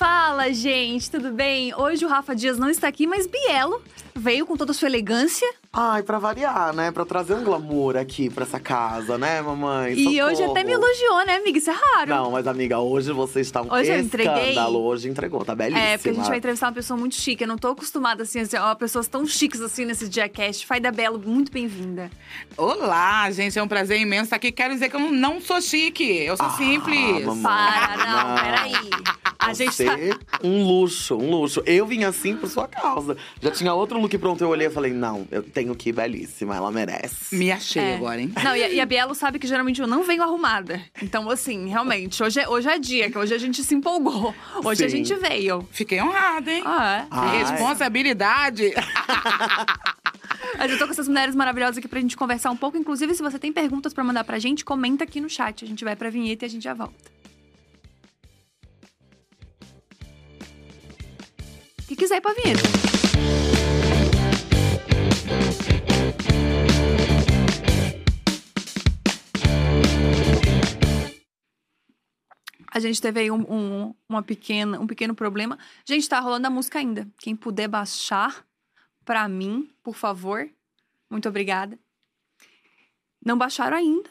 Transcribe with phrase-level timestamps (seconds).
[0.00, 1.74] Fala, gente, tudo bem?
[1.74, 3.82] Hoje o Rafa Dias não está aqui, mas Bielo
[4.14, 5.46] veio com toda a sua elegância.
[5.72, 6.90] Ai, pra variar, né?
[6.90, 9.92] Pra trazer um glamour aqui pra essa casa, né, mamãe?
[9.92, 10.26] E Socorro.
[10.32, 11.58] hoje até me elogiou, né, amiga?
[11.58, 12.10] Isso é raro.
[12.10, 14.48] Não, mas amiga, hoje você está um Hoje eu entreguei.
[14.50, 14.80] escândalo.
[14.82, 15.80] Hoje entregou, tá belíssima.
[15.86, 17.44] É, porque a gente vai entrevistar uma pessoa muito chique.
[17.44, 20.66] Eu não tô acostumada, assim, a ser ó, pessoas tão chiques assim nesse Diacast.
[20.66, 22.10] Faida Belo, muito bem-vinda.
[22.56, 24.50] Olá, gente, é um prazer imenso estar aqui.
[24.50, 27.24] Quero dizer que eu não- não sou chique, eu sou Ah, simples.
[27.24, 27.42] mamãe.
[27.44, 28.42] Para, não, Não.
[28.42, 28.90] peraí.
[29.38, 30.38] A gente Você, tá...
[30.44, 31.62] um luxo, um luxo.
[31.64, 33.16] Eu vim assim por sua causa.
[33.40, 36.56] Já tinha outro look pronto, eu olhei e falei, não, eu tenho que ir belíssima,
[36.56, 37.34] ela merece.
[37.36, 37.94] Me achei É.
[37.96, 38.32] agora, hein?
[38.42, 40.80] Não, e a, e a Bielo sabe que geralmente eu não venho arrumada.
[41.02, 44.34] Então, assim, realmente, hoje é, hoje é dia, que hoje a gente se empolgou.
[44.64, 44.96] Hoje a Sim.
[45.04, 45.66] gente veio.
[45.70, 46.62] Fiquei honrada, hein?
[46.64, 47.06] Ah, é.
[47.10, 47.38] Ai.
[47.38, 48.72] Responsabilidade.
[50.58, 52.76] Mas eu tô com essas mulheres maravilhosas aqui pra gente conversar um pouco.
[52.76, 55.64] Inclusive, se você tem perguntas pra mandar pra gente, comenta aqui no chat.
[55.64, 56.94] A gente vai pra vinheta e a gente já volta.
[61.78, 62.62] O que quiser ir pra vinheta.
[72.70, 75.58] A gente teve aí um, um- uma pequena, um pequeno problema.
[75.84, 77.08] Gente, tá rolando a música ainda.
[77.18, 78.46] Quem puder baixar
[79.04, 80.48] pra mim, por favor.
[81.10, 81.78] Muito obrigada.
[83.24, 84.08] Não baixaram ainda.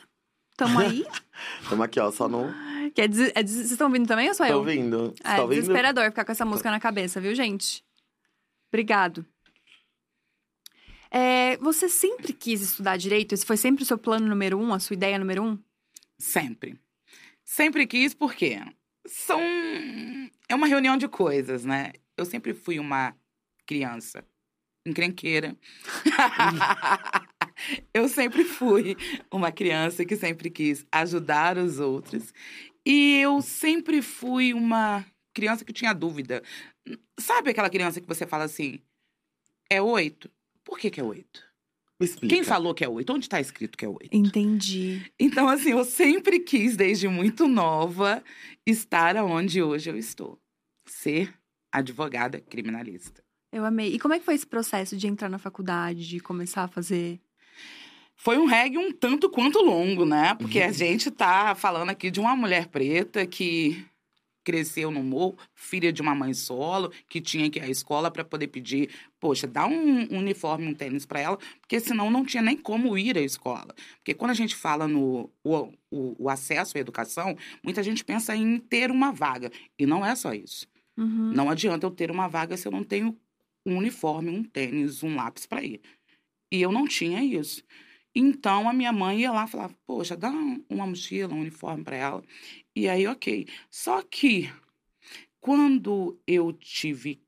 [0.58, 1.06] Tamo aí.
[1.70, 2.54] Tamo aqui, ó, só no.
[2.94, 4.58] Que é des- é des- Vocês estão ouvindo também ou só Tô eu?
[4.60, 5.14] ouvindo.
[5.16, 5.62] Você É tá ouvindo?
[5.62, 7.84] desesperador ficar com essa música na cabeça, viu, gente?
[8.70, 9.26] Obrigado.
[11.12, 13.34] É, você sempre quis estudar direito?
[13.34, 15.58] Esse foi sempre o seu plano número um, a sua ideia número um?
[16.20, 16.80] Sempre.
[17.50, 18.62] Sempre quis, porque
[19.08, 19.42] são.
[20.48, 21.94] É uma reunião de coisas, né?
[22.16, 23.18] Eu sempre fui uma
[23.66, 24.24] criança
[24.86, 25.58] encrenqueira.
[27.92, 28.96] eu sempre fui
[29.32, 32.32] uma criança que sempre quis ajudar os outros.
[32.86, 36.44] E eu sempre fui uma criança que tinha dúvida.
[37.20, 38.80] Sabe aquela criança que você fala assim:
[39.68, 40.30] é oito?
[40.64, 41.49] Por que, que é oito?
[42.00, 42.34] Me explica.
[42.34, 43.12] Quem falou que é oito?
[43.12, 44.10] Onde está escrito que é oito?
[44.12, 45.12] Entendi.
[45.20, 48.24] Então, assim, eu sempre quis, desde muito nova,
[48.66, 50.40] estar onde hoje eu estou.
[50.88, 51.34] Ser
[51.72, 53.22] advogada criminalista.
[53.52, 53.94] Eu amei.
[53.94, 57.20] E como é que foi esse processo de entrar na faculdade, de começar a fazer?
[58.16, 60.36] Foi um reggae um tanto quanto longo, né?
[60.36, 63.86] Porque a gente tá falando aqui de uma mulher preta que
[64.50, 68.26] cresceu no morro, filha de uma mãe solo, que tinha que ir à escola para
[68.26, 68.90] poder pedir,
[69.20, 73.16] poxa, dá um uniforme, um tênis para ela, porque senão não tinha nem como ir
[73.16, 73.76] à escola.
[73.98, 78.36] Porque quando a gente fala no o, o, o acesso à educação, muita gente pensa
[78.36, 79.52] em ter uma vaga.
[79.78, 80.68] E não é só isso.
[80.98, 81.32] Uhum.
[81.32, 83.16] Não adianta eu ter uma vaga se eu não tenho
[83.64, 85.80] um uniforme, um tênis, um lápis para ir.
[86.52, 87.64] E eu não tinha isso.
[88.16, 91.84] Então a minha mãe ia lá e falava: Poxa, dá um- uma mochila, um uniforme
[91.84, 92.24] para ela.
[92.76, 93.48] E aí, ok.
[93.70, 94.52] Só que
[95.40, 97.22] quando eu tive,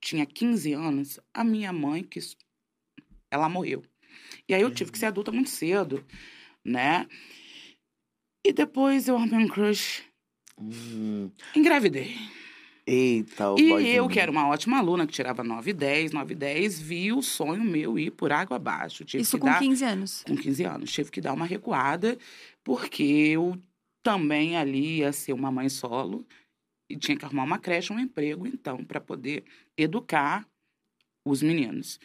[0.00, 2.20] tinha 15 anos, a minha mãe, que
[3.30, 3.82] ela morreu.
[4.48, 6.04] E aí eu tive que ser adulta muito cedo,
[6.64, 7.06] né?
[8.44, 10.04] E depois eu arrumei um crush,
[10.58, 12.16] Hum, engravidei.
[12.86, 13.94] Eita, o E boyzinho.
[13.96, 17.12] eu, que era uma ótima aluna, que tirava 9 e 10, 9 e 10, vi
[17.12, 19.04] o sonho meu ir por água abaixo.
[19.04, 20.22] Tive Isso que com dar, 15 anos.
[20.24, 20.92] com 15 anos.
[20.92, 22.16] Tive que dar uma recuada,
[22.62, 23.60] porque eu
[24.04, 26.24] também ali ia ser uma mãe solo
[26.88, 29.44] e tinha que arrumar uma creche, um emprego, então, para poder
[29.76, 30.48] educar
[31.26, 31.98] os meninos.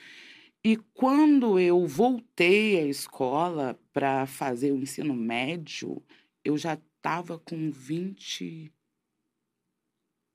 [0.66, 6.04] E quando eu voltei à escola para fazer o ensino médio,
[6.44, 7.72] eu já estava com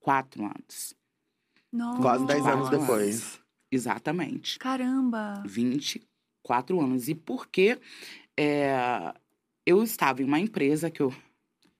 [0.06, 0.95] 24 anos.
[1.72, 2.01] Nossa.
[2.01, 3.41] Quase 10 anos depois.
[3.71, 4.59] Exatamente.
[4.59, 5.42] Caramba.
[5.45, 7.09] 24 anos.
[7.09, 7.78] E porque
[8.39, 9.13] é,
[9.66, 11.13] eu estava em uma empresa que eu,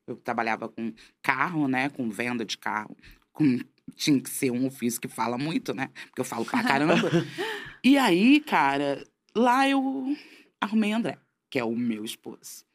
[0.06, 0.93] eu trabalhava com
[1.23, 1.89] carro, né?
[1.89, 2.97] Com venda de carro.
[3.33, 3.59] Com,
[3.95, 5.89] tinha que ser um ofício que fala muito, né?
[6.06, 6.95] Porque eu falo pra caramba.
[7.85, 10.17] e aí, cara, lá eu
[10.61, 11.19] arrumei André,
[11.49, 12.66] que é o meu esposo.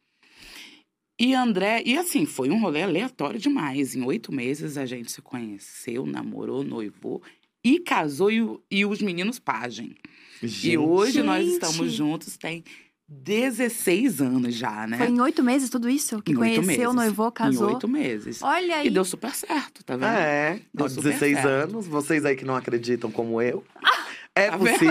[1.23, 3.95] E André, e assim, foi um rolê aleatório demais.
[3.95, 7.21] Em oito meses a gente se conheceu, namorou, noivou
[7.63, 9.93] e casou e, e os meninos pagem.
[10.41, 11.53] E Gente, hoje nós Gente.
[11.63, 12.63] estamos juntos, tem
[13.07, 14.97] 16 anos já, né?
[14.97, 16.19] Foi em oito meses tudo isso?
[16.23, 16.95] Que Em conheceu, meses.
[16.95, 17.69] noivou, casou?
[17.69, 18.41] Em oito meses.
[18.41, 18.87] Olha aí.
[18.87, 20.05] E deu super certo, tá vendo?
[20.05, 21.47] É, Deu aos super 16 certo.
[21.47, 23.63] anos, vocês aí que não acreditam como eu.
[24.33, 24.87] É Tá possível.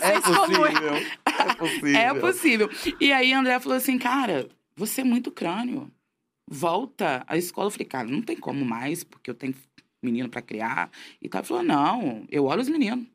[0.00, 0.60] é Vocês como eu.
[0.62, 0.94] possível.
[1.26, 1.96] É possível.
[1.98, 2.70] É possível.
[3.00, 4.46] E aí André falou assim, cara,
[4.76, 5.90] você é muito crânio.
[6.48, 7.66] Volta à escola.
[7.66, 9.54] Eu falei, cara, não tem como mais, porque eu tenho
[10.02, 10.90] menino pra criar.
[11.20, 11.40] E tal.
[11.40, 13.06] Ele falou, não, eu olho os meninos.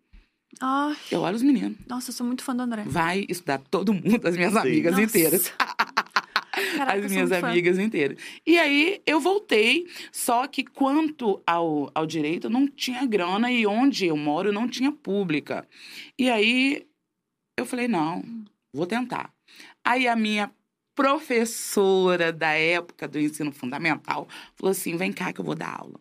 [0.60, 1.78] Ai, Eu olho os meninos.
[1.88, 2.84] nossa, eu sou muito fã do André.
[2.86, 4.60] Vai estudar todo mundo, as minhas Sim.
[4.60, 5.04] amigas Nossa.
[5.04, 5.54] inteiras.
[6.76, 7.50] Caraca, as minhas muito fã.
[7.50, 8.18] amigas inteiras.
[8.46, 14.06] E aí eu voltei, só que quanto ao, ao direito, não tinha grana e onde
[14.08, 15.66] eu moro não tinha pública.
[16.20, 16.86] E aí
[17.58, 18.22] eu falei, não,
[18.74, 19.34] vou tentar.
[19.86, 20.52] Aí a minha
[21.02, 26.00] professora da época do ensino fundamental falou assim: vem cá que eu vou dar aula.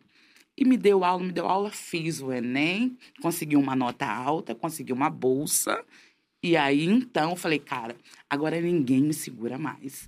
[0.56, 4.93] E me deu aula, me deu aula, fiz o Enem, consegui uma nota alta, consegui
[4.93, 5.82] uma bolsa.
[6.43, 7.97] E aí, então, eu falei, cara,
[8.29, 10.06] agora ninguém me segura mais.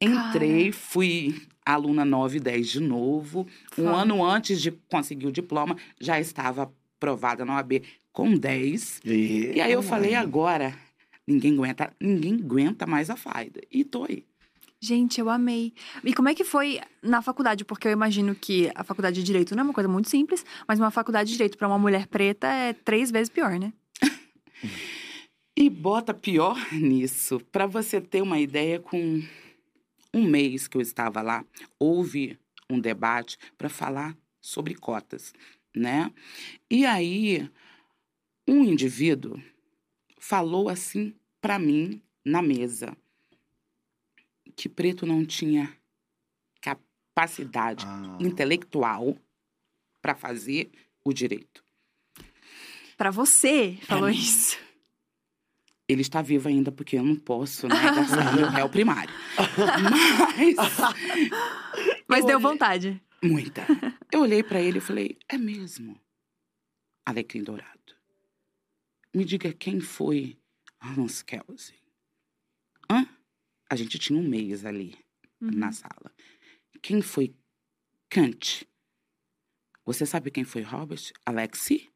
[0.00, 3.48] Entrei, fui aluna 9 e 10 de novo.
[3.76, 7.82] Um ano antes de conseguir o diploma, já estava aprovada na OAB
[8.12, 9.00] com 10.
[9.54, 10.72] E aí eu falei, agora,
[11.26, 13.60] ninguém aguenta, ninguém aguenta mais a faida.
[13.70, 14.24] E tô aí.
[14.80, 15.72] Gente, eu amei.
[16.02, 17.64] E como é que foi na faculdade?
[17.64, 20.78] Porque eu imagino que a faculdade de Direito não é uma coisa muito simples, mas
[20.78, 23.72] uma faculdade de Direito para uma mulher preta é três vezes pior, né?
[25.56, 29.22] E bota pior nisso, para você ter uma ideia, com
[30.12, 31.44] um mês que eu estava lá,
[31.78, 32.36] houve
[32.68, 35.32] um debate para falar sobre cotas,
[35.72, 36.10] né?
[36.68, 37.48] E aí,
[38.48, 39.40] um indivíduo
[40.28, 42.96] falou assim para mim na mesa
[44.56, 45.76] que preto não tinha
[46.60, 48.16] capacidade Ah.
[48.20, 49.18] intelectual
[50.00, 50.70] para fazer
[51.04, 51.62] o direito.
[52.96, 54.14] Pra você, falou mim.
[54.16, 54.56] isso.
[55.86, 57.74] Ele está vivo ainda porque eu não posso, né,
[58.34, 59.12] meu réu primário.
[60.38, 60.56] Mas
[62.08, 63.02] Mas Eu deu olhei- vontade.
[63.22, 63.66] muita.
[64.10, 66.00] Eu olhei para ele e falei: "É mesmo?
[67.04, 67.93] Alecrim Dourado.
[69.14, 70.36] Me diga quem foi
[70.80, 71.76] Hans Kelsen?"
[72.90, 73.06] Hã?
[73.70, 74.94] A gente tinha um mês ali
[75.40, 75.50] Uhum.
[75.52, 76.12] na sala.
[76.82, 77.34] Quem foi
[78.10, 78.66] Kant?
[79.84, 81.12] Você sabe quem foi Robert?
[81.24, 81.90] Alexi?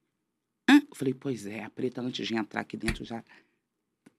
[0.69, 0.81] Hã?
[0.88, 3.23] Eu falei, pois é, a preta antes de entrar aqui dentro já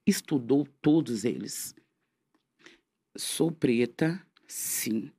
[0.06, 1.76] estudou todos eles.
[3.18, 5.12] Sou preta, sim.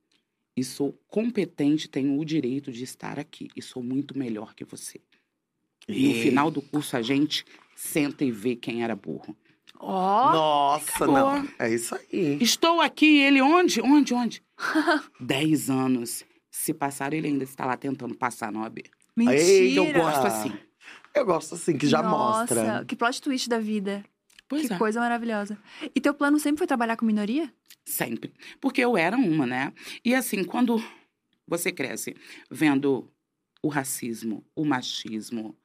[0.55, 3.49] E sou competente, tenho o direito de estar aqui.
[3.55, 4.99] E sou muito melhor que você.
[5.87, 7.45] E no final do curso a gente
[7.81, 9.35] senta e vê quem era burro.
[9.79, 11.15] Ó, Nossa, acabou.
[11.15, 11.47] não.
[11.57, 12.37] É isso aí.
[12.39, 13.81] Estou aqui, ele onde?
[13.81, 14.43] Onde, onde?
[15.19, 16.23] Dez anos.
[16.51, 18.83] Se passaram, ele ainda está lá tentando passar na OAB.
[19.17, 19.41] mentira.
[19.41, 20.53] Ei, Eu gosto assim.
[21.15, 22.85] Eu gosto assim, que já Nossa, mostra.
[22.85, 24.05] que plot twist da vida.
[24.47, 24.77] Pois que é.
[24.77, 25.57] coisa maravilhosa.
[25.95, 27.51] E teu plano sempre foi trabalhar com minoria?
[27.83, 28.31] Sempre.
[28.59, 29.73] Porque eu era uma, né?
[30.05, 30.81] E assim, quando
[31.47, 32.15] você cresce
[32.49, 33.09] vendo
[33.63, 35.55] o racismo, o machismo,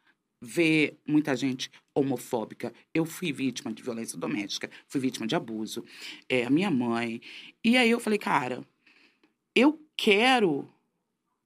[0.46, 2.72] vê muita gente homofóbica.
[2.94, 5.84] Eu fui vítima de violência doméstica, fui vítima de abuso.
[6.28, 7.20] É, a minha mãe.
[7.64, 8.64] E aí eu falei, cara,
[9.54, 10.68] eu quero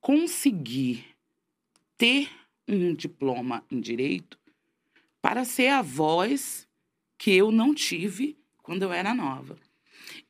[0.00, 1.06] conseguir
[1.96, 2.28] ter
[2.68, 4.38] um diploma em direito
[5.20, 6.68] para ser a voz
[7.18, 9.58] que eu não tive quando eu era nova.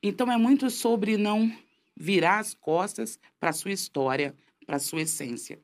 [0.01, 1.55] Então é muito sobre não
[1.95, 4.35] virar as costas para a sua história,
[4.65, 5.59] para a sua essência.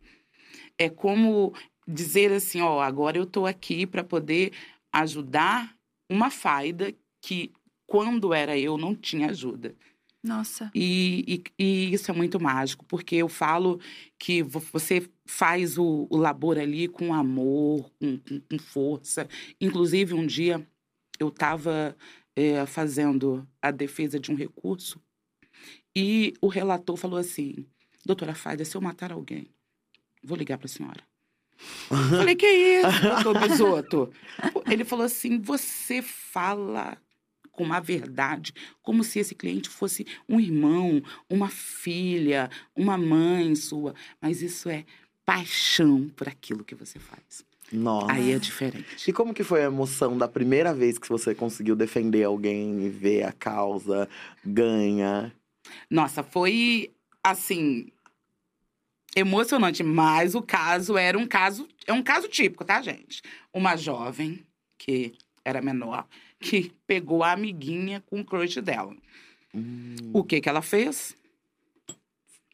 [0.77, 1.53] É como
[1.87, 4.51] dizer assim, ó, agora eu estou aqui para poder
[4.91, 5.75] ajudar
[6.09, 7.51] uma faida que
[7.85, 9.75] quando era eu não tinha ajuda.
[10.23, 10.69] Nossa.
[10.75, 11.23] E,
[11.57, 13.79] e- e isso é muito mágico, porque eu falo
[14.19, 19.27] que vo- você faz o, o labor ali com amor, com, com- com força.
[19.61, 20.67] Inclusive, um dia
[21.19, 21.95] eu estava
[22.67, 25.01] fazendo a defesa de um recurso
[25.95, 27.65] e o relator falou assim:
[28.05, 29.47] Doutora Faida, se eu matar alguém,
[30.23, 31.03] vou ligar para a senhora.
[31.89, 34.13] Eu Falei, que isso, doutor Bisoto?
[34.69, 36.97] Ele falou assim: você fala
[37.51, 43.95] com uma verdade, como se esse cliente fosse um irmão, uma filha, uma mãe sua.
[44.21, 44.85] Mas isso é
[45.25, 47.43] paixão por aquilo que você faz.
[47.71, 48.13] Nossa.
[48.13, 49.09] Aí é diferente.
[49.09, 52.89] E como que foi a emoção da primeira vez que você conseguiu defender alguém e
[52.89, 54.07] ver a causa
[54.45, 55.33] ganha?
[55.89, 56.91] Nossa, foi
[57.23, 57.91] assim
[59.19, 63.21] emocionante, mas o caso era um caso, é um caso típico, tá, gente?
[63.53, 64.45] Uma jovem
[64.77, 66.07] que era menor
[66.39, 68.95] que pegou a amiguinha com o crush dela.
[70.13, 71.15] O que que ela fez?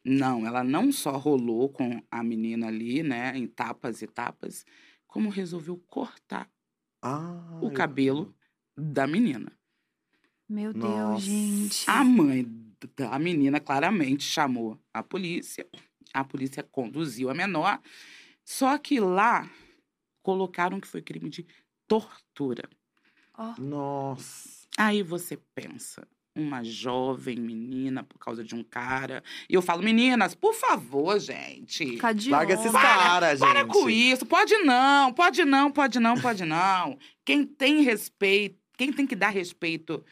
[0.04, 4.64] Não, ela não só rolou com a menina ali, né, em tapas e tapas,
[5.06, 6.48] como resolveu cortar
[7.02, 8.34] Ah, o cabelo
[8.76, 9.52] da menina.
[10.48, 11.26] Meu Deus, Nossa.
[11.26, 11.84] gente.
[11.88, 12.46] A mãe
[12.96, 15.66] da menina claramente chamou a polícia.
[16.14, 17.80] A polícia conduziu a menor.
[18.44, 19.50] Só que lá
[20.22, 21.46] colocaram que foi crime de
[21.86, 22.68] tortura.
[23.36, 24.64] Ó, Nossa.
[24.78, 26.06] Aí você pensa,
[26.36, 29.22] uma jovem menina por causa de um cara.
[29.48, 31.96] E eu falo, meninas, por favor, gente.
[32.16, 33.48] de Larga esses caras, gente.
[33.48, 34.26] Para com isso.
[34.26, 36.98] Pode não, pode não, pode não, pode não.
[37.24, 40.04] Quem tem respeito, quem tem que dar respeito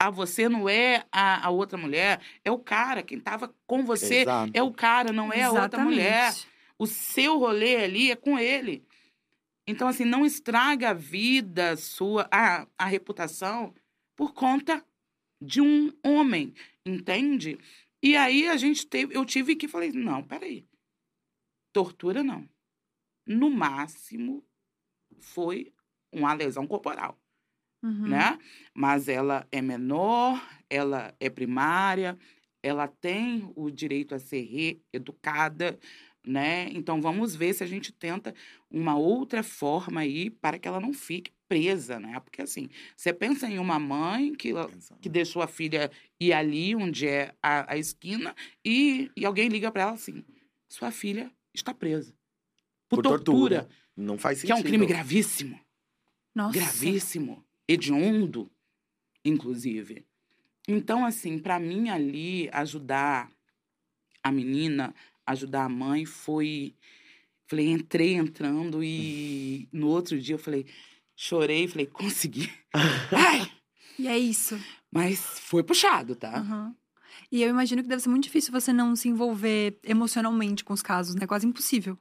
[0.00, 3.02] a você não é a, a outra mulher, é o cara.
[3.02, 4.50] Quem tava com você Exato.
[4.54, 6.34] é o cara, não é a outra mulher.
[6.78, 8.82] O seu rolê ali é com ele.
[9.66, 13.74] Então, assim, não estraga a vida sua, a, a reputação,
[14.16, 14.82] por conta
[15.38, 16.54] de um homem,
[16.84, 17.58] entende?
[18.02, 20.66] E aí a gente teve, eu tive que falei, não, peraí.
[21.74, 22.48] Tortura não.
[23.26, 24.42] No máximo,
[25.20, 25.74] foi
[26.10, 27.19] uma lesão corporal
[27.82, 28.08] Uhum.
[28.08, 28.38] né?
[28.74, 32.18] Mas ela é menor, ela é primária,
[32.62, 34.42] ela tem o direito a ser
[34.92, 35.78] reeducada,
[36.26, 36.68] né?
[36.72, 38.34] Então vamos ver se a gente tenta
[38.70, 42.20] uma outra forma aí para que ela não fique presa, né?
[42.20, 44.52] Porque assim, você pensa em uma mãe que,
[45.00, 48.34] que deixou a filha ir ali onde é a, a esquina
[48.64, 50.24] e, e alguém liga para ela assim:
[50.68, 52.14] sua filha está presa.
[52.88, 53.80] Por, Por tortura, tortura.
[53.96, 54.56] Não faz que sentido.
[54.56, 55.60] é um crime gravíssimo
[56.34, 56.58] Nossa.
[56.58, 58.50] gravíssimo, hediondo,
[59.24, 60.04] inclusive.
[60.66, 63.30] Então, assim, para mim ali, ajudar
[64.22, 64.94] a menina,
[65.26, 66.74] ajudar a mãe, foi.
[67.46, 70.66] Falei, entrei entrando e no outro dia eu falei,
[71.16, 72.48] chorei, falei, consegui.
[73.10, 73.50] Ai!
[73.98, 74.56] E é isso.
[74.90, 76.38] Mas foi puxado, tá?
[76.38, 76.76] Aham.
[77.32, 80.82] E eu imagino que deve ser muito difícil você não se envolver emocionalmente com os
[80.82, 81.26] casos, né?
[81.26, 81.98] Quase impossível.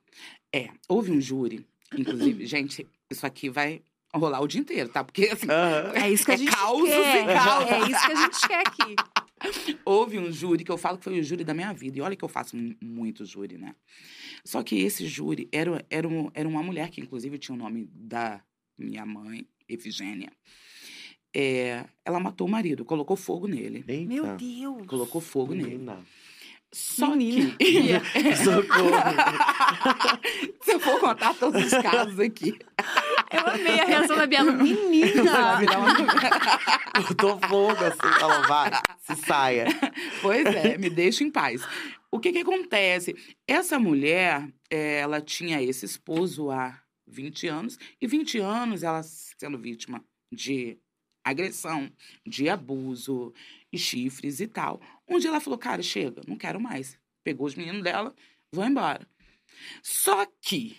[0.53, 1.65] É, houve um júri,
[1.97, 2.45] inclusive.
[2.47, 3.81] gente, isso aqui vai
[4.13, 5.03] rolar o dia inteiro, tá?
[5.03, 5.91] Porque, assim, Aham.
[5.95, 7.23] É isso que a É gente causos quer.
[7.23, 7.71] e causos.
[7.71, 8.95] É isso que a gente quer aqui.
[9.85, 11.97] Houve um júri que eu falo que foi o júri da minha vida.
[11.97, 13.73] E olha que eu faço mu- muito júri, né?
[14.43, 17.87] Só que esse júri era, era, um- era uma mulher que, inclusive, tinha o nome
[17.93, 18.41] da
[18.77, 20.31] minha mãe, Efigênia.
[21.35, 23.83] É, ela matou o marido, colocou fogo nele.
[23.87, 24.07] Eita.
[24.13, 24.87] Meu Deus.
[24.87, 25.69] Colocou fogo nele.
[25.77, 25.99] Menina.
[26.71, 27.55] Só Menina.
[27.55, 27.99] que.
[28.43, 28.91] Socorro.
[30.63, 32.57] Se eu for contar todos os casos aqui.
[33.31, 34.51] Eu amei a reação da Biela.
[34.51, 35.59] Menina!
[35.77, 35.93] uma-
[37.07, 38.21] Botou fogo assim.
[38.21, 38.71] Ela vai.
[39.01, 39.65] Se saia.
[40.21, 41.61] Pois é, me deixa em paz.
[42.11, 43.15] O que que acontece?
[43.47, 50.03] Essa mulher, ela tinha esse esposo há 20 anos, e 20 anos ela sendo vítima
[50.31, 50.77] de
[51.23, 51.91] agressão,
[52.25, 53.33] de abuso,
[53.71, 54.81] e chifres e tal.
[55.07, 56.97] Um dia ela falou, cara, chega, não quero mais.
[57.23, 58.15] Pegou os meninos dela,
[58.53, 59.07] vou embora.
[59.83, 60.77] Só que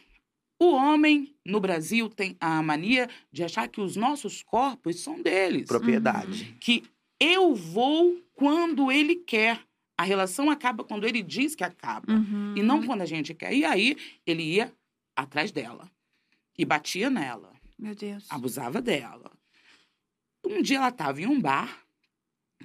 [0.60, 5.66] o homem no Brasil tem a mania de achar que os nossos corpos são deles
[5.66, 6.54] Propriedade.
[6.60, 6.84] que
[7.18, 9.60] eu vou quando ele quer.
[9.96, 12.12] A relação acaba quando ele diz que acaba.
[12.12, 12.54] Uhum.
[12.56, 13.52] E não quando a gente quer.
[13.52, 14.72] E aí, ele ia
[15.14, 15.90] atrás dela.
[16.56, 17.52] E batia nela.
[17.78, 18.26] Meu Deus.
[18.30, 19.30] Abusava dela.
[20.44, 21.84] Um dia ela estava em um bar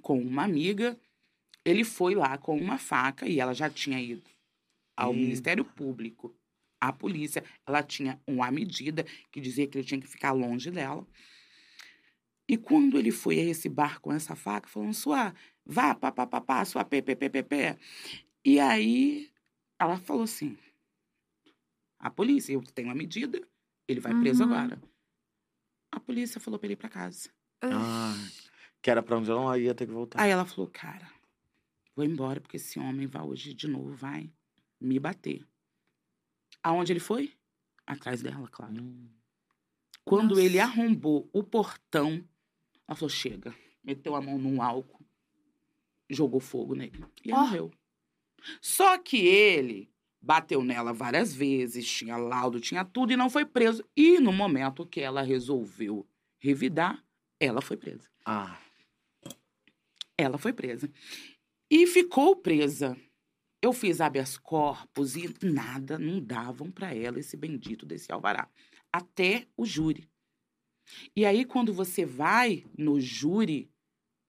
[0.01, 0.97] com uma amiga.
[1.63, 4.29] Ele foi lá com uma faca e ela já tinha ido
[4.95, 5.21] ao Eita.
[5.21, 6.33] Ministério Público,
[6.79, 7.44] à polícia.
[7.65, 11.05] Ela tinha uma medida que dizia que ele tinha que ficar longe dela.
[12.48, 15.34] E quando ele foi a esse bar com essa faca, falando, sua,
[15.65, 17.77] vá, pá, pá, pá, pá, sua pê, pê, pê, pê, pê.
[18.46, 19.32] E aí,
[19.79, 20.55] ela falou assim,
[22.00, 23.41] a polícia, eu tenho uma medida,
[23.88, 24.53] ele vai preso Uhum.
[24.53, 24.82] agora.
[25.91, 27.29] A polícia falou pra ele ir pra casa.
[27.63, 28.13] Ah,
[28.82, 30.22] que era pra onde ela ia ter que voltar.
[30.22, 31.10] Aí ela falou, cara,
[31.96, 34.32] vou embora porque esse homem vai hoje de novo, vai
[34.79, 35.44] me bater.
[36.65, 37.31] Aonde ele foi?
[37.86, 38.74] Atrás dela, claro.
[38.81, 39.07] Hum.
[40.03, 40.41] Quando Nossa.
[40.41, 42.27] ele arrombou o portão,
[42.88, 43.53] ela falou: chega.
[43.84, 45.05] Meteu a mão num álcool,
[46.10, 47.05] jogou fogo nele.
[47.24, 47.38] E Ó.
[47.41, 47.72] morreu.
[48.60, 53.86] Só que ele bateu nela várias vezes, tinha laudo, tinha tudo e não foi preso.
[53.95, 56.03] E no momento que ela resolveu
[56.39, 57.05] revidar,
[57.39, 58.10] ela foi presa.
[58.25, 58.60] Ah,
[60.17, 60.89] Ela foi presa.
[61.69, 62.98] E ficou presa.
[63.65, 68.48] Eu fiz habeas corpus e nada, não davam para ela esse bendito desse alvará.
[68.93, 70.07] Até o júri.
[71.15, 73.67] E aí, quando você vai no júri,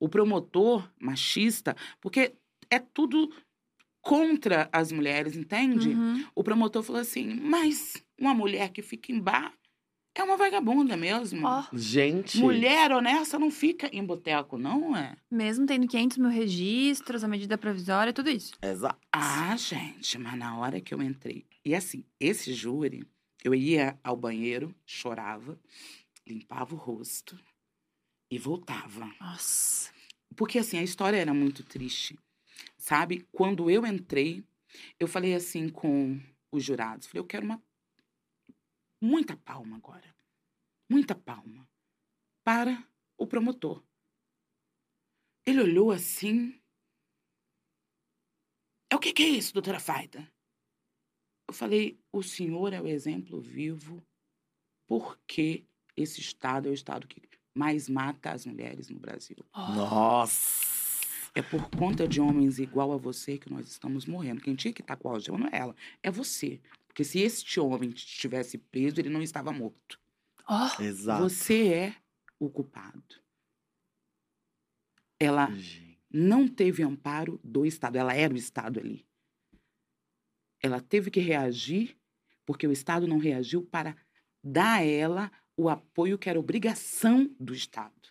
[0.01, 2.35] o promotor machista, porque
[2.71, 3.31] é tudo
[4.01, 5.91] contra as mulheres, entende?
[5.91, 6.27] Uhum.
[6.35, 9.53] O promotor falou assim: mas uma mulher que fica em bar
[10.21, 11.47] é uma vagabunda mesmo.
[11.47, 12.39] Ó, gente.
[12.39, 15.17] Mulher honesta não fica em boteco, não é?
[15.31, 18.53] mesmo tendo 500 mil registros, a medida provisória, tudo isso.
[18.63, 18.99] Exato.
[19.13, 21.45] Ah, gente, mas na hora que eu entrei.
[21.65, 23.07] E assim, esse júri,
[23.45, 25.59] eu ia ao banheiro, chorava,
[26.27, 27.39] limpava o rosto
[28.31, 29.11] e voltava.
[29.21, 29.91] Nossa.
[30.35, 32.19] Porque assim, a história era muito triste.
[32.79, 33.27] Sabe?
[33.33, 34.45] Quando eu entrei,
[34.99, 36.19] eu falei assim com
[36.53, 37.63] os jurados, falei, eu quero uma
[39.01, 40.15] muita palma agora.
[40.91, 41.69] Muita palma
[42.45, 42.87] para
[43.19, 43.83] o promotor.
[45.45, 46.61] Ele olhou assim.
[48.91, 50.33] É o que, que é isso, doutora Faida?
[51.49, 54.05] Eu falei, o senhor é o exemplo vivo
[54.87, 55.65] porque
[55.97, 57.21] esse estado é o estado que
[57.57, 59.37] mais mata as mulheres no Brasil.
[59.55, 61.07] Nossa!
[61.35, 64.41] É por conta de homens igual a você que nós estamos morrendo.
[64.41, 66.61] Quem tinha que estar com a algema não é ela, é você.
[66.97, 70.01] Porque se este homem estivesse preso, ele não estava morto.
[70.49, 71.25] Ó, Exato.
[71.25, 71.97] Você é
[72.39, 73.21] o culpado.
[75.21, 76.01] Ela Gente.
[76.11, 79.07] não teve amparo do Estado, ela era o Estado ali.
[80.59, 81.99] Ela teve que reagir
[82.47, 83.95] porque o Estado não reagiu para
[84.43, 88.09] dar a ela o apoio que era obrigação do Estado.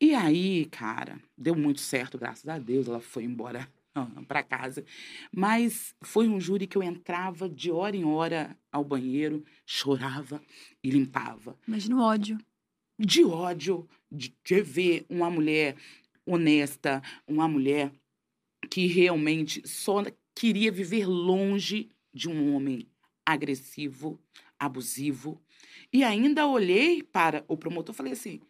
[0.00, 3.68] E aí, cara, deu muito certo, graças a Deus, ela foi embora
[4.26, 4.84] para casa.
[5.32, 10.42] Mas foi um júri que eu entrava de hora em hora ao banheiro, chorava
[10.82, 12.38] e limpava imagina o ódio.
[12.98, 15.76] de ódio de, de ver uma mulher
[16.26, 17.92] honesta, uma mulher
[18.70, 20.02] que realmente só
[20.34, 22.88] queria viver longe de um homem
[23.26, 24.20] agressivo,
[24.58, 25.40] abusivo.
[25.92, 28.40] E ainda olhei para o promotor e falei assim: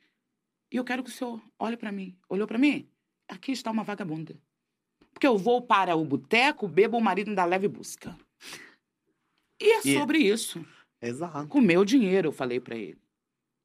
[0.75, 2.19] e eu quero que o senhor olhe para mim.
[2.29, 2.89] Olhou para mim?
[3.29, 4.37] Aqui está uma vagabunda.
[5.25, 8.15] Porque eu vou para o boteco, bebo, o marido ainda leva e busca.
[9.59, 10.63] E é E- sobre isso.
[11.01, 11.49] Exato.
[11.49, 12.99] Com meu dinheiro, eu falei para ele.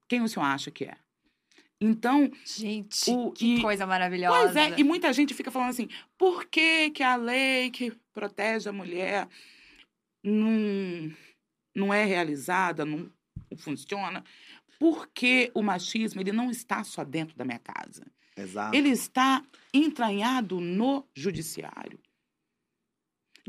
[0.08, 0.96] Quem o senhor acha que é?
[1.82, 4.38] Então, Gente, O- que e- coisa maravilhosa.
[4.54, 8.70] Pois é, e muita gente fica falando assim: por que, que a lei que protege
[8.70, 9.28] a mulher
[10.24, 11.14] não,
[11.76, 13.12] não é realizada, não
[13.58, 14.24] funciona?
[14.80, 18.06] Porque o machismo ele não está só dentro da minha casa.
[18.42, 18.76] Exato.
[18.76, 19.44] Ele está
[19.74, 22.00] entranhado no judiciário.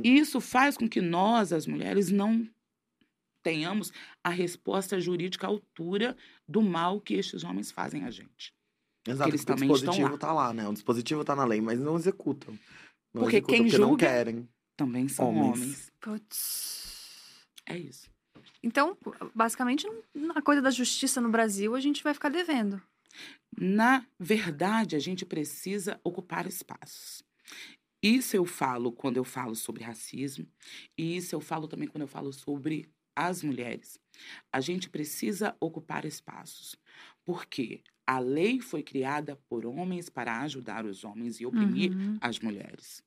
[0.02, 2.48] E isso faz com que nós, as mulheres, não
[3.42, 3.92] tenhamos
[4.24, 6.16] a resposta jurídica à altura
[6.48, 8.52] do mal que estes homens fazem a gente.
[9.06, 10.18] Exato, eles também o dispositivo lá.
[10.18, 10.68] tá lá, né?
[10.68, 12.52] O dispositivo tá na lei, mas não executam.
[13.14, 14.48] Não Porque executam quem porque não julga- querem.
[14.76, 15.58] Também são Homens.
[15.58, 15.92] homens.
[16.00, 17.44] Putz.
[17.66, 18.08] É isso.
[18.62, 18.96] Então,
[19.34, 22.80] basicamente, não- a coisa da justiça no Brasil, a gente vai ficar devendo.
[23.58, 27.22] Na verdade, a gente precisa ocupar espaços.
[28.02, 30.46] Isso eu falo quando eu falo sobre racismo,
[30.98, 33.98] e isso eu falo também quando eu falo sobre as mulheres.
[34.52, 36.76] A gente precisa ocupar espaços,
[37.24, 42.20] porque a lei foi criada por homens para ajudar os homens e oprimir Uhum.
[42.20, 43.02] as mulheres.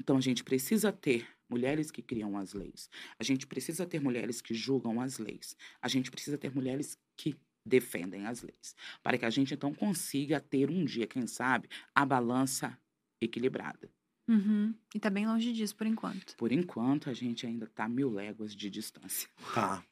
[0.00, 2.90] Então a gente precisa ter mulheres que criam as leis.
[3.18, 5.56] A gente precisa ter mulheres que julgam as leis.
[5.80, 10.40] A gente precisa ter mulheres que defendem as leis, para que a gente então consiga
[10.40, 12.78] ter um dia, quem sabe, a balança
[13.20, 13.90] equilibrada.
[14.26, 14.74] Uhum.
[14.94, 16.34] E tá bem longe disso por enquanto.
[16.36, 19.28] Por enquanto, a gente ainda está mil léguas de distância.
[19.52, 19.84] Tá.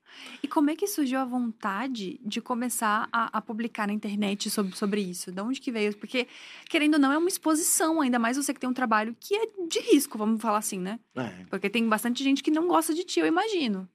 [0.42, 4.74] E como é que surgiu a vontade de começar a, a publicar na internet sobre,
[4.74, 5.30] sobre isso?
[5.30, 5.94] De onde que veio?
[5.96, 6.26] Porque,
[6.68, 9.46] querendo ou não, é uma exposição, ainda mais você que tem um trabalho que é
[9.68, 10.98] de risco, vamos falar assim, né?
[11.14, 11.44] É.
[11.50, 13.88] Porque tem bastante gente que não gosta de ti, eu imagino.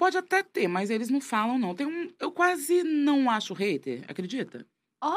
[0.00, 1.74] Pode até ter, mas eles não falam, não.
[1.74, 4.64] Tem um, eu quase não acho hater, acredita?
[5.04, 5.14] Ó,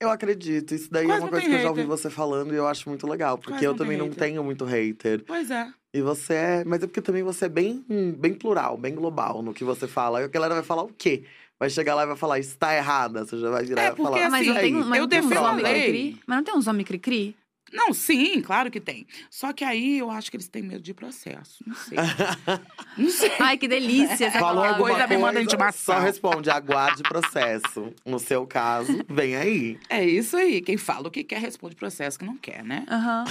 [0.00, 0.74] Eu acredito.
[0.74, 1.96] Isso daí Quase é uma coisa que eu já ouvi hater.
[1.96, 3.36] você falando e eu acho muito legal.
[3.36, 4.18] Porque Quase eu não também não hater.
[4.18, 5.22] tenho muito hater.
[5.26, 5.70] Pois é.
[5.94, 6.64] E você é.
[6.64, 7.84] Mas é porque também você é bem,
[8.18, 10.22] bem plural, bem global no que você fala.
[10.22, 11.24] E a galera vai falar o quê?
[11.60, 13.24] Vai chegar lá e vai falar, está errada.
[13.26, 14.10] Você já vai virar É, e falar.
[14.10, 15.82] porque, mas assim, não tem, um- mas eu defendo a homem lei.
[15.82, 16.20] cri-cri?
[16.26, 17.36] Mas não tem uns homens cri-cri?
[17.74, 19.04] Não, sim, claro que tem.
[19.28, 21.64] Só que aí eu acho que eles têm medo de processo.
[21.66, 21.98] Não sei.
[22.96, 23.32] não sei.
[23.40, 24.70] Ai, que delícia essa Falou palavra.
[24.70, 25.96] alguma coisa, coisa, me manda intimação.
[25.96, 27.92] Só responde, aguarde processo.
[28.06, 29.78] No seu caso, vem aí.
[29.90, 30.62] É isso aí.
[30.62, 32.86] Quem fala o que quer responde processo que não quer, né?
[32.88, 33.24] Aham.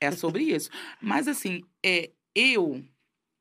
[0.00, 0.70] É sobre isso.
[0.98, 2.82] Mas assim, é, eu.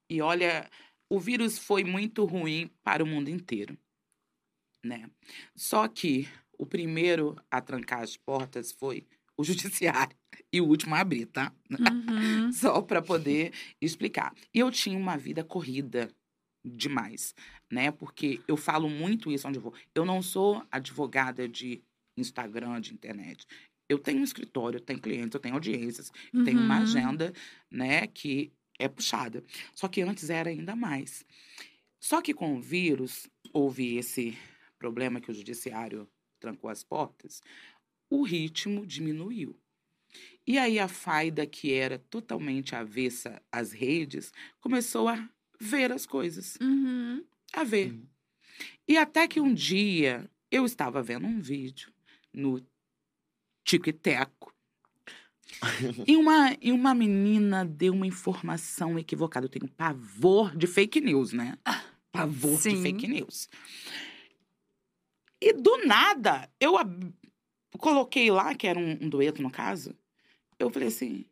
[0.09, 0.69] E olha,
[1.09, 3.77] o vírus foi muito ruim para o mundo inteiro.
[4.83, 5.09] Né?
[5.55, 9.07] Só que o primeiro a trancar as portas foi
[9.39, 10.15] o judiciário.
[10.51, 11.53] E o último a abrir, tá?
[11.69, 12.51] Uhum.
[12.53, 14.33] Só para poder explicar.
[14.53, 16.09] E eu tinha uma vida corrida
[16.65, 17.35] demais,
[17.71, 17.91] né?
[17.91, 19.73] Porque eu falo muito isso onde eu vou.
[19.93, 21.83] Eu não sou advogada de
[22.17, 23.45] Instagram, de internet.
[23.87, 26.81] Eu tenho um escritório, eu tenho clientes, eu tenho audiências, eu tenho uma Uhum.
[26.81, 27.33] agenda,
[27.71, 29.43] né, que é puxada.
[29.75, 31.25] Só que antes era ainda mais.
[31.99, 34.37] Só que com o vírus, houve esse
[34.77, 37.41] problema que o judiciário trancou as portas,
[38.09, 39.55] o ritmo diminuiu.
[40.47, 46.57] E aí a Faida, que era totalmente avessa às redes, começou a ver as coisas,
[46.61, 47.23] Uhum.
[47.53, 47.91] a ver.
[47.91, 48.05] Uhum.
[48.87, 51.93] E até que um dia eu estava vendo um vídeo
[52.33, 52.65] no
[53.63, 54.53] tico e teco.
[56.07, 59.45] e, uma, e uma menina deu uma informação equivocada.
[59.45, 61.57] Eu tenho pavor de fake news, né?
[62.11, 62.81] Pavor de Sim.
[62.81, 63.47] fake news.
[65.41, 66.75] E do nada, eu
[67.77, 69.95] coloquei lá, que era um, um dueto no caso,
[70.57, 71.25] eu falei assim: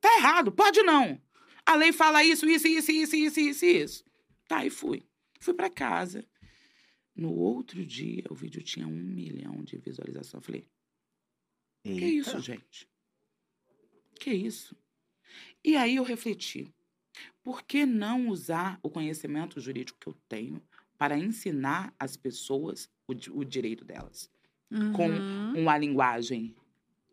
[0.00, 1.20] tá errado, pode não.
[1.66, 4.04] A lei fala isso, isso, isso, isso, isso, isso, isso.
[4.46, 5.02] Tá, e fui.
[5.40, 6.24] Fui pra casa.
[7.14, 10.34] No outro dia, o vídeo tinha um milhão de visualizações.
[10.34, 10.68] Eu falei,
[11.82, 12.88] que isso, gente?
[14.18, 14.76] Que isso?
[15.64, 16.72] E aí eu refleti.
[17.42, 20.62] Por que não usar o conhecimento jurídico que eu tenho
[20.96, 24.30] para ensinar as pessoas o, o direito delas?
[24.94, 25.60] Com Uhum.
[25.62, 26.54] uma linguagem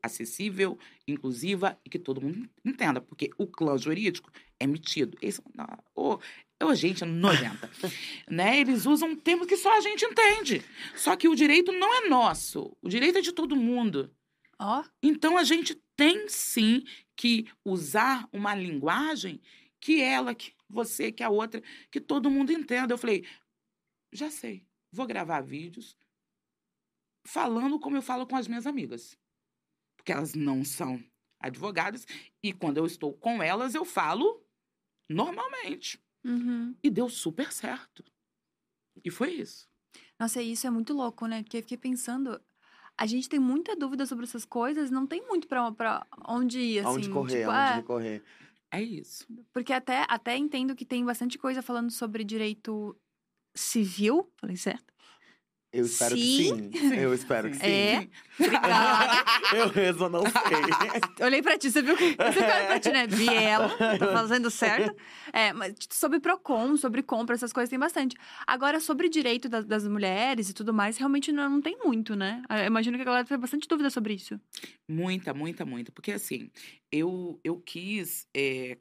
[0.04, 3.02] acessível, inclusiva e que todo mundo entenda.
[3.02, 5.18] Porque o clã jurídico é metido.
[5.22, 5.65] Eles, não,
[5.96, 6.20] ô,
[6.63, 7.70] ô, gente nojenta.
[8.30, 8.60] né?
[8.60, 10.63] Eles usam termos que só a gente entende.
[10.96, 12.76] Só que o direito não é nosso.
[12.82, 14.12] O direito é de todo mundo.
[14.60, 16.84] Ó, Então a gente tem sim
[17.15, 19.41] que usar uma linguagem
[19.80, 22.94] que ela, que você, que a outra, que todo mundo entenda.
[22.94, 23.26] Eu falei,
[24.12, 25.96] já sei, vou gravar vídeos
[27.25, 29.17] falando como eu falo com as minhas amigas.
[29.97, 31.03] Porque elas não são
[31.39, 32.05] advogadas
[32.43, 34.43] e quando eu estou com elas eu falo
[35.09, 36.01] normalmente.
[36.23, 36.75] uhum.
[36.83, 38.03] E deu super certo.
[39.03, 39.67] E foi isso.
[40.19, 41.43] Nossa, isso é muito louco, né?
[41.43, 42.41] Porque eu fiquei pensando.
[42.97, 46.79] A gente tem muita dúvida sobre essas coisas, não tem muito pra, pra onde ir,
[46.79, 46.88] assim.
[46.88, 48.23] Aonde correr, tipo, aonde é, recorrer.
[48.71, 49.27] É isso.
[49.51, 52.95] Porque até, até entendo que tem bastante coisa falando sobre direito
[53.53, 54.31] civil.
[54.38, 54.93] Falei certo?
[55.75, 56.69] Eu espero Sim.
[56.69, 56.95] que sim.
[56.95, 57.65] Eu espero que sim.
[57.65, 58.07] É.
[59.59, 61.19] eu mesmo não sei.
[61.25, 62.15] Olhei pra ti, você viu que.
[62.15, 63.05] Você olha pra ti, né?
[63.07, 64.95] Bielo, tá fazendo certo.
[65.33, 68.15] É, mas sobre PROCON, sobre compra, essas coisas tem bastante.
[68.47, 72.41] Agora, sobre direito das, das mulheres e tudo mais, realmente não, não tem muito, né?
[72.49, 74.39] Eu imagino que a galera tem bastante dúvida sobre isso.
[74.89, 75.91] Muita, muita, muita.
[75.91, 76.49] Porque assim,
[76.89, 78.77] eu, eu quis eh,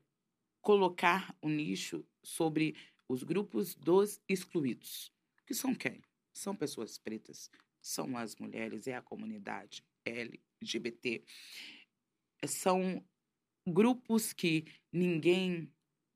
[0.63, 2.77] colocar o nicho sobre
[3.09, 5.13] os grupos dos excluídos.
[5.45, 6.01] Que são quem?
[6.35, 7.49] São pessoas pretas,
[7.81, 11.25] são as mulheres, é a comunidade LGBT.
[12.47, 13.03] São
[13.67, 15.73] grupos que ninguém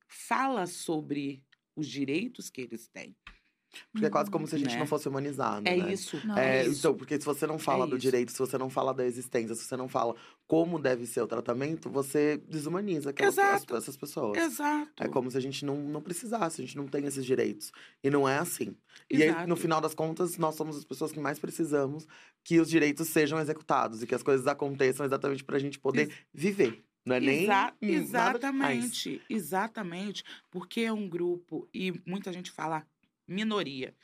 [0.06, 1.42] fala sobre
[1.74, 3.16] os direitos que eles têm.
[3.92, 4.78] Porque é quase como se a gente Né?
[4.78, 5.92] não fosse humanizado, É né?
[5.92, 6.20] isso.
[6.26, 6.36] Não.
[6.38, 6.78] É, é isso.
[6.78, 8.02] então, porque se você não fala do isso.
[8.02, 10.14] direito, se você não fala da existência, se você não fala
[10.46, 13.76] como deve ser o tratamento, você desumaniza aquelas, Exato.
[13.76, 14.38] as- essas pessoas.
[14.38, 14.90] Exato.
[15.02, 17.70] É como se a gente não, não precisasse, a gente não tem esses direitos.
[18.02, 18.74] E não é assim.
[19.10, 19.56] E aí, no Exato.
[19.56, 22.06] final das contas, nós somos as pessoas que mais precisamos
[22.42, 26.82] que os direitos sejam executados e que as coisas aconteçam exatamente pra gente poder viver.
[27.04, 27.42] Não é nem.
[27.44, 30.24] Exa- hum, exatamente, exatamente.
[30.50, 32.86] Porque é um grupo, e muita gente fala
[33.28, 33.94] minoria.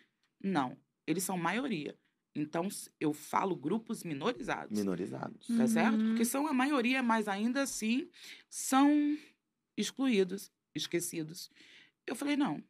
[0.43, 1.99] Não, eles são maioria.
[2.37, 4.77] Então, eu falo grupos minorizados.
[4.77, 5.47] Minorizados.
[5.47, 5.97] Tá certo?
[5.97, 6.09] Uhum.
[6.09, 8.11] Porque são a maioria, mas ainda assim
[8.49, 9.17] são
[9.77, 11.51] excluídos, esquecidos.
[12.07, 12.63] Eu falei, não.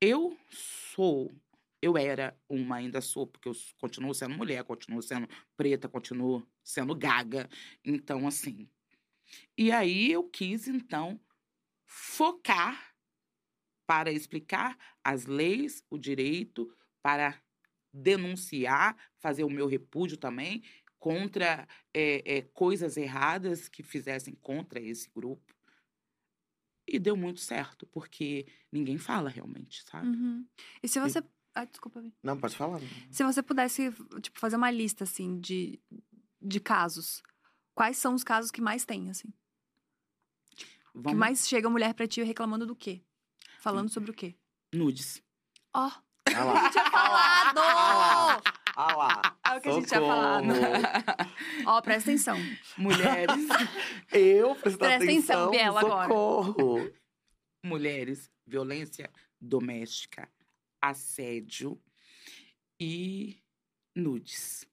[0.00, 1.32] Eu sou,
[1.80, 6.92] eu era uma, ainda sou, porque eu continuo sendo mulher, continuo sendo preta, continuo sendo
[6.96, 7.48] gaga.
[7.84, 8.68] Então, assim.
[9.56, 11.20] E aí eu quis, então,
[11.86, 12.91] focar
[13.92, 17.38] para explicar as leis, o direito, para
[17.92, 20.62] denunciar, fazer o meu repúdio também
[20.98, 25.54] contra é, é, coisas erradas que fizessem contra esse grupo.
[26.88, 30.08] E deu muito certo, porque ninguém fala realmente, sabe?
[30.08, 30.46] Uhum.
[30.82, 31.22] E se você.
[31.54, 32.14] Ah, desculpa, Vi.
[32.22, 32.80] Não, pode falar.
[33.10, 35.78] Se você pudesse, tipo, fazer uma lista, assim, de,
[36.40, 37.22] de casos,
[37.74, 39.28] quais são os casos que mais tem, assim?
[40.56, 43.04] Que Vamos mais chega mulher pra ti reclamando do quê?
[43.62, 44.34] Falando sobre o quê?
[44.74, 45.22] nudes.
[45.72, 45.88] Ó,
[46.34, 46.70] Ah lá.
[46.72, 47.60] tinha falado!
[48.74, 49.38] Ah lá.
[49.44, 50.46] É o que a gente tinha falado.
[50.52, 51.32] Socorro.
[51.66, 52.36] Ó, presta atenção.
[52.76, 53.36] Mulheres,
[54.10, 55.50] Eu prestando Presta atenção, atenção.
[55.52, 56.08] Biela, agora.
[56.08, 56.92] socorro.
[57.64, 59.08] mulheres, violência
[59.40, 60.28] doméstica,
[60.80, 61.80] assédio
[62.80, 63.40] e
[63.94, 64.66] nudes.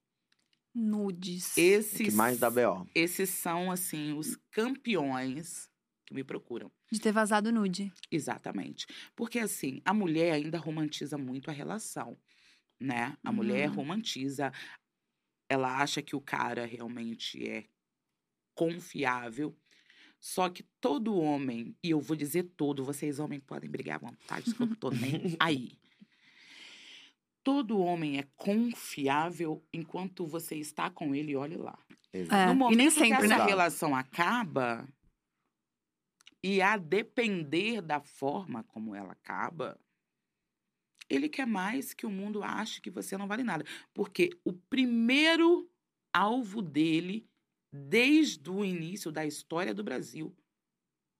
[0.73, 1.55] Nudes.
[1.55, 2.87] O Esses, que mais dá B.O.
[2.95, 5.68] esses são, assim, os campeões
[6.09, 6.71] que me procuram.
[6.91, 7.93] De ter vazado nude.
[8.11, 8.87] Exatamente.
[9.15, 12.17] Porque, assim, a mulher ainda romantiza muito a relação,
[12.79, 13.15] né?
[13.23, 13.75] A mulher Uhum.
[13.75, 14.51] romantiza,
[15.47, 17.65] ela acha que o cara realmente é
[18.55, 19.55] confiável.
[20.19, 24.51] Só que todo homem, e eu vou dizer todo, vocês homens podem brigar à vontade,
[24.53, 24.89] que eu não tô
[25.21, 25.77] nem aí.
[27.43, 31.77] Todo homem é confiável enquanto você está com ele, olhe lá.
[32.11, 33.45] É, No e momento nem que sempre, essa né?
[33.45, 34.87] relação acaba,
[36.43, 39.79] e a depender da forma como ela acaba,
[41.09, 43.65] ele quer mais que o mundo ache que você não vale nada.
[43.93, 45.69] Porque o primeiro
[46.13, 47.27] alvo dele
[47.71, 50.35] desde o início da história do Brasil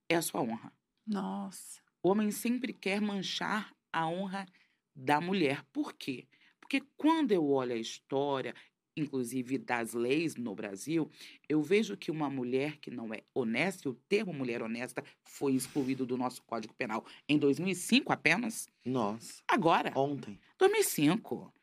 [0.10, 0.74] é a sua honra.
[1.06, 1.82] Nossa.
[2.02, 4.46] O homem sempre quer manchar a honra
[4.96, 5.64] da mulher.
[5.74, 6.28] Por quê?
[6.60, 8.54] Porque quando eu olho a história,
[9.00, 11.10] inclusive das leis no Brasil,
[11.48, 16.06] eu vejo que uma mulher que não é honesta, o termo mulher honesta foi excluído
[16.06, 18.68] do nosso Código Penal em 2005 apenas.
[18.86, 19.42] Nossa.
[19.48, 20.40] Agora, Ontem.
[20.58, 21.54] 2005.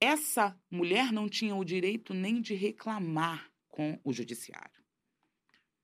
[0.00, 4.82] Essa mulher não tinha o direito nem de reclamar com o judiciário.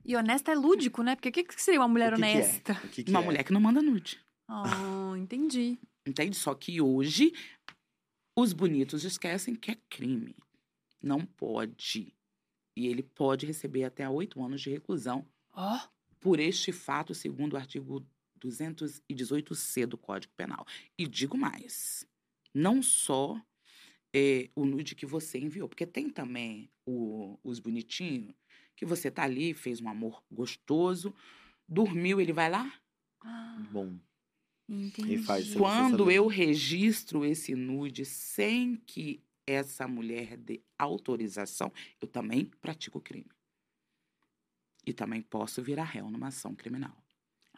[0.04, 1.14] E honesta é lúdico, né?
[1.14, 2.34] Porque o que, que seria uma mulher O que que é?
[2.34, 2.72] honesta?
[2.84, 3.24] O que que Uma é?
[3.24, 4.18] mulher que não manda nude.
[4.48, 5.78] Oh, entendi.
[6.06, 6.36] Entende?
[6.36, 7.32] Só que hoje
[8.36, 10.34] os bonitos esquecem que é crime.
[11.02, 12.14] Não pode.
[12.76, 15.78] E ele pode receber até oito anos de reclusão Ó.
[16.20, 18.06] por este fato, segundo o artigo
[18.40, 20.66] 218C do Código Penal.
[20.98, 22.06] E digo mais:
[22.54, 23.40] não só
[24.14, 28.34] eh, o nude que você enviou, porque tem também o- os bonitinhos
[28.76, 31.14] que você tá ali, fez um amor gostoso,
[31.68, 32.72] dormiu, ele vai lá.
[33.20, 33.98] Ah, Bom.
[34.70, 35.14] Entendi.
[35.14, 42.44] E faz Quando eu registro esse nude sem que essa mulher dê autorização, eu também
[42.60, 43.30] pratico crime.
[44.86, 46.96] E também posso virar réu numa ação criminal.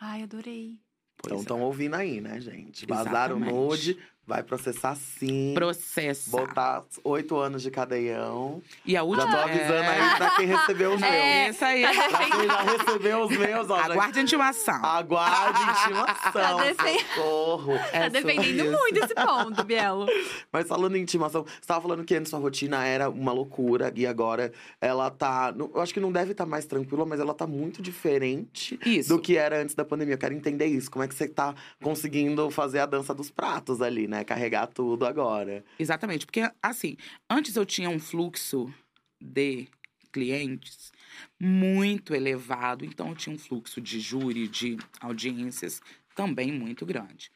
[0.01, 0.81] Ai, adorei.
[1.17, 1.41] Pois Então é.
[1.41, 2.87] estão ouvindo aí, né, gente?
[2.87, 5.53] Vazaram o nude, vai processar sim.
[5.55, 6.31] Processa.
[6.31, 8.63] Botar oito anos de cadeião.
[8.87, 9.31] E a Já última.
[9.31, 11.13] tô avisando aí pra quem recebeu os meus.
[11.13, 11.49] É.
[11.51, 11.83] Isso aí.
[11.83, 13.77] Pra quem já recebeu os meus, ó.
[13.79, 14.85] já- Aguarde a intimação.
[14.85, 16.33] Aguarde intimação.
[16.33, 17.79] Tá defen- Socorro.
[17.79, 18.79] Tá É defendendo isso.
[18.79, 20.07] muito esse ponto, Bielo.
[20.53, 24.07] Mas falando em intimação, você tava falando que antes sua rotina era uma loucura e
[24.07, 25.53] agora ela tá.
[25.75, 29.09] Eu acho que não deve estar mais tranquila, mas ela tá muito diferente Isso.
[29.09, 30.15] do que era antes da pandemia.
[30.15, 30.91] Eu quero entender isso.
[30.91, 34.12] Como é que você tá conseguindo fazer a dança dos pratos ali, né?
[34.25, 35.65] Carregar tudo agora.
[35.79, 36.27] Exatamente.
[36.27, 36.97] Porque, assim,
[37.31, 38.73] antes eu tinha um fluxo
[39.21, 39.69] de
[40.13, 40.93] clientes
[41.41, 45.81] muito elevado, então eu tinha um fluxo de júri, de audiências
[46.15, 47.31] também muito grande.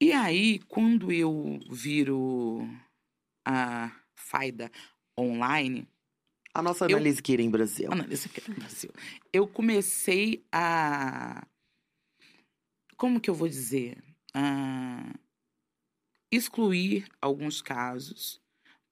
[0.00, 2.66] E aí, quando eu viro
[3.44, 4.70] a Faida
[5.18, 5.86] online,
[6.54, 7.92] A nossa Eu- Annalise Kira em Brasil.
[7.92, 8.90] Analisa aqui no Brasil.
[9.32, 11.46] Eu comecei a.
[12.96, 13.96] Como que eu vou dizer?
[14.34, 15.12] A
[16.32, 18.40] excluir alguns casos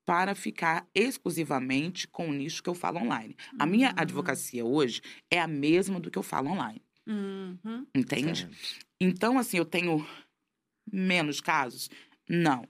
[0.07, 3.37] para ficar exclusivamente com o nicho que eu falo online.
[3.59, 3.95] A minha Hum.
[3.97, 7.87] advocacia hoje é a mesma do que eu falo online, Uhum.
[7.95, 8.49] entende?
[8.51, 8.69] Certo.
[9.01, 10.07] Então, assim, eu tenho
[10.93, 11.91] menos casos?
[12.29, 12.65] Não.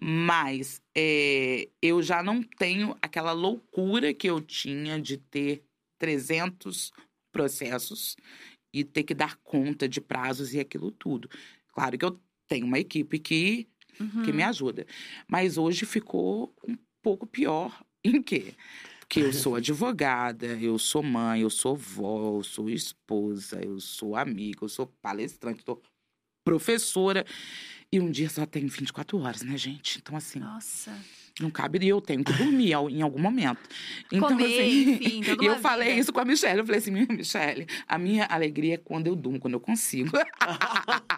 [0.00, 5.64] Mas é, eu já não tenho aquela loucura que eu tinha de ter
[5.98, 6.92] 300
[7.32, 8.16] processos
[8.74, 11.28] e ter que dar conta de prazos e aquilo tudo.
[11.68, 13.68] Claro que eu tenho uma equipe que,
[14.22, 14.36] que Uhum.
[14.36, 14.86] me ajuda.
[15.28, 18.54] Mas hoje ficou um pouco pior em quê?
[19.00, 24.16] Porque eu sou advogada, eu sou mãe, eu sou vó, eu sou esposa, eu sou
[24.16, 25.80] amiga, eu sou palestrante, sou
[26.44, 27.24] professora.
[27.92, 29.98] E um dia só tem 24 horas, né, gente?
[30.02, 30.92] Então, assim, Nossa.
[31.40, 31.78] não cabe.
[31.84, 33.60] E eu tenho que dormir em algum momento.
[34.10, 34.90] Então, Comer, assim.
[34.92, 36.00] enfim, toda E eu uma falei vida.
[36.00, 36.58] isso com a Michelle.
[36.58, 40.10] Eu falei assim, Michelle, a minha alegria é quando eu durmo, quando eu consigo.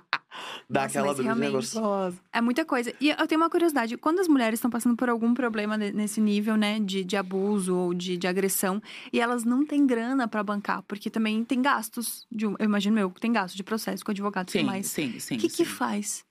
[0.71, 2.21] Dá Nossa, aquela dormidinha gostosa.
[2.33, 2.93] É muita coisa.
[3.01, 3.97] E eu tenho uma curiosidade.
[3.97, 7.75] Quando as mulheres estão passando por algum problema ne- nesse nível, né, de, de abuso
[7.75, 8.81] ou de, de agressão,
[9.13, 13.11] e elas não têm grana pra bancar, porque também tem gastos, de, eu imagino eu,
[13.11, 14.87] que tem gastos de processo com advogado e Sim, tudo mais.
[14.87, 15.37] sim, sim.
[15.37, 15.57] O que sim.
[15.57, 16.23] que faz?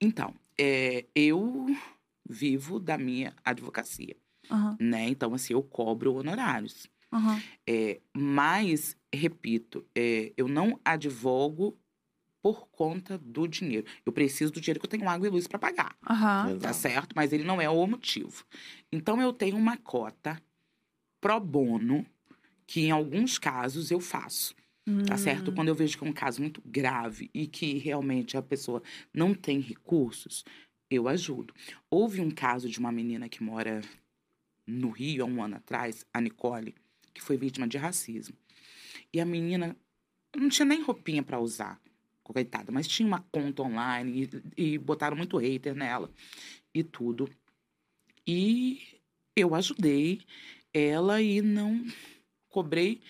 [0.00, 1.66] Então, é, eu
[2.28, 4.16] vivo da minha advocacia,
[4.50, 5.08] Aham, né?
[5.08, 6.86] Então, assim, eu cobro honorários.
[7.12, 7.40] aham.
[7.68, 11.78] É, mas, repito, é, eu não advogo
[12.42, 13.86] por conta do dinheiro.
[14.04, 15.96] Eu preciso do dinheiro que eu tenho água e luz para pagar.
[16.08, 16.58] Aham.
[16.60, 17.12] Tá certo?
[17.16, 18.44] Mas ele não é o motivo.
[18.92, 20.40] Então, eu tenho uma cota
[21.20, 22.06] pro bono
[22.66, 24.54] que, em alguns casos, eu faço.
[25.06, 25.50] Tá certo?
[25.50, 25.54] Hum.
[25.54, 29.34] Quando eu vejo que é um caso muito grave e que realmente a pessoa não
[29.34, 30.44] tem recursos,
[30.88, 31.52] eu ajudo.
[31.90, 33.80] Houve um caso de uma menina que mora
[34.66, 36.74] no Rio há um ano atrás, a Nicole,
[37.12, 38.36] que foi vítima de racismo.
[39.12, 39.76] E a menina
[40.36, 41.80] não tinha nem roupinha para usar,
[42.22, 46.10] coitada, mas tinha uma conta online e, e botaram muito hater nela
[46.72, 47.28] e tudo.
[48.26, 49.00] E
[49.34, 50.20] eu ajudei
[50.72, 51.84] ela e não
[52.48, 53.00] cobrei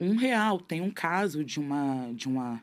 [0.00, 0.58] um real.
[0.60, 2.62] Tem um caso de uma de uma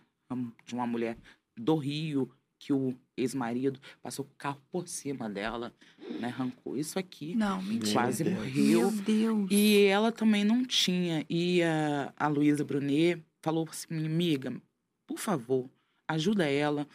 [0.66, 1.18] de uma mulher
[1.56, 5.72] do Rio que o ex-marido passou o carro por cima dela,
[6.20, 6.28] né?
[6.30, 7.94] Arrancou isso aqui, Não, mentira.
[7.94, 8.36] quase Deus.
[8.36, 8.92] morreu.
[8.92, 9.48] Meu Deus.
[9.52, 11.24] E ela também não tinha.
[11.30, 14.60] E a, a Luísa Brunet falou assim: amiga,
[15.06, 15.70] por favor,
[16.08, 16.88] ajuda ela.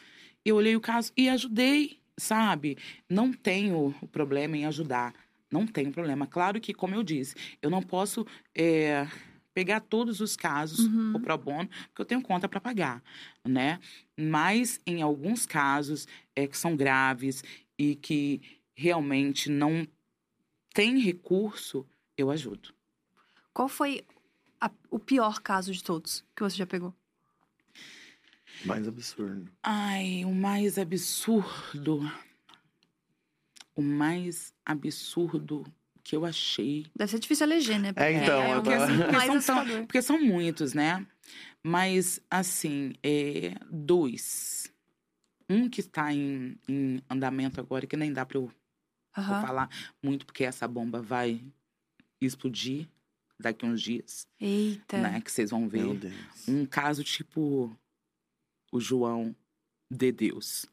[0.45, 2.77] Eu olhei o caso e ajudei, sabe?
[3.09, 5.15] Não tenho o problema em ajudar.
[5.51, 6.27] Não tem problema.
[6.27, 9.07] Claro que, como eu disse, eu não posso é,
[9.55, 11.15] pegar todos os casos Uhum.
[11.17, 13.03] o pro bono, porque eu tenho conta para pagar,
[13.45, 13.79] né?
[14.19, 17.43] Mas em alguns casos é, que são graves
[17.79, 18.41] e que
[18.75, 19.87] realmente não
[20.75, 21.87] tem recurso,
[22.17, 22.73] eu ajudo.
[23.53, 24.05] Qual foi
[24.61, 26.95] a- o pior caso de todos que você já pegou?
[28.65, 29.51] Mais absurdo.
[29.63, 32.01] Ai, o mais absurdo.
[33.75, 35.65] O mais absurdo
[36.05, 36.87] que eu achei.
[36.97, 37.93] Deve ser difícil eleger, né?
[37.97, 41.07] É, então, é eu o tava- mais Porque são, tão- porque são muitos, né?
[41.63, 44.73] Mas, assim, é, dois.
[45.49, 48.51] Um que está em, em andamento agora, que nem dá para eu
[49.17, 49.43] Aham.
[49.47, 49.69] falar
[50.03, 51.41] muito, porque essa bomba vai
[52.21, 52.89] explodir
[53.39, 54.99] daqui uns dias, Eita.
[54.99, 55.21] né?
[55.21, 55.83] Que vocês vão ver.
[55.85, 56.49] Meu Deus.
[56.49, 57.77] Um caso tipo
[58.73, 59.35] o João
[59.91, 60.65] de Deus.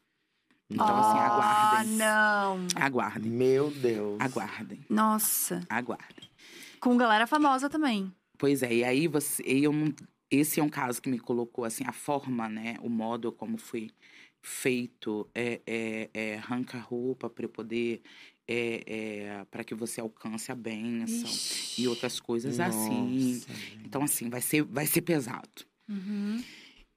[0.70, 1.96] Então, assim, Ah, aguardem.
[1.96, 2.66] não.
[2.76, 4.20] Aguardem, Meu Deus.
[4.20, 5.60] aguardem, Nossa.
[5.68, 6.28] aguardem.
[6.78, 8.12] Com galera famosa também.
[8.38, 9.92] Pois é, e aí você, e eu não,
[10.30, 13.90] esse é um caso que me colocou assim a forma, né, o modo como foi
[14.40, 18.00] feito, é, é, é arranca a roupa para poder,
[18.48, 21.82] é, é, para que você alcance a bênção Ixi.
[21.82, 23.34] e outras coisas assim.
[23.34, 23.80] Nossa, gente.
[23.84, 25.66] Então assim vai ser, vai ser pesado.
[25.88, 26.42] Uhum.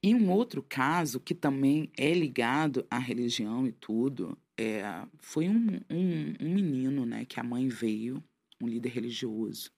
[0.06, 4.84] E um outro caso que também é ligado à religião e tudo, é,
[5.20, 8.22] foi um, um, um menino, né, que a mãe veio,
[8.62, 9.72] um líder religioso,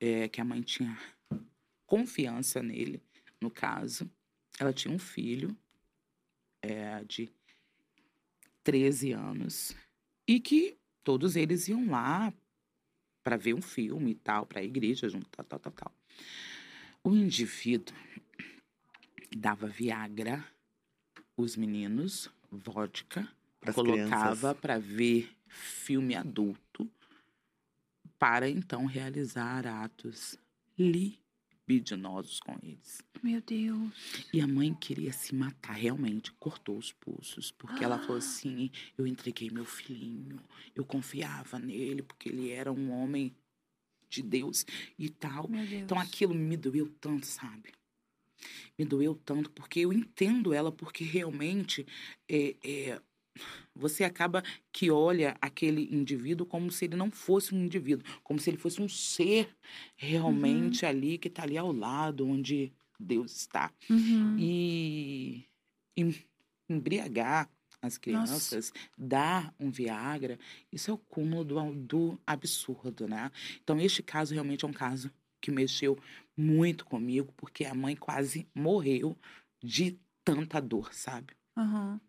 [0.00, 0.98] é, que a mãe tinha
[1.86, 3.00] confiança nele,
[3.40, 4.10] no caso.
[4.58, 5.56] Ela tinha um filho
[6.60, 7.30] é, de
[8.64, 9.76] 13 anos
[10.26, 12.34] e que todos eles iam lá
[13.22, 15.94] para ver um filme e tal, para a igreja junto, tal, tal, tal, tal.
[17.04, 17.94] O indivíduo
[19.36, 20.44] dava Viagra,
[21.36, 23.28] os meninos, vodka,
[23.60, 26.90] Pras colocava para ver filme adulto,
[28.18, 30.38] para então realizar atos
[30.78, 33.02] libidinosos com eles.
[33.22, 33.92] Meu Deus.
[34.32, 39.06] E a mãe queria se matar, realmente, cortou os pulsos, porque ela falou assim: eu
[39.06, 40.40] entreguei meu filhinho,
[40.74, 43.34] eu confiava nele, porque ele era um homem
[44.08, 44.66] de Deus
[44.98, 45.48] e tal.
[45.48, 45.82] Meu Deus.
[45.82, 47.72] Então aquilo me doeu tanto, sabe?
[48.78, 51.86] Me doeu tanto, porque eu entendo ela, porque realmente
[52.28, 53.00] é, é,
[53.74, 58.50] você acaba que olha aquele indivíduo como se ele não fosse um indivíduo, como se
[58.50, 59.54] ele fosse um ser
[59.96, 63.72] realmente ali, que está ali ao lado, onde Deus está.
[63.88, 64.36] Uhum.
[64.38, 65.44] E
[65.96, 66.24] em-
[66.68, 67.50] embriagar
[67.82, 70.38] as crianças, dar um Viagra,
[70.70, 73.30] isso é o cúmulo do, do absurdo, né?
[73.62, 75.98] Então, este caso realmente é um caso que mexeu
[76.36, 79.16] muito comigo, porque a mãe quase morreu
[79.62, 81.34] de tanta dor, sabe?
[81.56, 82.00] Aham.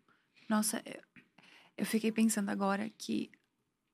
[0.48, 1.00] Nossa, eu,
[1.78, 3.30] eu fiquei pensando agora que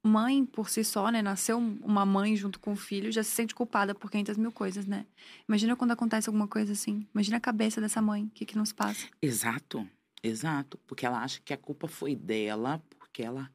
[0.04, 1.20] mãe, por si só, né?
[1.22, 4.52] Nasceu um- uma mãe junto com o filho, já se sente culpada por 500 mil
[4.52, 5.06] coisas, né?
[5.48, 7.06] Imagina quando acontece alguma coisa assim.
[7.14, 8.24] Imagina a cabeça dessa mãe.
[8.24, 9.06] O que que nos passa?
[9.20, 9.88] Exato,
[10.22, 10.78] exato.
[10.86, 13.50] Porque ela acha que a culpa foi dela, porque ela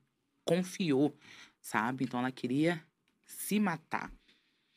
[0.46, 1.16] confiou,
[1.62, 2.04] sabe?
[2.04, 2.86] Então, ela queria
[3.26, 4.12] se matar.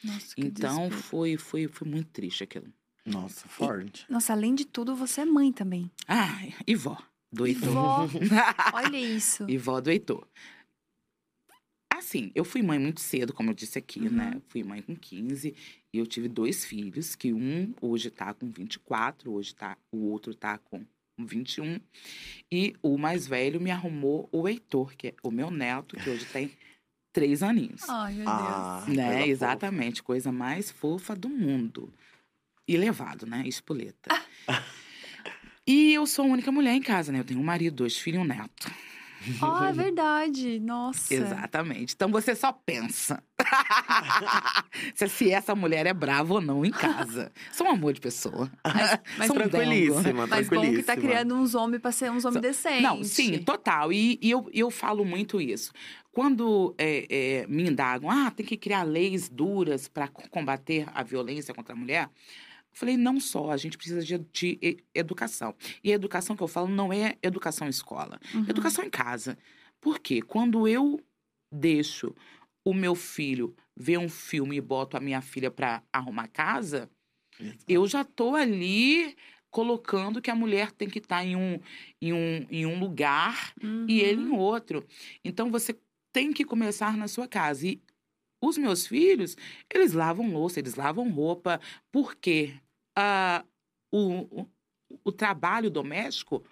[0.06, 1.02] Nossa, Então, desespero.
[1.02, 2.72] foi, foi, foi muito triste aquilo.
[3.04, 4.04] Nossa, forte.
[4.10, 5.90] Nossa, além de tudo, você é mãe também.
[6.08, 6.98] Ai, e vó,
[7.32, 7.70] do Heitor.
[7.72, 8.08] Vó,
[8.74, 9.44] olha isso.
[9.48, 10.26] e vó do Heitor.
[11.92, 14.10] Assim, eu fui mãe muito cedo, como eu disse aqui, Uhum.
[14.10, 14.42] né?
[14.48, 15.54] Fui mãe com 15
[15.92, 20.34] e eu tive dois filhos, que um hoje tá com 24, hoje tá, o outro
[20.34, 20.84] tá com
[21.18, 21.80] 21.
[22.52, 26.26] E o mais velho me arrumou o Heitor, que é o meu neto, que hoje
[26.26, 26.50] tem
[27.16, 27.88] três aninhos.
[27.88, 28.94] Ai, meu Ah, Deus.
[28.98, 29.06] né?
[29.08, 31.90] coisa Exatamente, coisa mais fofa do mundo.
[32.68, 33.42] E levado, né?
[33.46, 34.10] Espoleta.
[35.66, 37.20] e eu sou a única mulher em casa, né?
[37.20, 38.70] Eu tenho um marido, dois filhos e um neto.
[39.40, 40.60] Ah, é verdade.
[40.60, 41.14] Nossa.
[41.14, 41.94] Exatamente.
[41.94, 43.22] Então você só pensa
[44.94, 47.32] se, se essa mulher é brava ou não em casa.
[47.52, 48.50] Sou um amor de pessoa.
[49.18, 50.26] mas um Tranquilíssima, dengo.
[50.28, 50.96] Mas bom que tá tranquilíssima.
[50.96, 52.82] criando uns homens pra ser uns homens decentes.
[52.82, 53.92] Não, sim, total.
[53.92, 55.72] E, e eu, eu falo muito isso.
[56.12, 57.06] Quando é,
[57.42, 61.76] é, me indagam, ah, tem que criar leis duras para combater a violência contra a
[61.76, 62.04] mulher.
[62.04, 65.54] Eu falei, não só, a gente precisa de, de educação.
[65.84, 68.46] E a educação que eu falo não é educação em escola, Uhum.
[68.48, 69.36] educação em casa.
[69.80, 70.20] Por quê?
[70.22, 71.00] Quando eu
[71.52, 72.14] deixo
[72.66, 76.90] o meu filho ver um filme e boto a minha filha para arrumar casa,
[77.68, 79.16] eu já tô ali
[79.50, 81.60] colocando que a mulher tem que estar em um,
[82.00, 83.54] em um, em um lugar
[83.88, 84.36] e ele em Uhum.
[84.36, 84.86] outro.
[85.24, 85.78] Então você
[86.12, 87.66] tem que começar na sua casa.
[87.68, 87.82] E
[88.42, 89.36] os meus filhos,
[89.72, 91.60] eles lavam louça, eles lavam roupa,
[91.92, 92.54] porque
[92.96, 93.44] ah,
[93.92, 94.50] o, o,
[95.04, 96.44] o trabalho doméstico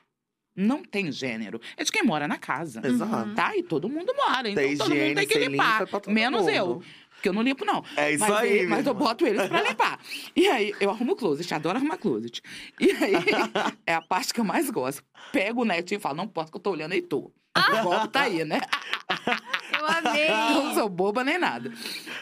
[0.56, 1.60] não tem gênero.
[1.76, 2.80] É de quem mora na casa.
[2.86, 3.34] Exato.
[3.34, 3.56] Tá?
[3.56, 4.48] E todo mundo mora.
[4.48, 5.86] Então Tem todo mundo higiene, tem que limpar.
[5.86, 6.50] todo menos mundo.
[6.50, 6.82] eu.
[7.14, 7.82] Porque eu não limpo, não.
[7.96, 9.98] É isso mas, aí, ele- mas eu boto eles pra limpar.
[10.36, 12.42] E aí, eu arrumo closet, adoro arrumar closet.
[12.78, 13.14] E aí,
[13.86, 15.02] é a parte que eu mais gosto.
[15.32, 17.30] Pego o netinho e falo, não posso que eu tô olhando Heitor.
[17.56, 18.60] O golpe tá aí, né?
[19.78, 20.28] Eu amei!
[20.28, 21.72] Não sou boba nem nada.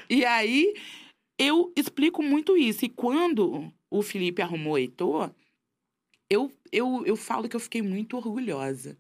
[0.08, 0.74] E aí,
[1.38, 2.84] eu explico muito isso.
[2.84, 5.30] E quando o Felipe arrumou o Heitor,
[6.32, 8.96] eu, eu, eu falo que eu fiquei muito orgulhosa.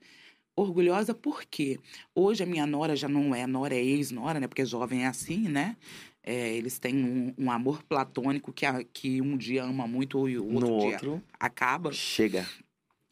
[0.54, 1.78] Orgulhosa porque
[2.14, 4.46] hoje a minha nora já não é nora, é ex-nora, né?
[4.46, 5.76] Porque jovem é assim, né?
[6.22, 10.38] É, eles têm um, um amor platônico que, a- que um dia ama muito e
[10.38, 11.90] o outro no dia outro, acaba.
[11.90, 12.46] chega.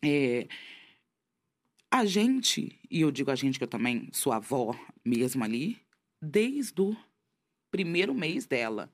[0.05, 0.47] É,
[1.91, 5.79] a gente, e eu digo a gente que eu também sou avó mesmo ali,
[6.23, 6.95] desde o
[7.71, 8.93] primeiro mês dela,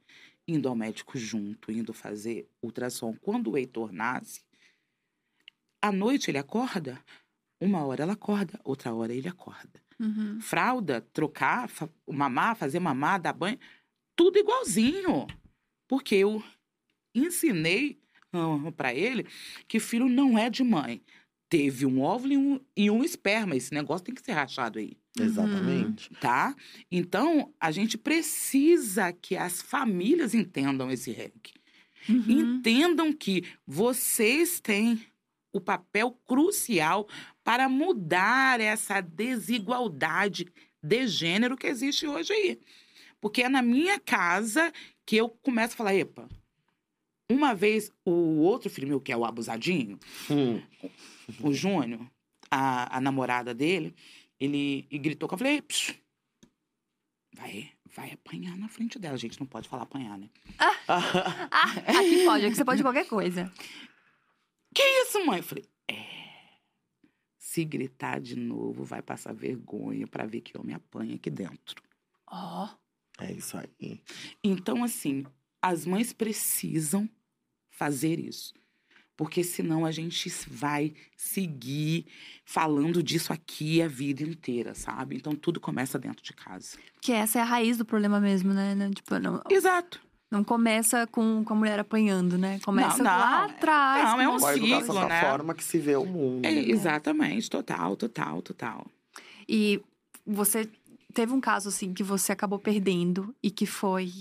[0.49, 3.15] indo ao médico junto, indo fazer ultrassom.
[3.21, 4.46] Quando o Heitor nasce,
[5.83, 7.01] à noite ele acorda,
[7.61, 9.81] uma hora ela acorda, outra hora ele acorda.
[9.99, 10.41] Uhum.
[10.41, 13.59] Fralda, trocar, fa- mamar, fazer mamar, dar banho,
[14.15, 15.27] tudo igualzinho.
[15.89, 16.43] Porque eu
[17.15, 17.99] ensinei
[18.77, 19.27] para ele
[19.67, 21.03] que filho não é de mãe.
[21.49, 23.55] Teve um óvulo e um, e um esperma.
[23.57, 26.11] Esse negócio tem que ser rachado aí, Exatamente.
[26.21, 26.55] tá?
[26.91, 31.55] Então, a gente precisa que as famílias entendam esse REC.
[32.09, 32.25] Uhum.
[32.59, 35.01] Entendam que vocês têm
[35.57, 37.09] o papel crucial
[37.43, 40.53] para mudar essa desigualdade
[40.83, 42.61] de gênero que existe hoje aí.
[43.21, 44.73] Porque é na minha casa
[45.05, 46.29] que eu começo a falar, epa,
[47.31, 49.99] uma vez o outro filho meu, que é o abusadinho,
[50.31, 50.61] Hum.
[51.41, 52.07] o Júnior,
[52.51, 53.95] a, a namorada dele,
[54.39, 55.95] ele gritou que eu falei, "Psh,
[57.35, 59.17] vai, vai apanhar na frente dela.
[59.17, 60.29] Gente, não pode falar apanhar, né?
[60.59, 60.73] Ah,
[61.99, 63.51] aqui pode, aqui você pode qualquer coisa.
[64.77, 65.39] Que isso, mãe?
[65.39, 66.05] Eu falei, é.
[67.39, 71.83] Se gritar de novo, vai passar vergonha pra ver que homem apanha aqui dentro.
[72.27, 72.69] Ó.
[73.19, 74.03] É isso aí.
[74.45, 75.25] Então, assim,
[75.63, 77.09] as mães precisam
[77.71, 78.53] fazer isso.
[79.17, 82.05] Porque senão a gente vai seguir
[82.45, 85.17] falando disso aqui a vida inteira, sabe?
[85.17, 86.77] Então tudo começa dentro de casa.
[87.01, 88.75] Que essa é a raiz do problema mesmo, né?
[88.75, 90.06] Não, Tipo, não, Exato.
[90.31, 92.59] Não começa com, com a mulher apanhando, né?
[92.61, 93.19] Começa Não, não.
[93.19, 94.05] lá atrás.
[94.05, 95.21] Não, é um ciclo, né?
[95.21, 96.45] forma que se vê o mundo.
[96.45, 98.87] É, exatamente, total, total, total.
[99.49, 99.81] E
[100.27, 100.69] você
[101.15, 104.13] teve um caso, assim, que você acabou perdendo e que foi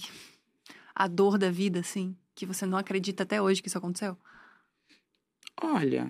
[0.93, 2.15] a dor da vida, assim?
[2.35, 4.17] Que você não acredita até hoje que isso aconteceu?
[5.61, 6.07] Olha,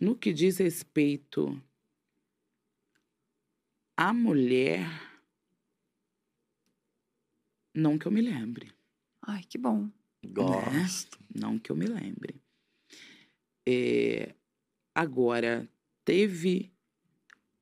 [0.00, 1.60] no que diz respeito
[3.96, 4.88] à mulher,
[7.74, 8.70] não que eu me lembre.
[9.22, 9.88] Ai, que bom.
[10.26, 11.18] Gosto.
[11.34, 12.34] Não que eu me lembre.
[13.68, 14.34] É,
[14.94, 15.68] agora,
[16.04, 16.70] teve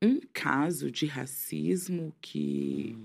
[0.01, 2.95] um caso de racismo que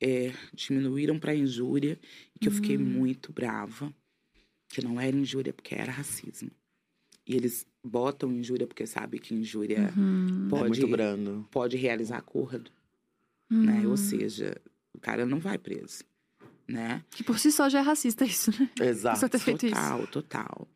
[0.00, 1.98] é, diminuíram para injúria
[2.34, 2.84] e que eu fiquei Hum.
[2.84, 3.92] muito brava.
[4.68, 6.50] Que não era injúria, porque era racismo.
[7.26, 10.46] E eles botam injúria porque sabem que injúria Uhum.
[10.46, 11.48] É pode, muito brando.
[11.50, 12.70] pode realizar acordo,
[13.50, 13.80] né?
[13.82, 13.90] Uhum.
[13.90, 14.60] Ou seja,
[14.92, 16.04] o cara não vai preso,
[16.68, 17.04] né?
[17.10, 18.70] Que por si só já é racista isso, né?
[18.80, 19.18] Exato.
[19.20, 19.74] Você ter feito isso.
[19.74, 20.68] Total, total.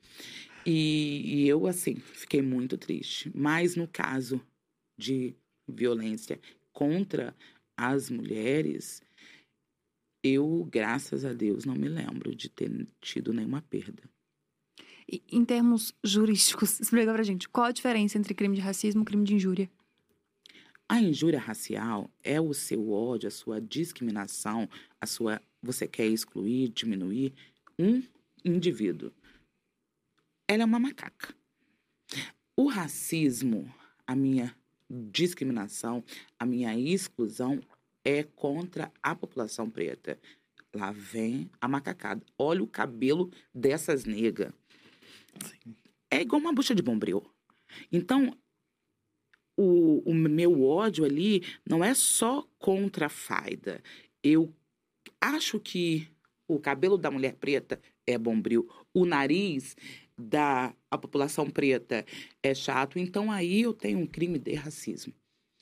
[0.64, 3.30] E, e eu, assim, fiquei muito triste.
[3.34, 4.41] Mas no caso
[4.99, 5.34] de
[5.68, 6.41] violência
[6.72, 7.34] contra
[7.76, 9.03] as mulheres,
[10.22, 14.03] eu, graças a Deus, não me lembro de ter tido nenhuma perda.
[15.11, 19.05] E, em termos jurídicos, explica pra gente qual a diferença entre crime de racismo e
[19.05, 19.70] crime de injúria.
[20.89, 24.68] A injúria racial é o seu ódio, a sua discriminação,
[25.01, 25.41] a sua.
[25.62, 27.34] Você quer excluir, diminuir
[27.78, 28.02] um
[28.44, 29.12] indivíduo.
[30.46, 31.34] Ela é uma macaca.
[32.56, 33.72] O racismo,
[34.06, 34.54] a minha
[34.90, 36.02] discriminação,
[36.38, 37.61] a minha exclusão
[38.04, 40.18] é contra a população preta.
[40.74, 42.24] Lá vem a macacada.
[42.38, 44.52] Olha o cabelo dessas negas.
[46.11, 47.22] É igual uma bucha de bombril.
[47.92, 48.36] Então,
[49.56, 53.82] o, o meu ódio ali não é só contra a Faida.
[54.22, 54.54] Eu
[55.20, 56.08] acho que
[56.46, 59.76] o cabelo da mulher preta é bombril, o nariz
[60.16, 62.04] da a população preta
[62.42, 65.12] é chato, então aí eu tenho um crime de racismo.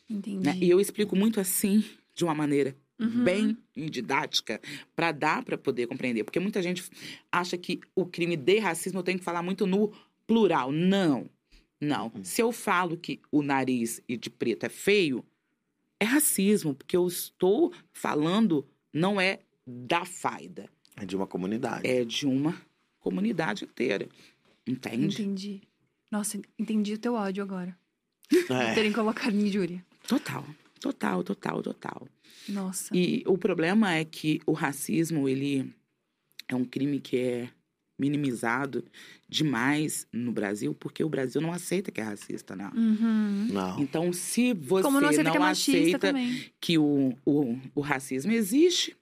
[0.09, 0.45] Entendi.
[0.47, 0.57] né?
[0.61, 1.85] E eu explico muito assim,
[2.15, 3.25] de uma maneira Uhum.
[3.25, 4.59] bem didática,
[4.95, 6.25] para dar para poder compreender.
[6.25, 6.83] Porque muita gente
[7.31, 9.93] acha que o crime de racismo eu tenho que falar muito no
[10.27, 10.73] plural.
[10.73, 11.29] Não.
[11.79, 12.11] Não.
[12.23, 15.23] Se eu falo que o nariz e de preto é feio,
[16.01, 21.87] é racismo, porque eu estou falando não é da faida, É de uma comunidade.
[21.87, 22.55] é de uma
[23.01, 24.09] comunidade inteira.
[24.67, 25.23] Entende?
[25.23, 25.63] Entendi.
[26.11, 27.77] Nossa, entendi o teu ódio agora.
[28.51, 28.75] É.
[28.75, 29.85] Terem colocado em júri.
[30.07, 30.45] Total,
[30.81, 32.09] total, total, total.
[32.49, 32.97] Nossa.
[32.97, 35.73] E o problema é que o racismo, ele
[36.49, 37.49] é um crime que é
[37.99, 38.85] minimizado
[39.29, 42.71] demais no Brasil, porque o Brasil não aceita que é racista, não.
[42.73, 43.49] Uhum.
[43.53, 43.81] Não.
[43.81, 46.51] Então, se você Como não aceita que é aceita também.
[46.61, 48.97] que o, o, o racismo existe,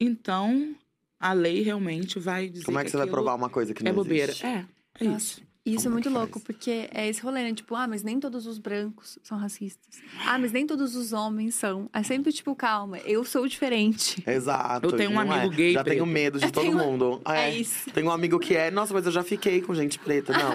[0.00, 0.74] então
[1.20, 3.90] a lei realmente vai dizer Como é que você vai provar uma coisa que não
[3.90, 4.32] É bobeira.
[4.32, 4.46] existe?
[4.46, 4.64] É,
[5.00, 5.16] é Nossa.
[5.18, 5.50] isso.
[5.66, 6.44] E Isso Como é é muito que louco, faz?
[6.44, 7.52] porque é esse rolê, né?
[7.52, 10.00] Tipo, ah, mas nem todos os brancos são racistas.
[10.26, 11.88] Ah, mas nem todos os homens são.
[11.92, 14.24] É sempre tipo, calma, eu sou diferente.
[14.26, 14.86] Exato.
[14.86, 15.28] Eu tenho um é.
[15.36, 16.12] amigo gay Já tenho preto.
[16.14, 17.20] medo de Eu todo tenho- mundo.
[17.28, 17.90] É isso.
[17.90, 20.32] Tem um amigo que é, nossa, mas eu já fiquei com gente preta.
[20.32, 20.54] Não.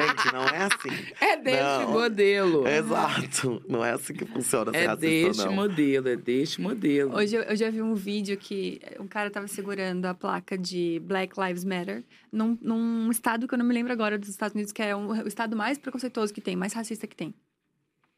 [0.00, 1.06] Gente, não é assim.
[1.20, 1.92] É deste Não.
[1.92, 2.66] modelo.
[2.66, 3.62] Exato.
[3.68, 5.52] Não é assim que funciona ser É racista, deste não.
[5.54, 7.14] modelo, é deste modelo.
[7.14, 11.00] Hoje eu, eu já vi um vídeo que um cara tava segurando a placa de
[11.04, 14.72] Black Lives Matter num, num estado que eu não me lembro agora dos Estados Unidos,
[14.72, 17.34] que é um- o estado mais preconceituoso que tem, mais racista que tem.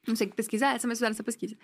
[0.06, 1.54] Não sei que pesquisa é essa, mas fizeram essa pesquisa.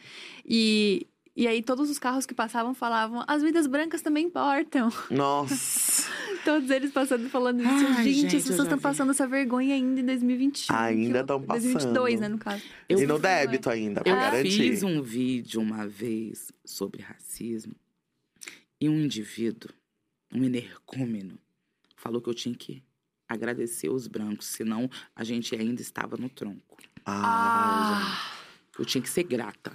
[0.45, 1.07] E,
[1.37, 4.89] e aí todos os carros que passavam falavam, as vidas brancas também importam.
[5.11, 6.09] Nossa.
[6.45, 7.71] Todos eles passando falando isso.
[7.71, 10.77] Ai, gente, gente, as eu pessoas estão passando essa vergonha ainda em 2021.
[10.77, 11.47] Ainda Que tão horror.
[11.49, 12.21] 2022, passando.
[12.21, 12.63] né, no caso.
[12.89, 14.51] Eu e no débito ainda, pra Eu garantir.
[14.51, 17.75] fiz um vídeo uma vez sobre racismo
[18.81, 19.71] e um indivíduo,
[20.33, 21.39] um energúmeno,
[21.97, 22.83] falou que eu tinha que
[23.27, 26.77] agradecer os brancos, senão a gente ainda estava no tronco.
[27.07, 28.21] Ah,
[28.73, 29.73] Que eu tinha que ser grata.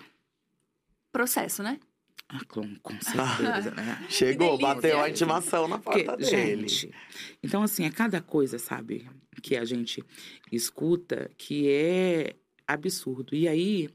[1.11, 1.79] Processo, né?
[2.27, 4.05] Ah, com, com certeza, né?
[4.09, 4.75] Chegou, delícia.
[4.75, 6.67] bateu a intimação na Porque, porta dele.
[6.67, 6.93] gente,
[7.41, 9.09] então assim, é cada coisa, sabe,
[9.41, 10.03] que a gente
[10.51, 12.35] escuta que é
[12.67, 13.35] absurdo.
[13.35, 13.89] E aí,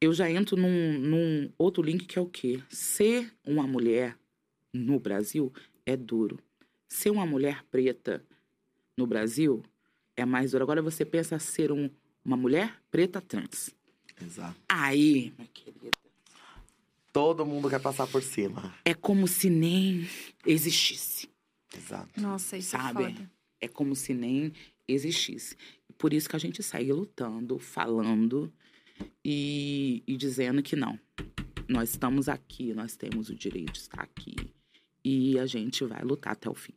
[0.00, 2.62] eu já entro num, num outro link que é o quê?
[2.68, 4.16] Ser uma mulher
[4.72, 5.52] no Brasil
[5.84, 6.38] é duro.
[6.88, 8.24] Ser uma mulher preta
[8.96, 9.64] no Brasil
[10.16, 10.62] é mais duro.
[10.62, 11.90] Agora você pensa ser um,
[12.24, 13.74] uma mulher preta trans.
[14.22, 14.56] Exato.
[14.68, 15.90] Aí, minha querida,
[17.12, 18.74] Todo mundo quer passar por cima.
[18.84, 20.06] é como se nem
[20.46, 21.28] existisse.
[21.76, 22.20] Exato.
[22.20, 23.04] Nossa, isso Sabe?
[23.04, 23.30] é foda.
[23.60, 24.52] É como se nem
[24.86, 25.56] existisse.
[25.96, 28.52] Por isso que a gente segue lutando, falando
[29.24, 30.98] e, e dizendo que não.
[31.68, 34.36] Nós estamos aqui, nós temos o direito de estar aqui.
[35.04, 36.74] E a gente vai lutar até o fim.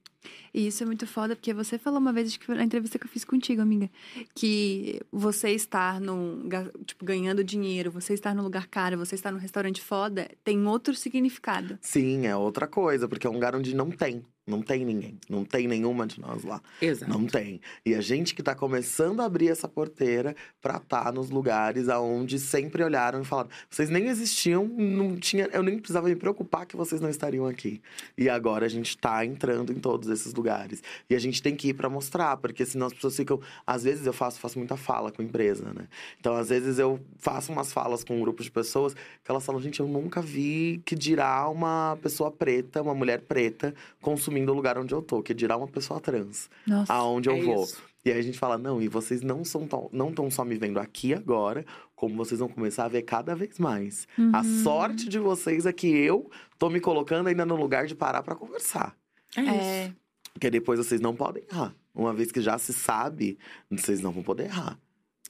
[0.54, 3.06] E isso é muito foda, porque você falou uma vez, acho que na entrevista que
[3.06, 3.90] eu fiz contigo, amiga,
[4.36, 6.48] que você estar num,
[6.86, 10.94] tipo, ganhando dinheiro, você estar num lugar caro, você estar num restaurante foda, tem outro
[10.94, 11.78] significado.
[11.82, 14.24] Sim, é outra coisa, porque é um lugar onde não tem.
[14.52, 15.18] Não tem ninguém.
[15.30, 16.62] Não tem nenhuma de nós lá.
[16.82, 17.10] Exato.
[17.10, 17.62] Não tem.
[17.86, 22.38] E a gente que tá começando a abrir essa porteira pra estar nos lugares aonde
[22.38, 26.76] sempre olharam e falaram: vocês nem existiam, não tinha, eu nem precisava me preocupar que
[26.76, 27.82] vocês não estariam aqui.
[28.18, 30.84] E agora a gente tá entrando em todos esses lugares.
[31.10, 33.40] E a gente tem que ir pra mostrar, porque senão as pessoas ficam.
[33.66, 35.88] Às vezes eu faço, faço muita fala com a empresa, né?
[36.20, 39.62] Então, às vezes eu faço umas falas com um grupo de pessoas que elas falam:
[39.62, 44.78] gente, eu nunca vi que dirá uma pessoa preta, uma mulher preta, consumindo o lugar
[44.78, 46.94] onde eu tô, que dirá uma pessoa trans Nossa.
[46.94, 47.64] aonde eu É vou.
[47.64, 47.82] isso.
[48.04, 50.56] E aí a gente fala, não, e vocês não são tão, não estão só me
[50.58, 51.64] vendo aqui agora,
[51.96, 54.08] como vocês vão começar a ver cada vez mais.
[54.34, 54.64] A Uhum.
[54.64, 58.34] sorte de vocês é que eu tô me colocando ainda no lugar de parar pra
[58.36, 58.98] conversar.
[59.38, 59.52] É isso.
[59.54, 59.94] É,
[60.34, 61.76] Porque depois vocês não podem errar.
[61.94, 63.38] Uma vez que já se sabe,
[63.70, 64.80] vocês não vão poder errar.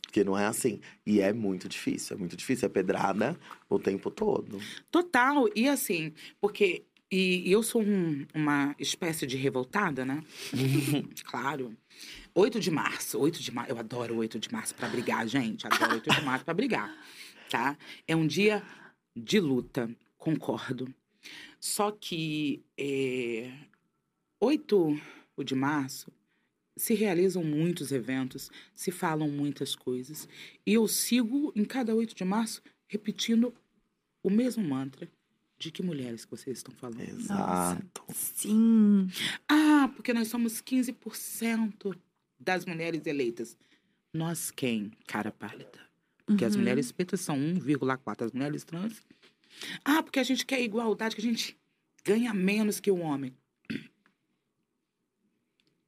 [0.04, 0.80] Porque não é assim.
[1.06, 2.66] E é muito difícil, é muito difícil.
[2.66, 3.38] É pedrada
[3.70, 4.60] o tempo todo.
[4.92, 5.48] Total.
[5.56, 6.84] E assim, porque.
[7.12, 10.24] E, e eu sou um- uma espécie de revoltada, né?
[11.26, 11.76] claro.
[12.34, 13.72] 8 de março, 8 de março.
[13.72, 15.68] Eu adoro 8 de março pra brigar, gente.
[15.68, 16.90] Adoro 8 de março pra brigar.
[17.50, 17.78] Tá?
[18.08, 18.64] É um dia
[19.16, 20.94] de luta, concordo.
[21.60, 23.52] Só que é,
[24.40, 25.00] 8
[25.44, 26.12] de março
[26.78, 30.30] se realizam muitos eventos, se falam muitas coisas.
[30.66, 33.54] E eu sigo em cada 8 de março repetindo
[34.24, 35.10] o mesmo mantra.
[35.62, 37.02] De que mulheres que vocês estão falando?
[37.02, 38.04] Exato.
[38.16, 39.08] sim.
[39.48, 41.96] Ah, porque nós somos 15%
[42.40, 43.56] das mulheres eleitas.
[44.12, 45.80] Nós quem, cara pálida?
[46.26, 46.62] Porque as Uhum.
[46.62, 49.04] mulheres pretas são 1,4, as mulheres trans.
[49.86, 51.56] Ah, porque a gente quer igualdade, que a gente
[52.04, 53.32] ganha menos que o homem.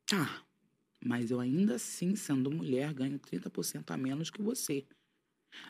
[0.06, 0.44] Tá,
[1.04, 4.86] mas eu ainda assim, sendo mulher, ganho 30% a menos que você.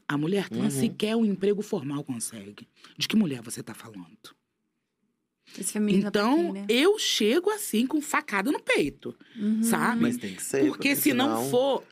[0.07, 0.79] A mulher trans Uhum.
[0.81, 2.67] sequer um emprego formal consegue.
[2.97, 4.17] De que mulher você tá falando?
[5.57, 6.65] Esse feminismo Então, né?
[6.69, 9.61] eu chego assim com facada no peito, Uhum.
[9.63, 10.01] sabe?
[10.01, 10.65] Mas tem que ser.
[10.67, 11.83] porque se não senão- for,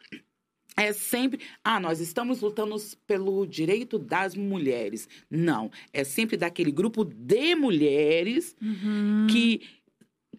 [0.75, 1.39] é sempre.
[1.63, 2.75] Ah, nós estamos lutando
[3.05, 5.07] pelo direito das mulheres.
[5.29, 5.69] Não.
[5.93, 9.27] É sempre daquele grupo de mulheres Uhum.
[9.29, 9.61] que,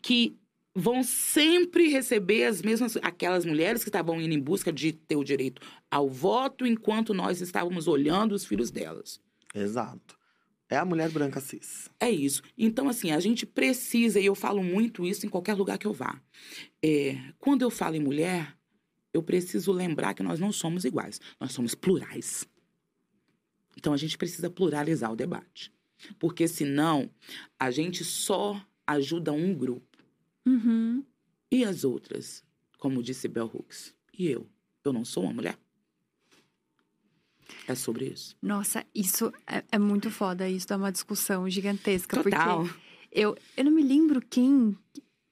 [0.01, 0.37] que
[0.75, 5.25] vão sempre receber as mesmas aquelas mulheres que estavam indo em busca de ter o
[5.25, 5.61] direito
[5.91, 9.21] ao voto enquanto nós estávamos olhando os filhos delas.
[9.55, 10.19] Exato.
[10.73, 11.91] É a mulher branca cis.
[12.01, 12.43] É isso.
[12.57, 15.93] Então, assim, a gente precisa, e eu falo muito isso em qualquer lugar que eu
[15.93, 16.19] vá.
[16.83, 18.57] É, quando eu falo em mulher,
[19.13, 22.49] eu preciso lembrar que nós não somos iguais, nós somos plurais.
[23.77, 25.71] Então, a gente precisa pluralizar o debate.
[26.19, 27.11] Porque senão,
[27.61, 29.92] a gente só ajuda um grupo.
[30.47, 31.05] Uhum.
[31.51, 32.43] E as outras?
[32.79, 33.95] Como disse Bell Hooks.
[34.19, 34.47] E eu?
[34.85, 35.57] Eu não sou uma mulher?
[37.69, 38.37] É sobre isso.
[38.43, 40.49] Nossa, isso é, é muito foda.
[40.49, 42.23] Isso dá uma discussão gigantesca.
[42.23, 42.63] Total.
[42.65, 42.75] Porque
[43.13, 44.77] eu, eu não me lembro quem.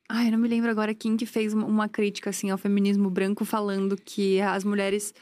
[0.09, 3.45] Ai, eu não me lembro agora quem que fez uma- crítica assim ao feminismo branco
[3.45, 5.15] falando que as mulheres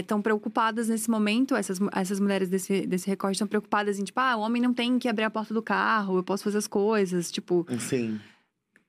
[0.00, 4.36] estão preocupadas nesse momento, essas, essas mulheres desse, desse recorte estão preocupadas em, tipo, ah,
[4.36, 7.32] o homem não tem que abrir a porta do carro, eu posso fazer as coisas.
[7.32, 8.20] Tipo, Sim.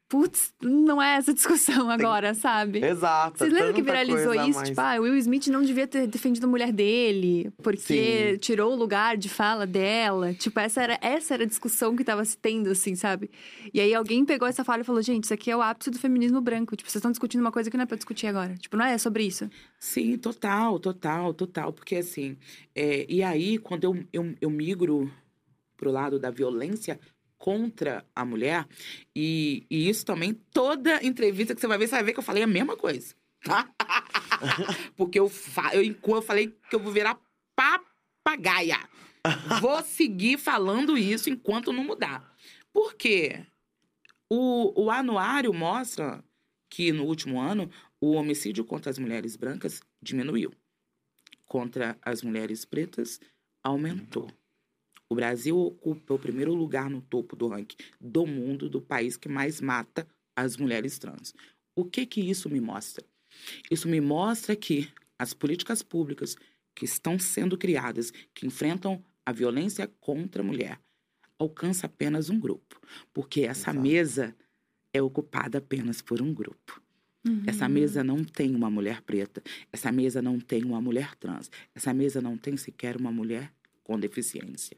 [0.09, 2.83] Putz, não é essa discussão agora, sabe?
[2.83, 3.37] Exato.
[3.37, 4.57] Vocês lembram que viralizou coisa isso?
[4.57, 8.37] mais- Tipo, ah, o Will Smith não devia ter defendido a mulher dele, porque Sim.
[8.39, 10.33] tirou o lugar de fala dela.
[10.33, 13.29] Tipo, essa era, essa era a discussão que tava se tendo, assim, sabe?
[13.73, 15.99] E aí alguém pegou essa fala e falou: gente, isso aqui é o ápice do
[15.99, 16.75] feminismo branco.
[16.75, 18.55] Tipo, vocês estão discutindo uma coisa que não é pra discutir agora.
[18.55, 19.47] Tipo, não é sobre isso.
[19.79, 21.71] Sim, total, total, total.
[21.71, 22.35] Porque assim,
[22.75, 25.11] é, e aí, quando eu, eu, eu migro
[25.77, 26.99] pro lado da violência
[27.39, 28.67] contra a mulher,
[29.15, 32.23] e, e isso também, toda entrevista que você vai ver, você vai ver que eu
[32.23, 33.67] falei a mesma coisa, tá?
[34.95, 35.31] Porque eu,
[35.73, 37.17] eu, eu falei que eu vou virar
[37.55, 38.77] papagaia.
[39.61, 42.35] Vou seguir falando isso enquanto não mudar.
[42.71, 43.45] Por quê?
[44.29, 46.23] O, o anuário mostra
[46.69, 47.69] que no último ano
[47.99, 50.53] o homicídio contra as mulheres brancas diminuiu.
[51.45, 53.19] Contra as mulheres pretas,
[53.63, 54.29] aumentou.
[55.09, 59.27] O Brasil ocupa o primeiro lugar no topo do ranking do mundo do país que
[59.27, 61.33] mais mata as mulheres trans.
[61.75, 63.03] O que que isso me mostra?
[63.71, 64.87] Isso me mostra que
[65.17, 66.35] as políticas públicas
[66.75, 70.79] que estão sendo criadas, que enfrentam a violência contra a mulher,
[71.37, 72.79] alcança apenas um grupo,
[73.13, 73.79] porque essa Exato.
[73.79, 74.35] mesa
[74.93, 76.81] é ocupada apenas por um grupo.
[77.45, 81.93] Essa mesa não tem uma mulher preta, essa mesa não tem uma mulher trans, essa
[81.93, 83.51] mesa não tem sequer uma mulher
[83.83, 84.77] com deficiência.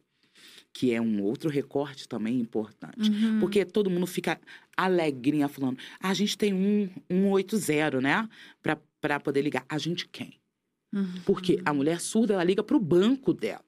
[0.74, 3.10] Que é um outro recorte também importante.
[3.12, 3.40] Uhum.
[3.42, 4.40] Porque todo mundo fica
[4.78, 8.28] alegrinha falando: "Ah, a gente tem um 180, né?
[8.62, 9.66] Pra, pra poder ligar.
[9.68, 10.40] A gente quem?
[10.94, 11.22] Uhum.
[11.26, 13.64] Porque a mulher surda, ela liga pro banco dela.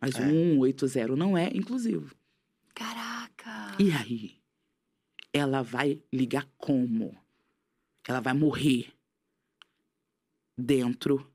[0.00, 0.26] Mas É.
[0.26, 2.14] o 180 não é inclusivo.
[2.74, 3.76] Caraca!
[3.80, 4.36] E aí?
[5.32, 7.16] Ela vai ligar como?
[8.08, 8.92] Ela vai morrer
[10.58, 11.30] dentro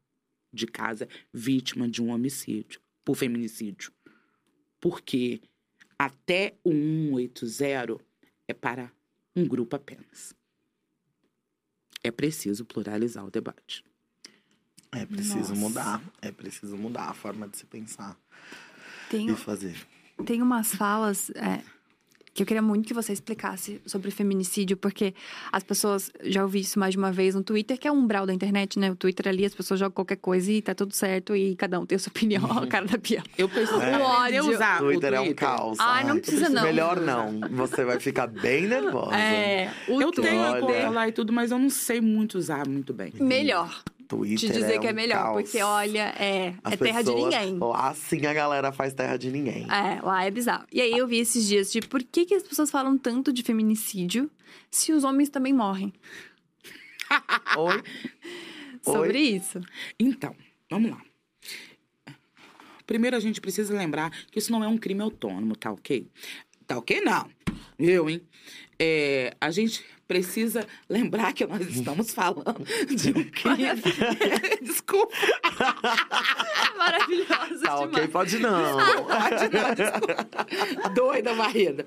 [0.54, 3.92] de casa, vítima de um homicídio, por feminicídio.
[4.82, 5.39] Porque
[5.97, 8.03] até o 180
[8.47, 8.91] é para
[9.36, 10.34] um grupo apenas.
[12.03, 13.86] É preciso pluralizar o debate.
[14.91, 15.55] É preciso Nossa.
[15.55, 16.01] mudar.
[16.21, 18.17] É preciso mudar a forma de se pensar
[19.09, 19.77] Tem, e fazer.
[20.25, 21.63] tem umas falas é,
[22.34, 25.13] que eu queria muito que você explicasse sobre feminicídio, porque
[25.51, 28.25] as pessoas, já ouvi isso mais de uma vez no Twitter, que é um umbral
[28.25, 28.89] da internet, né?
[28.89, 31.86] O Twitter ali, as pessoas jogam qualquer coisa e tá tudo certo e cada um
[31.86, 33.21] tem a sua opinião, a cara da Pia.
[33.38, 33.97] Eu preciso É.
[34.01, 34.49] Ódio.
[34.49, 35.13] usar o Twitter Twitter.
[35.13, 35.77] é um caos.
[35.79, 36.63] Ai, não precisa não.
[36.63, 37.39] Melhor não.
[37.51, 39.15] Você vai ficar bem nervosa.
[39.15, 42.67] É, o Eu tenho a conta lá e tudo, mas eu não sei muito usar
[42.67, 43.11] muito bem.
[43.19, 43.84] melhor.
[44.18, 45.41] Twitter Te dizer que é melhor, caos.
[45.43, 47.57] porque olha, é, As é terra de pessoas- ninguém.
[47.59, 49.64] Lá sim a galera faz terra de ninguém.
[49.72, 50.66] É, lá é bizarro.
[50.72, 53.41] E aí eu vi esses dias de por que, que as pessoas falam tanto de
[53.43, 54.30] feminicídio
[54.70, 55.93] se os homens também morrem?
[57.57, 57.84] Oi?
[58.84, 59.24] Sobre Oi?
[59.28, 59.62] isso.
[59.99, 60.36] Então,
[60.70, 61.01] vamos lá.
[62.86, 66.07] Primeiro, a gente precisa lembrar que isso não é um crime autônomo, tá ok?
[66.68, 66.99] Tá ok?
[67.01, 67.30] Não.
[67.80, 68.22] Eu, hein?
[68.78, 73.82] É, a gente precisa lembrar que nós estamos falando de um crime.
[74.62, 75.16] Desculpa.
[76.78, 78.12] Maravilhosa Tá ok, demais.
[78.12, 78.78] pode não.
[79.05, 80.89] Pode não, desculpa.
[80.93, 81.86] Doida varrida.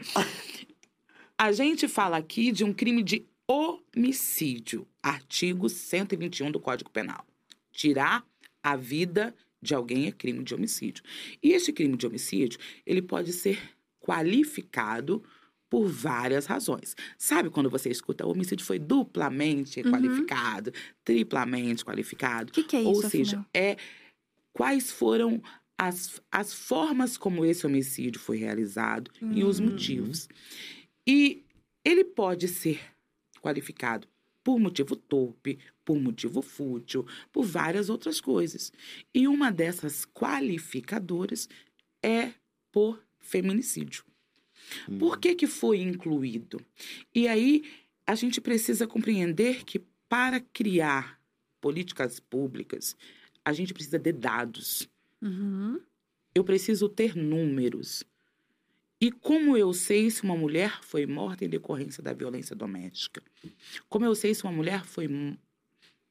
[1.36, 4.88] A gente fala aqui de um crime de homicídio.
[5.02, 7.26] Artigo 121 do Código Penal.
[7.72, 8.24] Tirar
[8.62, 11.04] a vida de alguém é crime de homicídio.
[11.42, 13.60] E este crime de homicídio, ele pode ser
[14.00, 15.22] qualificado
[15.74, 16.94] por várias razões.
[17.18, 19.90] Sabe quando você escuta o homicídio foi duplamente Uhum.
[19.90, 20.72] qualificado,
[21.04, 22.50] triplamente qualificado?
[22.50, 23.46] O que, que é isso, Ou seja, afinal?
[23.52, 23.76] é
[24.52, 25.42] quais foram
[25.76, 29.64] as, as formas como esse homicídio foi realizado e os Hum.
[29.64, 30.28] motivos.
[31.04, 31.42] E
[31.84, 32.80] ele pode ser
[33.42, 34.06] qualificado
[34.44, 38.72] por motivo torpe, por motivo fútil, por várias outras coisas.
[39.12, 41.48] E uma dessas qualificadoras
[42.00, 42.30] é
[42.70, 44.04] por feminicídio.
[44.98, 46.60] Por que, que foi incluído?
[47.14, 47.64] E aí
[48.06, 51.20] a gente precisa compreender que para criar
[51.60, 52.96] políticas públicas,
[53.44, 54.88] a gente precisa de dados.
[55.22, 55.80] Uhum.
[56.34, 58.04] Eu preciso ter números.
[59.00, 63.22] E como eu sei se uma mulher foi morta em decorrência da violência doméstica?
[63.88, 65.08] Como eu sei se uma mulher foi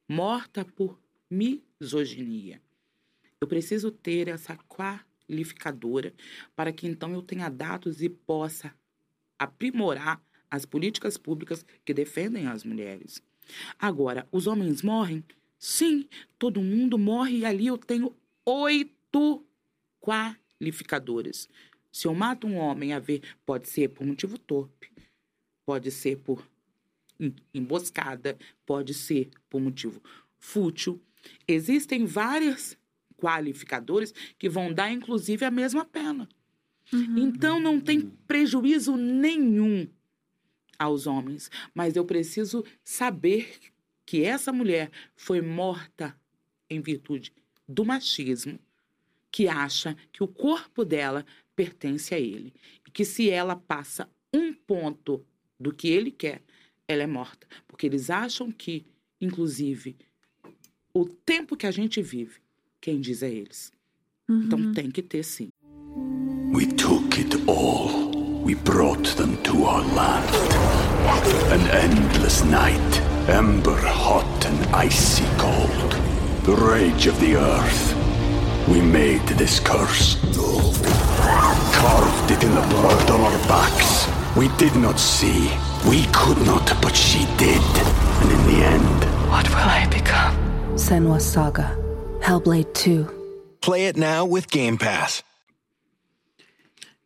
[0.07, 0.99] morta por
[1.29, 2.61] misoginia?
[3.39, 4.55] Eu preciso ter essa
[5.33, 6.13] qualificadora
[6.55, 8.73] para que então eu tenha dados e possa
[9.37, 13.21] aprimorar as políticas públicas que defendem as mulheres.
[13.79, 15.23] Agora, os homens morrem?
[15.57, 16.07] Sim,
[16.37, 18.15] todo mundo morre e ali eu tenho
[18.45, 19.43] oito
[19.99, 21.49] qualificadores.
[21.91, 24.91] Se eu mato um homem a ver, pode ser por motivo torpe,
[25.65, 26.47] pode ser por
[27.19, 30.01] em- emboscada, pode ser por motivo
[30.37, 31.01] fútil.
[31.47, 32.77] Existem vários
[33.23, 36.27] qualificadores que vão dar, inclusive, a mesma pena.
[36.91, 39.87] Então, não tem prejuízo nenhum
[40.77, 43.57] aos homens, mas eu preciso saber
[44.05, 46.19] que essa mulher foi morta
[46.69, 47.31] em virtude
[47.65, 48.59] do machismo,
[49.31, 52.53] que acha que o corpo dela pertence a ele.
[52.85, 55.25] E que se ela passa um ponto
[55.57, 56.43] do que ele quer,
[56.85, 57.47] ela é morta.
[57.65, 58.85] Porque eles acham que,
[59.21, 59.95] inclusive,
[60.93, 62.42] o tempo que a gente vive,
[62.83, 63.71] quem diz é eles.
[64.29, 65.47] Então tem que ter sim.
[66.53, 68.11] We took it all.
[68.43, 70.29] We brought them to our land.
[71.49, 75.95] An endless night, ember hot and icy cold.
[76.43, 77.95] The rage of the earth.
[78.67, 80.17] We made this curse.
[81.71, 84.07] Carved it in the blood on our backs.
[84.35, 85.49] We did not see.
[85.87, 87.63] We could not, but she did.
[88.21, 90.35] And in the end, What will I become?
[90.75, 91.82] Senwa Saga.
[92.23, 93.05] Hellblade 2.
[93.61, 95.23] Play it now with Game Pass.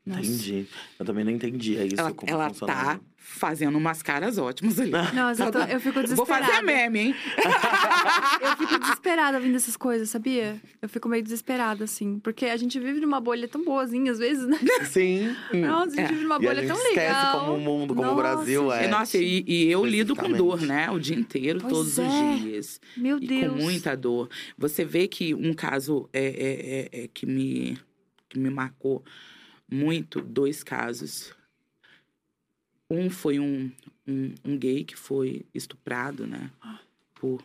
[0.05, 0.67] Entendi.
[0.97, 1.77] Eu também não entendi.
[1.77, 2.95] É isso Ela, como ela funcionava.
[2.95, 4.91] tá fazendo umas caras ótimas ali.
[5.13, 6.61] Nossa, eu, tô- eu fico Vou fazer desesperada.
[6.63, 7.15] meme, hein?
[8.41, 10.59] Eu fico desesperada ouvindo essas coisas, sabia?
[10.81, 12.19] Eu fico meio desesperada, assim.
[12.19, 14.57] Porque a gente vive numa bolha tão boazinha, às vezes, né?
[14.85, 15.35] Sim.
[15.53, 16.07] Nossa, a gente É.
[16.07, 17.39] vive numa E a bolha gente tão esquece legal.
[17.39, 18.85] como o mundo, como o Nossa, Brasil é.
[18.85, 20.89] E, Nossa, e, e eu lido com dor, né?
[20.89, 22.03] O dia inteiro, Pois todos é.
[22.07, 22.81] os dias.
[22.95, 23.53] Meu E Deus.
[23.53, 24.29] com muita dor.
[24.57, 27.77] Você vê que um caso é, é- é- é que, me,
[28.29, 29.03] que me marcou
[29.69, 31.33] muito, dois casos.
[32.89, 33.71] Um foi um,
[34.07, 36.51] um, um gay que foi estuprado, né?
[37.15, 37.43] Por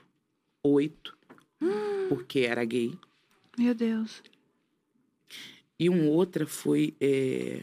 [0.63, 1.17] oito,
[2.09, 2.97] porque era gay.
[3.59, 4.23] Meu Deus.
[5.79, 7.63] E um outra foi é,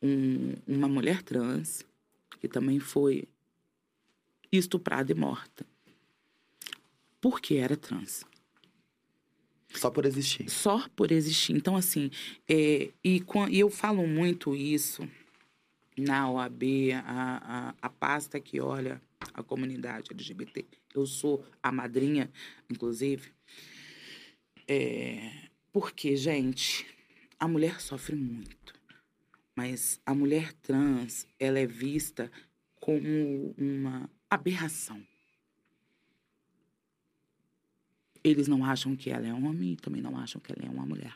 [0.00, 1.84] um- uma mulher trans,
[2.40, 3.24] que também foi
[4.50, 5.66] estuprada e morta.
[7.20, 8.24] Porque era trans.
[9.74, 10.48] Só por existir.
[10.48, 11.52] Só por existir.
[11.54, 12.10] Então, assim,
[12.48, 15.06] é, e, e eu falo muito isso
[16.00, 16.62] na OAB,
[17.04, 19.00] a, a, a pasta que olha
[19.34, 20.66] a comunidade LGBT.
[20.94, 22.30] Eu sou a madrinha,
[22.70, 23.32] inclusive.
[24.66, 26.86] É, porque, gente,
[27.38, 28.74] a mulher sofre muito.
[29.54, 32.30] Mas a mulher trans, ela é vista
[32.76, 35.02] como uma aberração.
[38.22, 40.70] Eles não acham que ela é um homem e também não acham que ela é
[40.70, 41.14] uma mulher.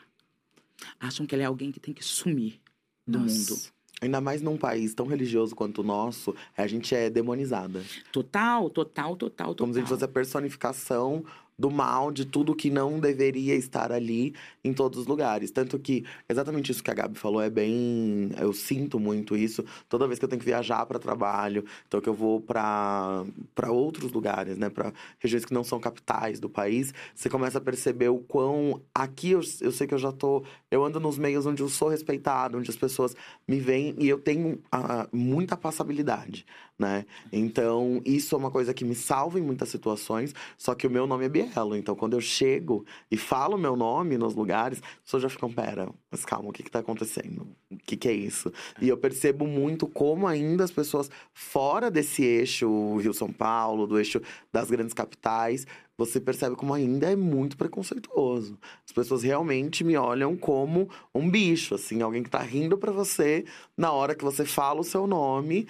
[0.99, 2.59] Acham que ela é alguém que tem que sumir
[3.05, 3.53] do Nossa.
[3.53, 3.73] mundo.
[4.03, 7.81] Ainda mais num país tão religioso quanto o nosso, a gente é demonizada.
[8.11, 9.55] Total, total, total, total.
[9.55, 11.23] Como se a gente fosse a personificação
[11.63, 14.35] do mal, de tudo que não deveria estar ali
[14.65, 15.49] em todos os lugares.
[15.49, 18.31] Tanto que, exatamente isso que a Gabi falou é bem.
[18.37, 22.09] Eu sinto muito isso toda vez que eu tenho que viajar para trabalho, então que
[22.09, 23.23] eu vou para
[23.69, 28.09] outros lugares, né, para regiões que não são capitais do país, você começa a perceber
[28.09, 28.81] o quão.
[28.93, 30.43] Aqui eu, eu sei que eu já tô.
[30.69, 33.15] Eu ando nos meios onde eu sou respeitado, onde as pessoas
[33.47, 36.45] me veem e eu tenho ah, muita passabilidade,
[36.77, 37.05] né?
[37.31, 41.05] Então, isso é uma coisa que me salva em muitas situações, só que o meu
[41.05, 41.75] nome é Bielo.
[41.75, 45.89] Então, quando eu chego e falo meu nome nos lugares, as pessoas já ficam, pera,
[46.11, 47.47] mas calma, o que que tá acontecendo?
[47.71, 48.51] O que que é isso?
[48.81, 54.21] E eu percebo muito como ainda as pessoas fora desse eixo Rio-São Paulo, do eixo
[54.51, 55.65] das grandes capitais,
[55.97, 58.57] você percebe como ainda é muito preconceituoso.
[58.85, 63.45] As pessoas realmente me olham como um bicho, assim, alguém que tá rindo pra você
[63.77, 65.67] na hora que você fala o seu nome,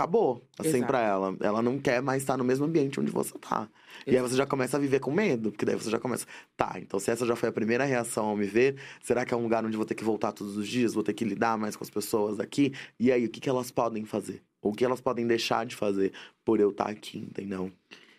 [0.00, 0.86] acabou, assim, Exato.
[0.86, 1.36] pra ela.
[1.40, 3.68] Ela não quer mais estar no mesmo ambiente onde você tá.
[4.06, 4.30] E aí Exato.
[4.30, 6.26] você já começa a viver com medo, porque daí você já começa,
[6.56, 9.36] tá, então se essa já foi a primeira reação ao me ver, será que é
[9.36, 11.76] um lugar onde vou ter que voltar todos os dias, vou ter que lidar mais
[11.76, 12.72] com as pessoas aqui?
[12.98, 14.42] E aí, o que, que elas podem fazer?
[14.62, 16.12] Ou o que elas podem deixar de fazer
[16.44, 17.70] por eu estar aqui, entendeu?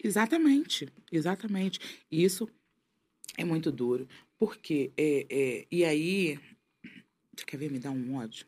[0.03, 1.79] Exatamente, exatamente.
[2.11, 2.47] E Isso
[3.37, 4.07] é muito duro.
[4.37, 6.39] Porque, é, é, e aí,
[7.45, 8.45] quer ver me dar um ódio?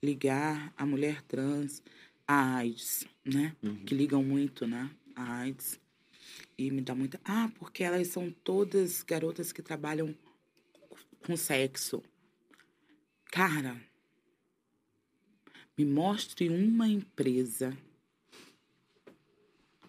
[0.00, 1.82] Ligar a mulher trans
[2.28, 3.56] a AIDS, né?
[3.62, 3.84] Uhum.
[3.86, 4.90] Que ligam muito, né?
[5.16, 5.80] A AIDS.
[6.58, 7.18] E me dá muita.
[7.24, 10.14] Ah, porque elas são todas garotas que trabalham
[11.24, 12.02] com sexo.
[13.30, 13.80] Cara,
[15.76, 17.76] me mostre uma empresa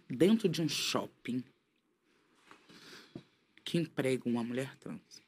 [0.10, 1.44] dentro de um shopping
[3.66, 5.22] que emprega uma mulher trans.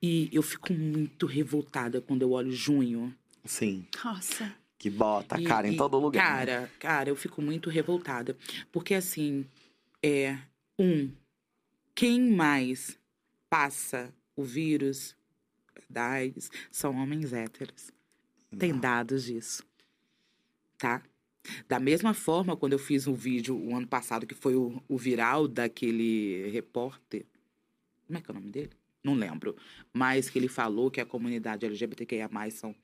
[0.00, 3.14] E eu fico muito revoltada quando eu olho junho.
[3.44, 3.86] Sim.
[4.02, 4.61] Nossa.
[4.82, 6.44] Que bota a E- cara em e, todo lugar.
[6.44, 6.52] né?
[6.56, 8.36] Cara, cara, eu fico muito revoltada.
[8.72, 9.46] Porque, assim,
[10.02, 10.36] é.
[10.76, 11.08] Um,
[11.94, 12.98] quem mais
[13.48, 15.14] passa o vírus
[15.88, 17.92] da AIDS são homens héteros.
[18.58, 19.62] Tem dados disso.
[20.78, 21.00] Tá?
[21.68, 24.98] Da mesma forma, quando eu fiz um vídeo o ano passado, que foi o, o
[24.98, 27.24] viral daquele repórter.
[28.08, 28.70] Como é que é o nome dele?
[29.04, 29.56] Não lembro.
[29.92, 32.74] Mas que ele falou que a comunidade LGBTQIA são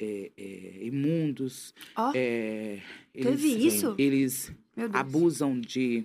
[0.00, 1.74] é, é, imundos.
[1.94, 2.82] Ó, é,
[3.12, 3.94] teve isso?
[3.98, 4.50] Eles
[4.92, 6.04] abusam de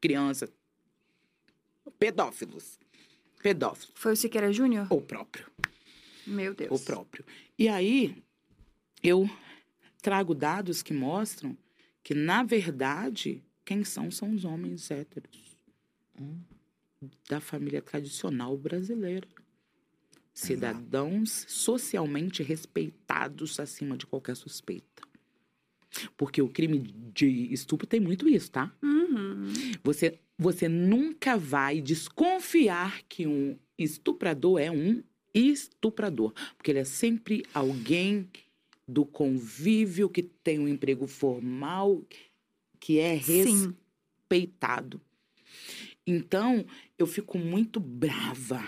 [0.00, 0.50] crianças.
[1.98, 2.78] Pedófilos.
[3.42, 3.92] Pedófilos.
[3.94, 4.86] Foi o Siqueira Júnior?
[4.90, 5.46] O próprio.
[6.26, 6.80] Meu Deus.
[6.80, 7.24] O próprio.
[7.58, 8.16] E aí,
[9.02, 9.28] eu
[10.02, 11.56] trago dados que mostram
[12.02, 15.56] que, na verdade, quem são são os homens héteros.
[17.28, 19.28] Da família tradicional brasileira.
[20.38, 25.02] Cidadãos socialmente respeitados acima de qualquer suspeita.
[26.16, 26.78] Porque o crime
[27.12, 28.72] de estupro tem muito isso, tá?
[28.80, 29.50] Uhum.
[29.82, 35.02] Você, você nunca vai desconfiar que um estuprador é um
[35.34, 36.32] estuprador.
[36.56, 38.30] Porque ele é sempre alguém
[38.86, 42.00] do convívio, que tem um emprego formal,
[42.78, 43.74] que é Sim.
[44.28, 45.00] respeitado.
[46.06, 46.64] Então,
[46.96, 48.64] eu fico muito brava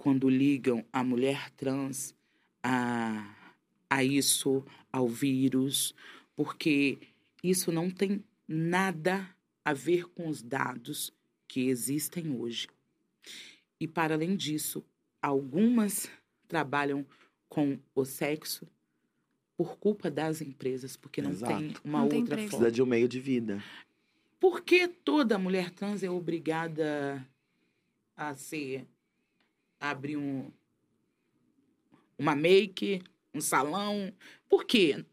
[0.00, 2.14] quando ligam a mulher trans
[2.62, 3.36] a,
[3.90, 5.94] a isso, ao vírus,
[6.34, 6.98] porque
[7.44, 9.28] isso não tem nada
[9.62, 11.12] a ver com os dados
[11.46, 12.66] que existem hoje.
[13.78, 14.82] E, para além disso,
[15.20, 16.10] algumas
[16.48, 17.04] trabalham
[17.46, 18.66] com o sexo
[19.54, 21.54] por culpa das empresas, porque não Exato.
[21.58, 22.50] tem uma Não tem outra emprego.
[22.52, 22.64] forma.
[22.64, 23.62] Precisa de um meio de vida.
[24.38, 27.22] Por que toda mulher trans é obrigada
[28.16, 28.86] a ser
[29.80, 30.50] abrir um
[32.18, 33.02] uma make,
[33.34, 34.12] um salão?
[34.48, 35.04] Por quê?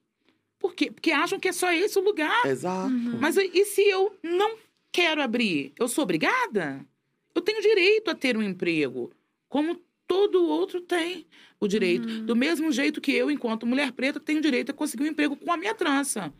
[0.60, 0.92] Por quê?
[0.92, 2.46] Porque acham que é só esse o lugar.
[2.46, 2.94] Exato.
[2.94, 3.18] Uhum.
[3.20, 4.58] Mas e se eu não
[4.92, 5.72] quero abrir?
[5.80, 6.86] Eu sou obrigada?
[7.34, 9.12] Eu tenho direito a ter um emprego,
[9.48, 11.28] como todo outro tem
[11.60, 12.08] o direito.
[12.08, 12.26] Uhum.
[12.26, 15.52] Do mesmo jeito que eu, enquanto mulher preta, tenho direito a conseguir um emprego com
[15.52, 16.34] a minha trança.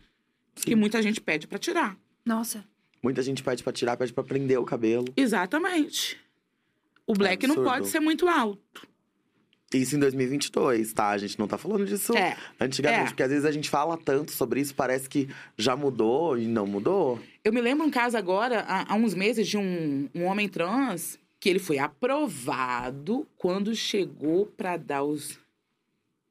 [0.54, 1.96] Que muita gente pede para tirar.
[2.24, 2.64] Nossa.
[3.02, 5.06] Muita gente pede pra tirar, pede pra prender o cabelo.
[5.16, 6.18] Exatamente.
[7.08, 7.70] O black não absurdo.
[7.70, 8.86] pode ser muito alto.
[9.74, 11.08] Isso em 2022, tá?
[11.10, 12.36] A gente não tá falando disso É.
[12.58, 13.02] antigamente.
[13.02, 13.06] É.
[13.08, 15.28] Porque às vezes a gente fala tanto sobre isso, parece que
[15.58, 17.20] já mudou e não mudou.
[17.44, 21.18] Eu me lembro um caso agora, há, há uns meses, de um, um homem trans
[21.40, 25.38] que ele foi aprovado quando chegou para dar os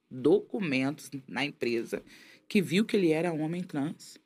[0.09, 2.01] documentos na empresa,
[2.47, 4.17] que viu que ele era um homem trans.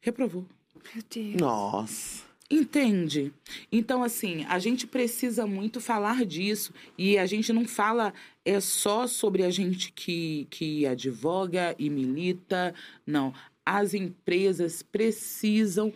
[0.00, 0.46] Reprovou.
[0.94, 1.40] Meu Deus.
[1.40, 2.22] Nossa.
[2.50, 3.32] Entende?
[3.72, 6.72] Então, assim, a gente precisa muito falar disso.
[6.96, 8.12] E a gente não fala
[8.44, 12.74] é só sobre a gente que, que advoga e milita.
[13.06, 13.32] Não.
[13.64, 15.92] As empresas precisam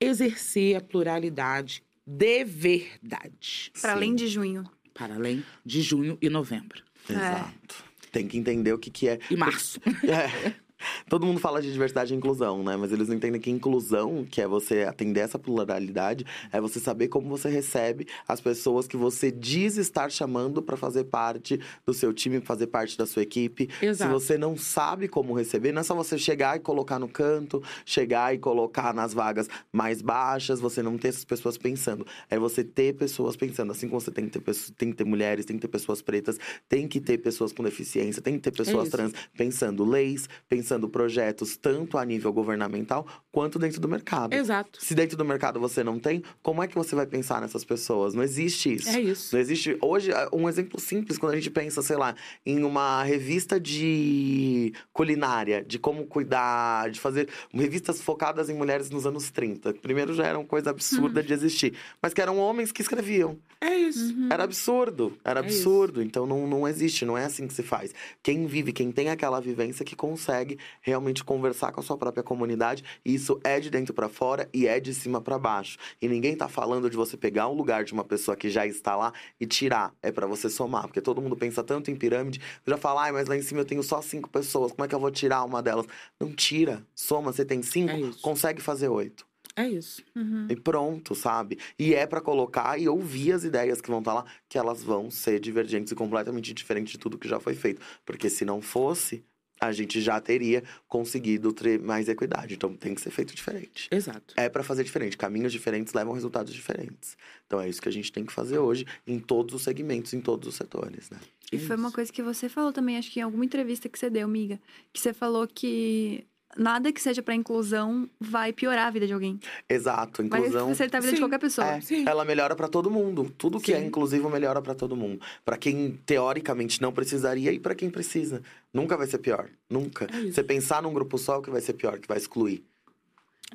[0.00, 3.72] exercer a pluralidade de verdade.
[3.80, 4.68] Para além de junho.
[4.92, 6.82] Para além de junho e novembro.
[7.08, 7.84] Exato.
[8.10, 9.18] Tem que entender o que, que é.
[9.30, 9.80] E março.
[10.04, 10.54] É.
[11.08, 12.76] Todo mundo fala de diversidade e inclusão, né?
[12.76, 17.08] Mas eles não entendem que inclusão, que é você atender essa pluralidade, é você saber
[17.08, 22.12] como você recebe as pessoas que você diz estar chamando para fazer parte do seu
[22.12, 23.68] time, fazer parte da sua equipe.
[23.80, 24.10] Exato.
[24.10, 27.62] Se você não sabe como receber, não é só você chegar e colocar no canto,
[27.84, 32.06] chegar e colocar nas vagas mais baixas, você não ter essas pessoas pensando.
[32.28, 33.72] É você ter pessoas pensando.
[33.72, 36.02] Assim como você tem que ter, pessoas, tem que ter mulheres, tem que ter pessoas
[36.02, 38.96] pretas, tem que ter pessoas com deficiência, tem que ter pessoas isso.
[38.96, 44.32] trans pensando leis, pensando projetos, tanto a nível governamental quanto dentro do mercado.
[44.34, 44.82] Exato.
[44.84, 48.14] Se dentro do mercado você não tem, como é que você vai pensar nessas pessoas?
[48.14, 48.88] Não existe isso.
[48.88, 49.34] É isso.
[49.34, 49.76] Não existe.
[49.80, 52.14] Hoje, um exemplo simples, quando a gente pensa, sei lá,
[52.44, 59.06] em uma revista de culinária, de como cuidar, de fazer revistas focadas em mulheres nos
[59.06, 59.74] anos 30.
[59.74, 63.38] Primeiro já era uma coisa absurda de existir, mas que eram homens que escreviam.
[63.60, 64.14] É isso.
[64.30, 65.56] Era absurdo, era É isso.
[65.58, 66.02] absurdo.
[66.02, 67.92] Então não, não existe, não é assim que se faz.
[68.22, 72.22] Quem vive, quem tem aquela vivência que consegue consegue realmente conversar com a sua própria
[72.22, 72.82] comunidade.
[73.04, 75.78] E isso é de dentro para fora e é de cima para baixo.
[76.00, 78.96] E ninguém tá falando de você pegar um lugar de uma pessoa que já está
[78.96, 79.94] lá e tirar.
[80.02, 80.86] É para você somar.
[80.86, 83.64] Porque todo mundo pensa tanto em pirâmide, já fala, ai, mas lá em cima eu
[83.64, 85.86] tenho só cinco pessoas, como é que eu vou tirar uma delas?
[86.18, 89.26] Não tira, soma, você tem cinco, É consegue fazer oito.
[89.58, 90.02] É isso.
[90.14, 90.46] Uhum.
[90.50, 91.58] E pronto, sabe?
[91.78, 95.10] E é pra colocar e ouvir as ideias que vão estar lá, que elas vão
[95.10, 97.80] ser divergentes e completamente diferentes de tudo que já foi feito.
[98.04, 99.24] Porque se não fosse,
[99.60, 102.54] a gente já teria conseguido ter mais equidade.
[102.54, 103.88] Então tem que ser feito diferente.
[103.90, 104.34] Exato.
[104.36, 105.16] É pra fazer diferente.
[105.16, 107.16] Caminhos diferentes levam resultados diferentes.
[107.46, 110.20] Então é isso que a gente tem que fazer hoje em todos os segmentos, em
[110.20, 111.18] todos os setores, né?
[111.52, 114.10] E foi uma coisa que você falou também, acho que em alguma entrevista que você
[114.10, 114.60] deu, amiga,
[114.92, 116.26] que você falou que
[116.56, 119.38] nada que seja pra inclusão vai piorar a vida de alguém.
[119.68, 120.68] Exato, Vai inclusão.
[120.68, 121.22] facilitar a vida de Sim.
[121.22, 121.66] qualquer pessoa.
[121.66, 122.04] É, Sim.
[122.06, 123.32] ela melhora pra todo mundo.
[123.36, 123.86] Tudo que é Sim.
[123.86, 125.20] inclusivo melhora pra todo mundo.
[125.44, 128.42] Pra quem teoricamente não precisaria e pra quem precisa.
[128.72, 129.48] Nunca vai ser pior.
[129.68, 130.06] Nunca.
[130.12, 130.30] É.
[130.30, 132.62] Você pensar num grupo só, o que vai ser pior, que vai excluir.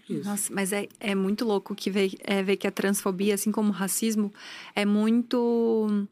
[0.10, 0.28] Isso.
[0.28, 3.70] Nossa, mas é, é muito louco que ver, é, ver que a transfobia, assim como
[3.70, 4.34] o racismo,
[4.76, 6.08] é muito.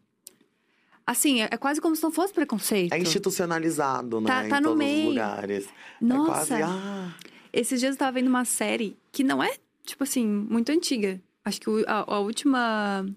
[1.10, 2.94] Assim, é, é quase como se não fosse preconceito.
[2.94, 4.28] É institucionalizado, né?
[4.28, 5.00] Tá- tá em no todos meio.
[5.02, 5.68] os lugares.
[6.00, 6.56] Nossa.
[6.56, 6.72] É quase.
[6.72, 7.12] Ah,
[7.52, 9.52] Esses dias eu tava vendo uma série que não é,
[9.84, 11.20] tipo assim, muito antiga.
[11.44, 13.08] Acho que a, a última.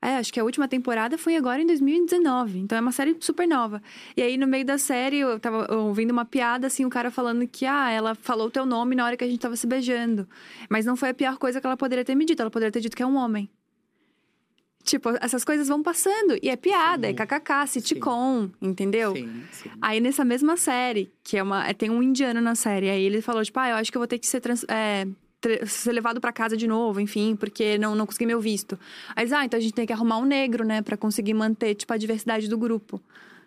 [0.00, 2.60] É, acho que a última temporada foi agora em 2019.
[2.60, 3.82] Então é uma série super nova.
[4.16, 7.46] E aí, no meio da série, eu tava ouvindo uma piada, assim, o cara falando
[7.46, 10.26] que, ah, ela falou o teu nome na hora que a gente tava se beijando.
[10.70, 12.40] Mas não foi a pior coisa que ela poderia ter me dito.
[12.40, 13.50] Ela poderia ter dito que é um homem.
[14.86, 16.38] Tipo, essas coisas vão passando.
[16.40, 17.12] E é piada, Sim.
[17.12, 19.14] é kkk, sitcom, entendeu?
[19.16, 19.70] Sim, sim.
[19.82, 21.66] Aí nessa mesma série, que é uma.
[21.68, 24.00] é, Tem um indiano na série, aí ele falou, tipo, ah, eu acho que eu
[24.00, 25.04] vou ter que ser, trans- é,
[25.66, 28.78] ser levado pra casa de novo, enfim, porque não, não consegui meu visto.
[29.16, 31.74] Aí eles, ah, então a gente tem que arrumar um negro, né, pra conseguir manter,
[31.74, 33.02] tipo, a diversidade do grupo.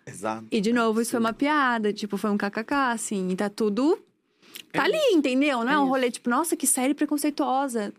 [0.06, 0.46] exato.
[0.50, 3.98] E de novo, isso foi uma piada, tipo, foi um kkk, assim, e tá tudo.
[4.72, 5.64] Tá É ali, entendeu?
[5.64, 5.90] Não é, É um isso.
[5.90, 7.92] rolê, tipo, nossa, que série preconceituosa.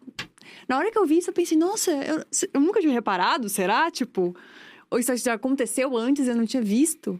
[0.67, 2.23] Na hora que eu vi isso, eu pensei, nossa, eu,
[2.53, 3.89] eu nunca tinha reparado, será?
[3.91, 4.35] Tipo,
[4.89, 7.19] ou isso já aconteceu antes e eu não tinha visto?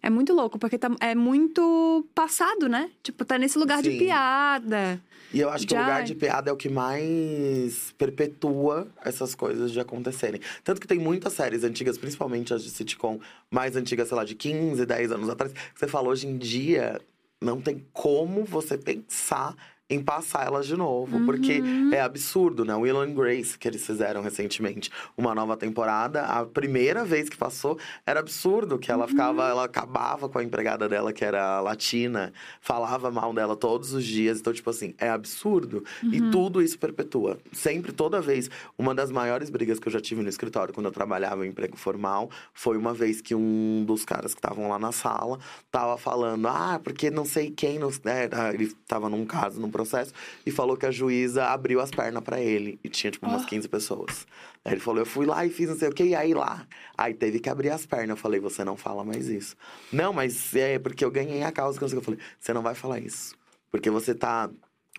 [0.00, 2.90] É muito louco, porque tá, é muito passado, né?
[3.02, 3.98] Tipo, tá nesse lugar de Sim.
[3.98, 5.02] piada.
[5.32, 9.34] E eu acho que Já- o lugar de piada é o que mais perpetua essas
[9.34, 10.40] coisas de acontecerem.
[10.64, 13.18] Tanto que tem muitas séries antigas, principalmente as de sitcom
[13.50, 17.00] mais antigas, sei lá, de 15, 10 anos atrás, que você fala hoje em dia,
[17.42, 19.54] não tem como você pensar
[19.90, 21.62] em passar elas de novo, porque
[21.92, 22.74] é absurdo, né?
[22.74, 27.78] Will and Grace, que eles fizeram recentemente, uma nova temporada, a primeira vez que passou,
[28.06, 33.10] era absurdo, que ela ficava, ela acabava com a empregada dela, que era latina, falava
[33.10, 35.82] mal dela todos os dias, então, tipo assim, é absurdo.
[36.02, 37.38] E tudo isso perpetua.
[37.52, 40.92] Sempre, toda vez, uma das maiores brigas que eu já tive no escritório, quando eu
[40.92, 44.92] trabalhava em emprego formal, foi uma vez que um dos caras que estavam lá na
[44.92, 45.38] sala
[45.70, 47.88] tava falando, ah, porque não sei quem, não...
[48.04, 50.12] é, ah, ele tava num caso, num processo,
[50.44, 52.78] e falou que a juíza abriu as pernas pra ele.
[52.82, 54.26] E tinha, tipo, umas 15 pessoas.
[54.64, 56.66] Aí ele falou, eu fui lá e fiz não sei o que, e aí lá.
[56.96, 58.10] Aí teve que abrir as pernas.
[58.10, 59.56] Eu falei, você não fala mais isso.
[59.92, 61.84] Não, mas é porque eu ganhei a causa que.
[61.84, 63.34] Eu falei, você não vai falar isso.
[63.70, 64.50] Porque você tá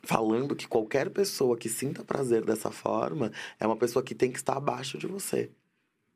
[0.03, 4.37] falando que qualquer pessoa que sinta prazer dessa forma é uma pessoa que tem que
[4.37, 5.51] estar abaixo de você.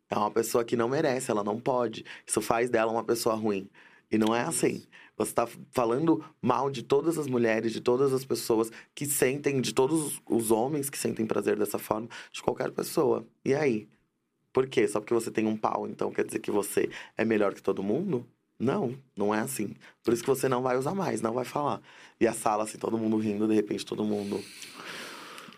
[0.09, 2.05] É uma pessoa que não merece, ela não pode.
[2.25, 3.69] Isso faz dela uma pessoa ruim.
[4.11, 4.83] E não é assim.
[5.17, 9.73] Você está falando mal de todas as mulheres, de todas as pessoas que sentem, de
[9.73, 13.25] todos os- homens que sentem prazer dessa forma, de qualquer pessoa.
[13.45, 13.87] E aí?
[14.51, 14.87] Por quê?
[14.87, 17.81] Só porque você tem um pau, então quer dizer que você é melhor que todo
[17.81, 18.25] mundo?
[18.59, 19.75] Não, não é assim.
[20.03, 21.81] Por isso que você não vai usar mais, não vai falar.
[22.19, 24.41] E a sala, assim, todo mundo rindo, de repente todo mundo.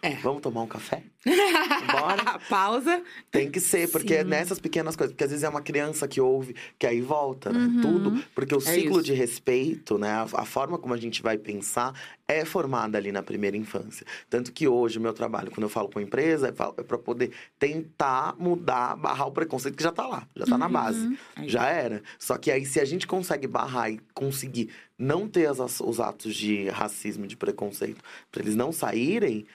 [0.05, 0.15] É.
[0.21, 1.03] Vamos tomar um café?
[1.91, 2.39] Bora?
[2.49, 3.01] Pausa.
[3.31, 4.29] Tem que ser, porque é Sim.
[4.29, 5.11] nessas pequenas coisas.
[5.13, 7.81] Porque às vezes é uma criança que ouve, que aí volta, né?
[7.81, 8.23] Tudo.
[8.35, 9.03] Porque o É ciclo isso.
[9.03, 10.11] de respeito, né?
[10.11, 11.93] A, a forma como a gente vai pensar
[12.27, 14.05] é formada ali na primeira infância.
[14.29, 17.31] Tanto que hoje o meu trabalho, quando eu falo com a empresa, é para poder
[17.57, 21.17] tentar mudar, barrar o preconceito que já tá lá, já tá na base.
[21.35, 22.03] É Já era.
[22.19, 26.35] Só que aí, se a gente consegue barrar e conseguir não ter as- os atos
[26.35, 28.01] de racismo, de preconceito,
[28.31, 29.45] para eles não saírem,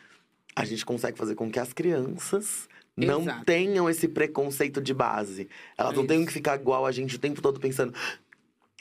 [0.60, 3.44] a gente consegue fazer com que as crianças não Exato.
[3.44, 5.48] tenham esse preconceito de base.
[5.78, 7.94] Elas É não tenham que ficar igual a gente o tempo todo pensando.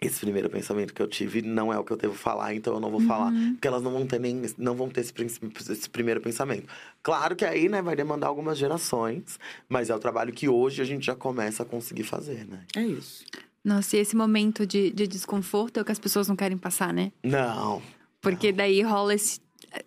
[0.02, 2.80] Esse primeiro pensamento que eu tive não é o que eu devo falar, então eu
[2.80, 3.34] não vou falar.
[3.52, 5.14] Porque elas não vão ter nem não vão ter esse,
[5.72, 6.68] esse primeiro pensamento.
[7.04, 10.86] Claro que aí, né, vai demandar algumas gerações, mas é o trabalho que hoje a
[10.86, 12.64] gente já começa a conseguir fazer, né?
[12.78, 13.26] É isso.
[13.62, 16.94] Nossa, e esse momento de, de desconforto é o que as pessoas não querem passar,
[16.94, 17.12] né?
[17.22, 17.82] Não.
[18.22, 19.42] Porque daí rola esse-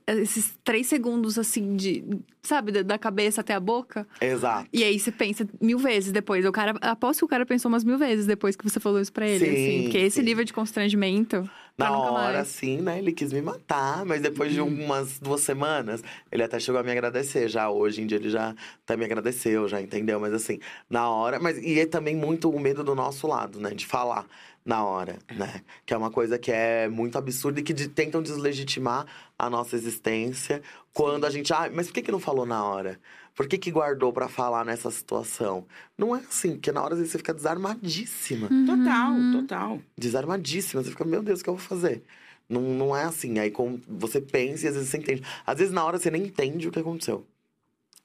[0.07, 2.05] esses três segundos, assim, de.
[2.43, 4.07] Sabe, da, cabeça até a boca.
[4.21, 4.69] Exato.
[4.73, 6.45] E aí você pensa mil vezes depois.
[6.45, 9.13] O cara, aposto que o cara pensou umas mil vezes depois que você falou isso
[9.13, 9.83] pra ele, Sim, assim.
[9.85, 11.49] Porque esse nível de constrangimento.
[11.79, 12.49] Na hora, mais.
[12.49, 12.99] sim, né?
[12.99, 16.91] Ele quis me matar, mas depois de umas duas semanas, ele até chegou a me
[16.91, 17.49] agradecer.
[17.49, 18.55] Já hoje em dia ele já
[18.85, 20.21] até me agradeceu, já entendeu?
[20.21, 20.59] Mas assim,
[20.91, 21.39] na hora.
[21.39, 23.71] Mas e é também muito o medo do nosso lado, né?
[23.71, 24.27] De falar
[24.65, 25.63] na hora, né?
[25.85, 29.07] Que é uma coisa que é muito absurda e que de- tentam deslegitimar
[29.39, 31.53] a nossa existência quando a gente.
[31.53, 33.01] Ah, mas por que, que não falou na hora?
[33.35, 35.67] Por que, que guardou pra falar nessa situação?
[35.97, 38.49] Não é assim, porque na hora às vezes, você fica desarmadíssima.
[38.67, 39.81] Total, total.
[39.97, 40.83] desarmadíssima.
[40.83, 42.03] Você fica, meu Deus, o que eu vou fazer?
[42.49, 43.39] Não, não é assim.
[43.39, 45.23] Aí como você pensa e às vezes você entende.
[45.47, 47.27] Às vezes na hora você nem entende o que aconteceu.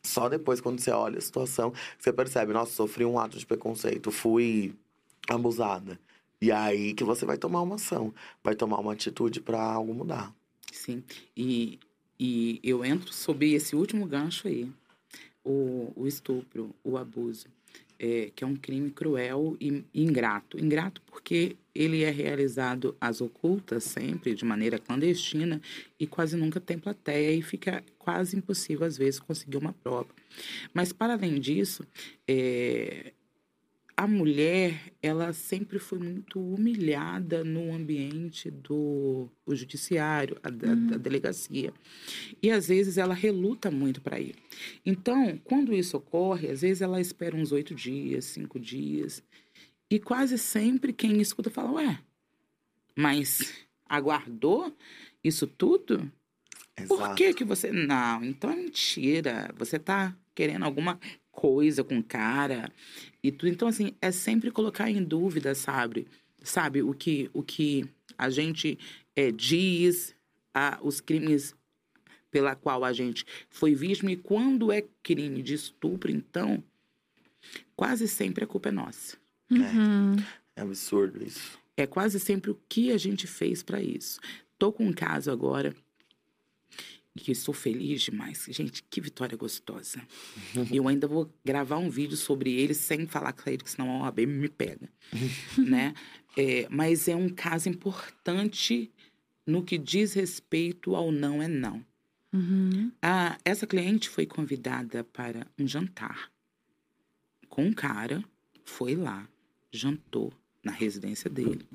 [0.01, 4.09] Só depois, quando você olha a situação, você percebe, nossa, sofri um ato de preconceito,
[4.09, 4.73] fui
[5.27, 5.99] abusada.
[6.41, 8.13] E aí que você vai tomar uma ação,
[8.43, 10.33] vai tomar uma atitude pra algo mudar.
[10.71, 11.03] Sim.
[11.35, 11.79] E,
[12.19, 14.71] e eu entro sob esse último gancho aí.
[15.43, 17.47] O, o estupro, o abuso,
[17.99, 20.59] é, que é um crime cruel e ingrato.
[20.59, 25.61] Ingrato porque ele é realizado às ocultas sempre, de maneira clandestina,
[25.99, 30.09] e quase nunca tem plateia, e fica quase impossível, às vezes, conseguir uma prova.
[30.73, 31.85] Mas, para além disso,
[32.27, 33.13] é,
[33.99, 40.97] a mulher, ela sempre foi muito humilhada no ambiente do o judiciário, a, da- da
[40.97, 41.73] delegacia.
[42.41, 44.35] E às vezes ela reluta muito para ir.
[44.85, 49.23] Então, quando isso ocorre, às vezes ela espera uns oito dias, cinco dias.
[49.89, 51.99] E quase sempre quem escuta fala: Ué,
[52.95, 54.75] mas aguardou
[55.23, 56.11] isso tudo?
[56.87, 57.15] Por Exato.
[57.15, 57.71] que que você...
[57.71, 59.51] Não, então é mentira.
[59.57, 60.99] Você tá querendo alguma
[61.37, 62.71] coisa com cara
[63.21, 63.49] e tudo.
[63.49, 66.07] Então, assim, é sempre colocar em dúvida, sabe?
[66.41, 68.79] Sabe, o que, o que a gente
[69.15, 70.15] é, diz,
[70.51, 71.53] a, os crimes
[72.31, 74.11] pela qual a gente foi vítima.
[74.11, 76.63] E quando é crime de estupro, então,
[77.75, 79.15] quase sempre a culpa é nossa.
[79.51, 80.15] Uhum.
[80.55, 81.59] É absurdo isso.
[81.75, 84.19] É quase sempre o que a gente fez para isso.
[84.57, 85.75] Tô com um caso agora
[87.23, 88.45] que estou feliz demais.
[88.49, 90.01] Gente, que vitória gostosa.
[90.71, 94.05] Eu ainda vou gravar um vídeo sobre ele sem falar com ele, porque senão a
[94.05, 94.89] OAB me pega,
[95.57, 95.93] né?
[96.37, 98.91] É, mas é um caso importante
[99.45, 101.83] no que diz respeito ao não é não.
[102.33, 102.91] Uhum.
[103.01, 106.29] Ah, essa cliente foi convidada para um jantar
[107.57, 108.23] com um cara,
[108.63, 109.27] foi lá,
[109.71, 110.31] jantou
[110.63, 111.67] na residência dele.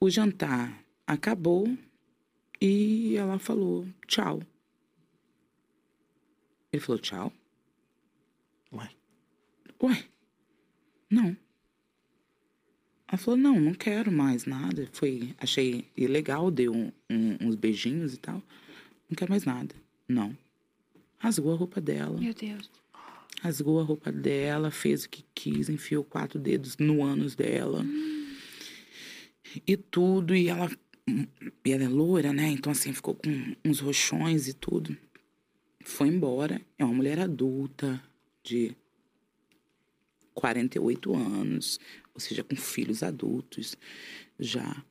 [0.00, 1.78] O jantar acabou
[2.60, 4.42] e ela falou tchau.
[6.72, 7.32] Ele falou tchau.
[8.72, 8.90] Ué.
[9.82, 10.04] Ué,
[11.10, 11.36] não.
[13.10, 14.86] Ela falou, não, não quero mais nada.
[14.92, 18.42] Foi, achei ilegal, deu um- um- uns beijinhos e tal.
[19.08, 19.74] Não quero mais nada.
[20.06, 20.36] Não.
[21.18, 22.18] Rasgou a roupa dela.
[22.20, 22.70] Meu Deus.
[23.40, 27.82] Rasgou a roupa dela, fez o que quis, enfiou quatro dedos no ânus dela.
[29.66, 30.70] E tudo, e ela.
[31.64, 32.48] E ela é loura, né?
[32.48, 34.96] Então, assim, ficou com uns roxões e tudo.
[35.84, 36.60] Foi embora.
[36.78, 38.02] É uma mulher adulta,
[38.42, 38.74] de
[40.34, 41.78] 48 anos,
[42.14, 43.76] ou seja, com filhos adultos
[44.38, 44.82] já.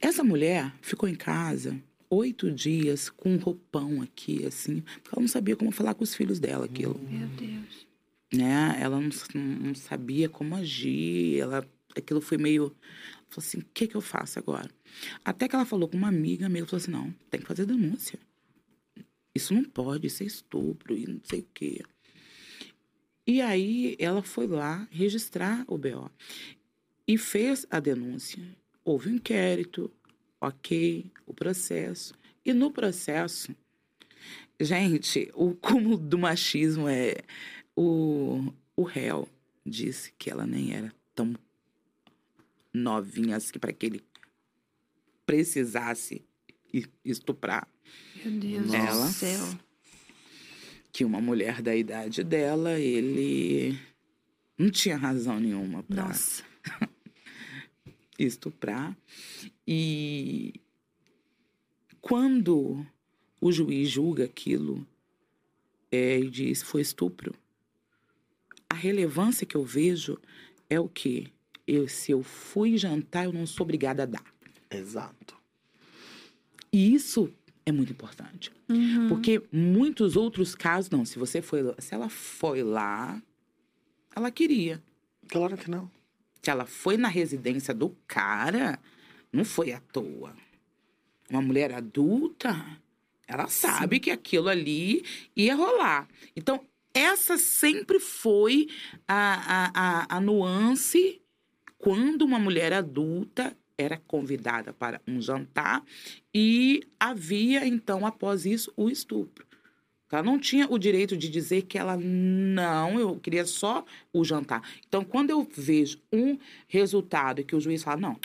[0.00, 5.28] Essa mulher ficou em casa oito dias com um roupão aqui, assim, porque ela não
[5.28, 7.86] sabia como falar com os filhos dela aquilo Meu Deus.
[8.32, 8.78] né?
[8.80, 12.74] Ela não, não sabia como agir, ela, aquilo foi meio,
[13.28, 14.70] falou assim, o que que eu faço agora?
[15.24, 18.18] Até que ela falou com uma amiga, amiga falou assim, não, tem que fazer denúncia.
[19.34, 21.82] Isso não pode, isso é estupro e não sei o quê.
[23.26, 26.10] E aí ela foi lá registrar o BO
[27.06, 28.42] e fez a denúncia.
[28.84, 29.90] Houve um inquérito,
[30.40, 32.14] ok, o processo.
[32.44, 33.54] E no processo,
[34.60, 37.16] gente, o cúmulo do machismo é
[37.74, 39.28] o, o réu
[39.64, 41.34] disse que ela nem era tão
[42.76, 44.04] novinha assim para que ele
[45.24, 46.24] precisasse
[47.04, 47.68] estuprar.
[48.24, 49.06] Meu Deus Ela?
[49.06, 49.58] do céu.
[50.92, 53.78] Que uma mulher da idade dela, ele
[54.56, 56.10] não tinha razão nenhuma para
[58.18, 58.96] estuprar.
[59.66, 60.54] E
[62.00, 62.86] quando
[63.40, 64.86] o juiz julga aquilo
[65.90, 67.34] é, e diz foi estupro,
[68.68, 70.18] a relevância que eu vejo
[70.68, 71.32] é o que
[71.66, 74.24] eu, se eu fui jantar, eu não sou obrigada a dar.
[74.70, 75.36] Exato.
[76.72, 77.32] E isso
[77.64, 78.52] é muito importante.
[78.68, 79.08] Uhum.
[79.08, 81.04] Porque muitos outros casos, não.
[81.04, 83.20] Se você foi, se ela foi lá,
[84.14, 84.82] ela queria.
[85.28, 85.90] Claro que não.
[86.42, 88.78] Se ela foi na residência do cara,
[89.32, 90.34] não foi à toa.
[91.28, 92.64] Uma mulher adulta,
[93.26, 96.08] ela sabe que aquilo ali ia rolar.
[96.36, 96.64] Então,
[96.94, 98.68] essa sempre foi
[99.08, 99.34] a,
[99.64, 101.20] a, a, a nuance
[101.78, 105.84] quando uma mulher adulta era convidada para um jantar
[106.34, 109.44] e havia, então, após isso, o estupro.
[110.10, 114.62] Ela não tinha o direito de dizer que ela não, eu queria só o jantar.
[114.86, 116.38] Então, quando eu vejo um
[116.68, 118.16] resultado que o juiz fala, não,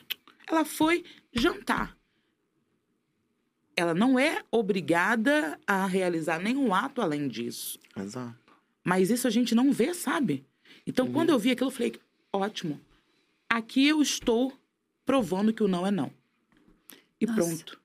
[0.47, 1.03] ela foi
[1.33, 1.97] jantar.
[3.75, 7.79] Ela não é obrigada a realizar nenhum ato além disso.
[7.97, 8.35] Exato.
[8.83, 10.45] Mas isso a gente não vê, sabe?
[10.85, 11.13] Então, Uhum.
[11.13, 11.93] quando eu vi aquilo, eu falei,
[12.31, 12.79] ótimo.
[13.53, 14.53] Aqui eu estou
[15.05, 16.09] provando que o não é não.
[17.19, 17.41] E Nossa.
[17.41, 17.79] pronto.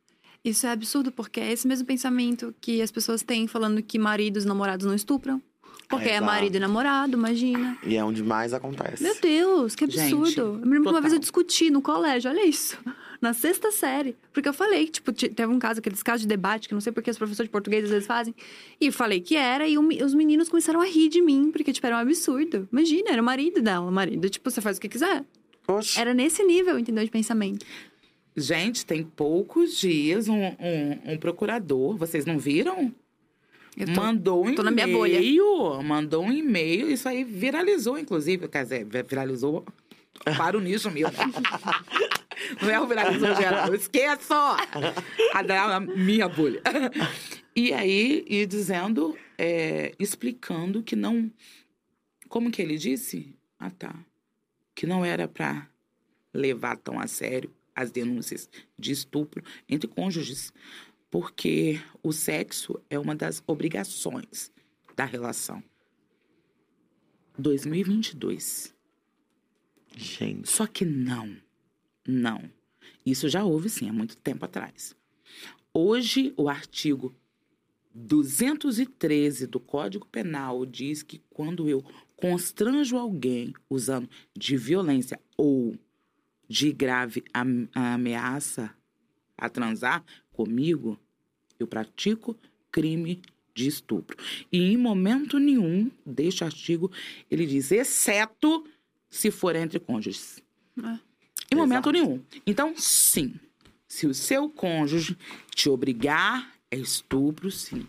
[0.44, 4.44] Isso é absurdo, porque é esse mesmo pensamento que as pessoas têm falando que maridos
[4.44, 5.42] e namorados não estupram.
[5.88, 6.24] Porque é Exato.
[6.26, 7.76] marido e namorado, imagina.
[7.84, 9.02] E é onde mais acontece.
[9.02, 10.26] Meu Deus, que absurdo.
[10.26, 12.78] Gente, eu me lembro que uma vez eu discuti no colégio, olha isso.
[13.20, 14.16] Na sexta série.
[14.32, 16.80] Porque eu falei que, tipo, ti- teve um caso, aqueles casos de debate, que não
[16.80, 18.34] sei porque os professores de português às vezes fazem.
[18.80, 21.86] E eu falei que era, e os meninos começaram a rir de mim, porque, tipo,
[21.86, 22.68] era um absurdo.
[22.70, 23.86] Imagina, era o marido dela.
[23.88, 25.24] O marido, tipo, você faz o que quiser.
[25.68, 25.98] Oxe.
[26.00, 27.04] Era nesse nível, entendeu?
[27.04, 27.64] De pensamento.
[28.36, 32.94] Gente, tem poucos dias um, um- um procurador, vocês não viram?
[33.94, 34.50] Tô- mandou um
[35.10, 35.82] e-mail.
[35.82, 36.90] Mandou um e-mail.
[36.90, 38.48] Isso aí viralizou, inclusive.
[38.48, 39.64] Quer dizer, vi- viralizou
[40.36, 41.12] para o nicho mesmo.
[42.62, 43.74] Não é o viralizou geral.
[43.74, 44.32] Esqueço!
[45.32, 46.60] A da minha bolha.
[47.54, 51.30] E aí, e dizendo, é, explicando que não.
[52.28, 53.34] Como que ele disse?
[53.58, 53.94] Ah, tá.
[54.76, 55.68] Que não era para
[56.32, 58.48] levar tão a sério as denúncias
[58.78, 60.52] de estupro entre cônjuges,
[61.10, 64.52] porque o sexo é uma das obrigações
[64.94, 65.62] da relação.
[67.38, 68.74] 2022.
[69.96, 70.48] Gente.
[70.48, 71.36] Só que não,
[72.06, 72.50] não.
[73.04, 74.94] Isso já houve sim, há muito tempo atrás.
[75.72, 77.14] Hoje, o artigo
[77.94, 81.82] 213 do Código Penal diz que quando eu
[82.16, 85.76] constranjo alguém usando de violência ou
[86.48, 88.74] de grave am- ameaça
[89.36, 90.98] a transar comigo,
[91.58, 92.36] eu pratico
[92.70, 93.20] crime
[93.54, 94.16] de estupro.
[94.52, 96.90] E em momento nenhum deste artigo
[97.30, 98.66] ele diz, exceto
[99.10, 100.42] se for entre cônjuges.
[100.78, 100.98] É.
[101.50, 101.92] Em momento Exato.
[101.92, 102.22] nenhum.
[102.46, 103.34] Então, sim.
[103.88, 105.16] Se o seu cônjuge
[105.54, 107.86] te obrigar, é estupro, sim.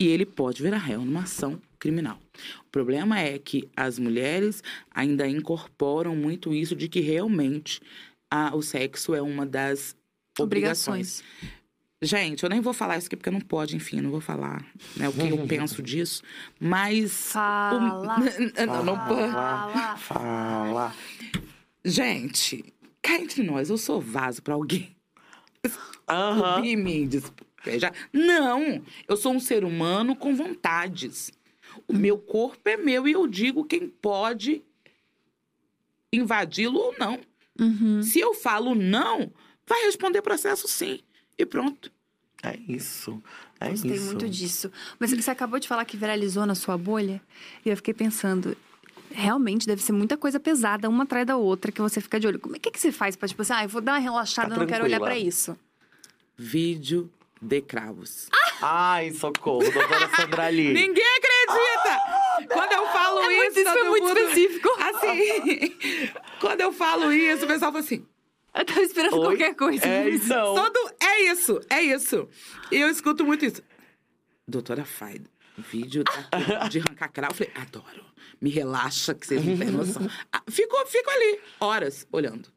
[0.00, 2.18] E ele pode virar réu numa ação criminal.
[2.66, 7.80] O problema é que as mulheres ainda incorporam muito isso de que realmente
[8.30, 9.96] a- o sexo é uma das
[10.38, 11.22] obrigações.
[12.00, 14.64] Gente, eu nem vou falar isso aqui porque não pode, enfim, não vou falar
[14.96, 16.22] né, o que eu penso disso.
[16.60, 17.32] Mas.
[17.32, 17.98] Fala.
[17.98, 18.04] o-
[18.66, 19.32] não, não pode.
[19.32, 19.96] Fala.
[19.96, 20.94] Fala.
[21.84, 22.64] Gente,
[23.02, 24.94] cá entre nós, eu sou vaso pra alguém.
[26.08, 26.64] Aham.
[26.64, 27.92] E me despejar.
[28.12, 28.82] Não!
[29.08, 31.30] Eu sou um ser humano com vontades.
[31.88, 34.62] O meu corpo é meu e eu digo quem pode
[36.12, 37.18] invadi-lo ou não.
[37.58, 38.02] Uhum.
[38.02, 39.32] Se eu falo não,
[39.66, 41.00] vai responder processo sim.
[41.36, 41.90] E pronto.
[42.42, 43.20] É isso.
[43.58, 44.04] É Gostei isso.
[44.06, 44.70] muito disso.
[44.98, 47.20] Mas você acabou de falar que viralizou na sua bolha.
[47.64, 48.56] E eu fiquei pensando,
[49.10, 52.38] realmente deve ser muita coisa pesada, uma atrás da outra, que você fica de olho.
[52.38, 54.50] Como é que, que você faz pra, tipo assim, ah, eu vou dar uma relaxada,
[54.50, 55.58] Tá eu não quero olhar pra isso.
[56.36, 57.10] Vídeo
[57.42, 58.28] de cravos.
[58.62, 60.72] Ai, socorro, doutora Sandra Lee.
[60.74, 61.37] Ninguém acredita!
[62.52, 64.68] Quando eu falo É muito- isso, isso foi todo muito mundo- específico.
[64.80, 65.76] Assim,
[66.40, 68.06] quando eu falo isso, o pessoal fala assim,
[68.54, 69.24] Eu tava esperando Oi?
[69.26, 69.84] qualquer coisa.
[69.86, 70.54] É, então.
[70.54, 72.28] Todo, é isso, é isso.
[72.72, 73.62] E eu escuto muito isso.
[74.46, 76.28] Doutora Faida, vídeo daqui
[76.70, 77.32] de arrancar cravo.
[77.32, 78.04] Eu falei, adoro.
[78.40, 80.08] Me relaxa, que vocês não têm noção.
[80.32, 82.48] Ah, Fico, fico ali, horas, olhando.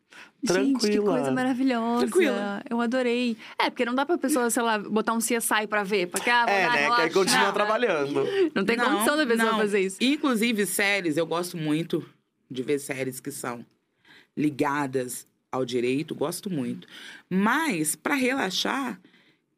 [0.43, 1.15] Gente, que Tranquila.
[1.17, 2.07] coisa maravilhosa.
[2.07, 2.63] Tranquila.
[2.67, 3.37] Eu adorei.
[3.59, 6.07] É, porque não dá pra pessoa, sei lá, botar um CSI pra ver.
[6.07, 6.95] Porque, ah, É, dar né?
[6.95, 8.23] Que aí continua trabalhando.
[8.55, 9.59] Não tem condição da pessoa não.
[9.59, 9.97] fazer isso.
[10.01, 12.03] Inclusive, séries, eu gosto muito
[12.49, 13.63] de ver séries que são
[14.35, 16.87] ligadas ao direito, gosto muito.
[17.29, 18.99] Mas, pra relaxar,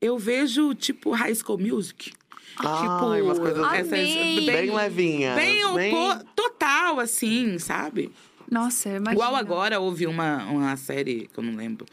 [0.01, 2.11] eu vejo, tipo, High School Music.
[2.57, 4.45] Ai, umas coisas Amei.
[4.45, 5.35] Bem levinhas.
[5.35, 5.91] Bem, o bem...
[5.91, 8.11] po- total, assim, sabe?
[8.53, 9.13] Nossa, imagina.
[9.13, 11.85] Igual agora houve uma, uma série que eu não lembro.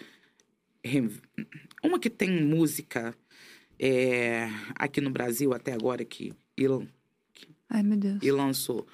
[1.82, 3.14] Uma que tem música
[3.78, 6.86] é, aqui no Brasil até agora que il-
[7.68, 8.18] Ai, meu Deus.
[8.22, 8.86] e lançou.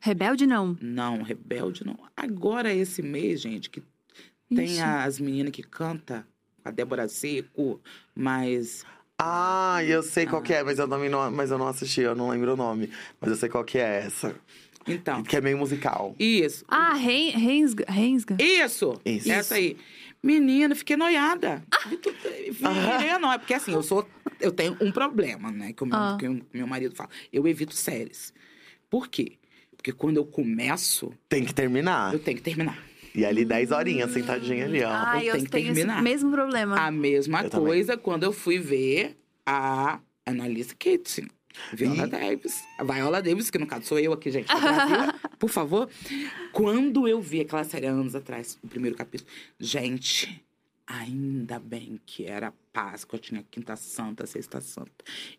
[0.00, 0.76] Rebelde, não.
[0.80, 1.98] Não, Rebelde não.
[2.16, 3.82] Agora esse mês, gente, que
[4.48, 4.80] tem Ixi.
[4.82, 6.26] as meninas que canta
[6.64, 7.80] a Débora Seco,
[8.14, 8.84] mas
[9.18, 12.28] Ah, eu sei qual que é, mas eu não, mas eu não assisti, eu não
[12.28, 12.90] lembro o nome.
[13.20, 14.36] Mas eu sei qual que é essa.
[14.86, 16.14] Então, Que é meio musical.
[16.18, 16.64] isso.
[16.68, 17.84] Ah, Ren- Rensga.
[17.88, 18.36] Rensga.
[18.40, 19.00] Isso!
[19.04, 19.30] Isso.
[19.30, 19.76] Essa aí.
[20.22, 21.62] Menina, fiquei noiada.
[22.50, 23.38] Virei nóia.
[23.38, 24.08] Porque assim, eu sou.
[24.40, 25.72] Eu tenho um problema, né?
[25.72, 26.16] Que o meu, Ah.
[26.18, 27.10] que o meu marido fala.
[27.32, 28.32] Eu evito séries.
[28.90, 29.32] Por quê?
[29.76, 32.12] Porque quando eu começo, Tem que terminar.
[32.12, 32.78] eu tenho que terminar.
[33.14, 34.90] E ali 10 horinhas sentadinha ali, ó.
[34.90, 36.02] Ai, eu eu tenho que terminar.
[36.02, 36.76] mesmo problema.
[36.76, 37.66] A mesma Eu também.
[37.66, 41.28] coisa quando eu fui ver a Annalise Kitchen.
[41.72, 42.10] Viola Ih.
[42.10, 42.64] Davis.
[42.78, 44.96] A Viola Davis, que no caso sou eu aqui, gente, Brasil,
[45.38, 45.88] por favor.
[46.52, 49.28] Quando eu vi aquela série anos atrás, o primeiro capítulo,
[49.58, 50.42] gente,
[50.86, 54.92] ainda bem que era Páscoa, tinha Quinta Santa, Sexta Santa.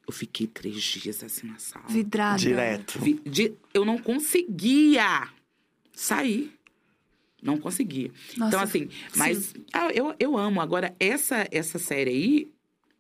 [0.08, 1.86] Eu fiquei três dias assim na sala.
[1.88, 2.38] Vidrada.
[2.40, 3.00] Direto.
[3.00, 5.30] Vi- de- eu não conseguia
[5.94, 6.52] sair.
[7.42, 8.12] Não conseguia.
[8.36, 10.60] Nossa, então, assim, mas ah, eu, eu amo.
[10.60, 12.52] Agora, essa, essa série aí,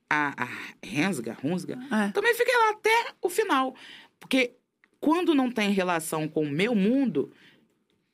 [0.10, 0.48] a, a
[0.84, 2.12] Rensga, Runsga, É.
[2.12, 3.76] também fiquei lá até o final.
[4.20, 4.52] Porque
[5.00, 7.32] quando não tem relação com o meu mundo,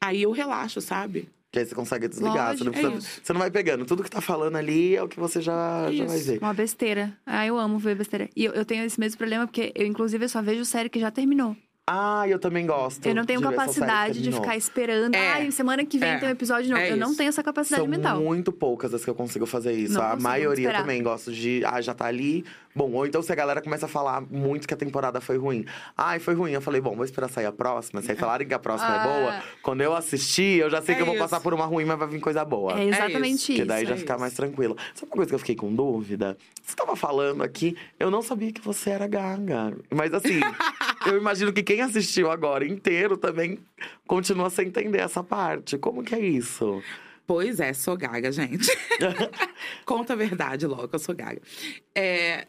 [0.02, 1.30] aí eu relaxo, sabe?
[1.52, 2.58] Que aí você consegue desligar.
[2.58, 3.86] você, não Lógico, precisa- é você não vai pegando.
[3.86, 6.40] Tudo que tá falando ali é o que você já, já vai ver.
[6.40, 7.16] Uma besteira.
[7.26, 8.28] Ah, eu amo ver besteira.
[8.36, 11.00] E eu, eu tenho esse mesmo problema, porque eu, inclusive, eu só vejo série que
[11.00, 11.56] já terminou.
[11.86, 13.06] Ah, eu também gosto.
[13.06, 15.14] Eu não tenho de capacidade de ficar esperando.
[15.16, 15.32] É.
[15.34, 16.18] Ai, semana que vem É.
[16.18, 16.82] tem um episódio novo.
[16.82, 18.22] É eu não tenho essa capacidade São mental.
[18.22, 19.96] muito poucas as que eu consigo fazer isso.
[19.96, 20.80] Não a maioria esperar.
[20.82, 21.62] também gosto de.
[21.66, 22.46] Ah, já tá ali.
[22.76, 25.66] Bom, ou então se a galera começa a falar muito que a temporada foi ruim.
[25.96, 26.52] Ai, foi ruim.
[26.52, 28.02] Eu falei, bom, vou esperar sair a próxima.
[28.02, 28.96] Se aí falarem que a próxima Ah.
[29.02, 31.24] é boa, quando eu assistir, eu já sei É que eu vou isso.
[31.24, 32.80] passar por uma ruim, mas vai vir coisa boa.
[32.80, 33.62] É exatamente isso.
[33.62, 34.76] Que daí já é fica mais tranquilo.
[34.96, 36.38] Sabe uma coisa que eu fiquei com dúvida?
[36.64, 39.76] Você tava falando aqui, eu não sabia que você era gaga.
[39.94, 40.40] Mas assim,
[41.06, 43.60] eu imagino que quem assistiu agora inteiro também
[44.08, 45.78] continua sem entender essa parte.
[45.78, 46.82] Como que é isso?
[47.26, 48.68] Pois é, sou gaga, gente.
[49.86, 51.42] Conta a verdade logo, eu sou gaga.
[51.96, 52.48] É,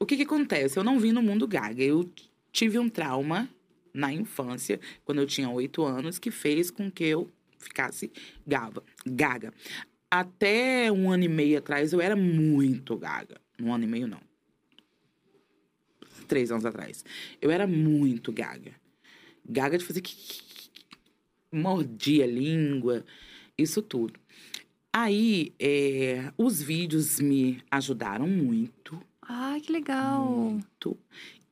[0.00, 0.78] o que que acontece?
[0.78, 1.82] Eu não vim no mundo gaga.
[1.82, 2.10] Eu
[2.50, 3.48] tive um trauma
[3.92, 8.10] na infância, quando eu tinha oito anos, que fez com que eu ficasse
[8.46, 9.52] gava, gaga.
[10.10, 13.40] Até um ano e meio atrás, eu era muito gaga.
[13.60, 14.20] Um ano e meio, não.
[16.26, 17.04] Três anos atrás.
[17.40, 18.72] Eu era muito gaga.
[19.48, 20.02] Gaga de fazer...
[21.52, 23.04] Mordia a língua,
[23.58, 24.18] isso tudo.
[24.92, 29.00] Aí, é, os vídeos me ajudaram muito,
[29.32, 30.20] Ai, que legal.
[30.24, 30.98] muito.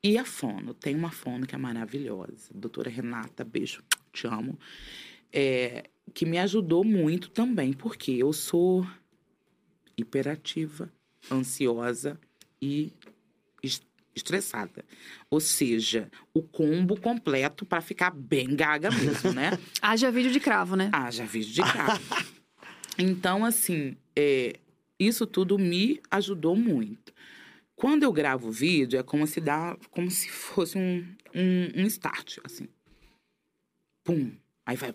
[0.03, 2.49] E a fono, tem uma fono que é maravilhosa.
[2.53, 3.81] Doutora Renata, beijo,
[4.11, 4.57] te amo.
[5.31, 8.85] É, que me ajudou muito também, porque eu sou
[9.97, 10.91] hiperativa,
[11.31, 12.19] ansiosa
[12.61, 12.91] e
[13.61, 13.81] es-
[14.15, 14.83] estressada.
[15.29, 19.51] Ou seja, o combo completo para ficar bem gaga mesmo, né?
[19.81, 20.89] Haja vídeo de cravo, né?
[20.93, 22.01] Haja vídeo de carro.
[22.97, 24.55] então, assim, é,
[24.99, 27.13] isso tudo me ajudou muito.
[27.79, 30.99] Quando eu gravo vídeo, é como se dá, como se fosse um,
[31.33, 32.67] um, um start, assim.
[34.03, 34.33] Pum.
[34.65, 34.93] Aí vai.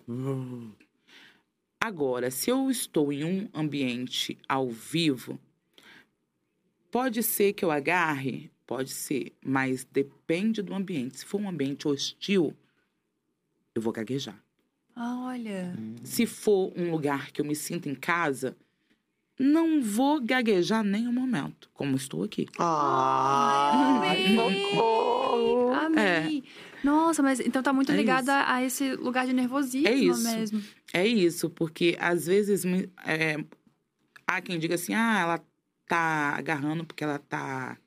[1.83, 5.39] Agora, se eu estou em um ambiente ao vivo,
[6.91, 11.17] pode ser que eu agarre, pode ser, mas depende do ambiente.
[11.17, 12.55] Se for um ambiente hostil,
[13.73, 14.39] eu vou gaguejar.
[14.95, 15.75] Ah, olha.
[16.03, 18.55] Se for um lugar que eu me sinto em casa,
[19.39, 22.47] não vou gaguejar nem um momento, como estou aqui.
[22.57, 24.35] Ah, amei.
[24.35, 25.73] socorro.
[25.73, 26.43] Amei.
[26.83, 28.31] Nossa, mas então tá muito É ligado isso.
[28.31, 30.23] a, esse lugar de nervosismo É isso.
[30.23, 30.63] mesmo.
[30.93, 33.37] É isso, porque às vezes me- é,
[34.27, 35.43] há quem diga assim: ah, ela
[35.87, 37.77] tá agarrando porque ela tá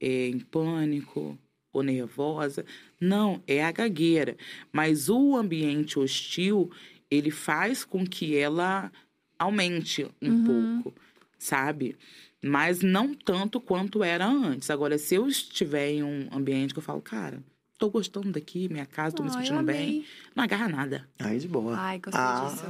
[0.00, 1.38] é, em pânico
[1.72, 2.64] ou nervosa.
[3.00, 4.36] Não, é a gagueira.
[4.72, 6.70] Mas o ambiente hostil,
[7.10, 8.90] ele faz com que ela
[9.38, 10.82] aumente um Uhum.
[10.82, 11.00] pouco,
[11.38, 11.96] sabe?
[12.42, 14.70] Mas não tanto quanto era antes.
[14.70, 17.42] Agora, se eu estiver em um ambiente que eu falo, cara,
[17.78, 21.08] tô gostando daqui, minha casa, tô me eu sentindo bem, não agarra nada.
[21.18, 21.76] Aí de boa.
[21.78, 22.48] Ai, gostei Ah.
[22.50, 22.64] disso.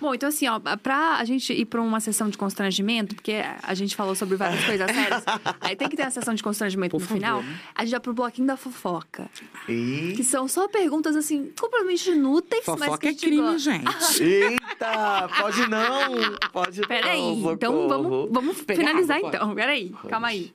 [0.00, 3.74] Bom, então assim, ó, pra a gente ir pra uma sessão de constrangimento, porque a
[3.74, 5.24] gente falou sobre várias coisas sérias,
[5.60, 7.42] aí tem que ter a sessão de constrangimento Por no favor, final.
[7.42, 7.58] né?
[7.74, 9.28] A gente vai pro bloquinho da fofoca.
[9.68, 10.12] E...
[10.16, 13.58] Que são só perguntas, assim, completamente inúteis, mas que Fofoca é gente crime, gosta.
[13.58, 14.22] gente.
[14.22, 16.12] Eita, pode não,
[16.52, 19.42] pode Peraí, não, então vamos, vamos Pegar finalizar água, pode?
[19.42, 19.54] então.
[19.56, 20.54] Peraí, calma aí.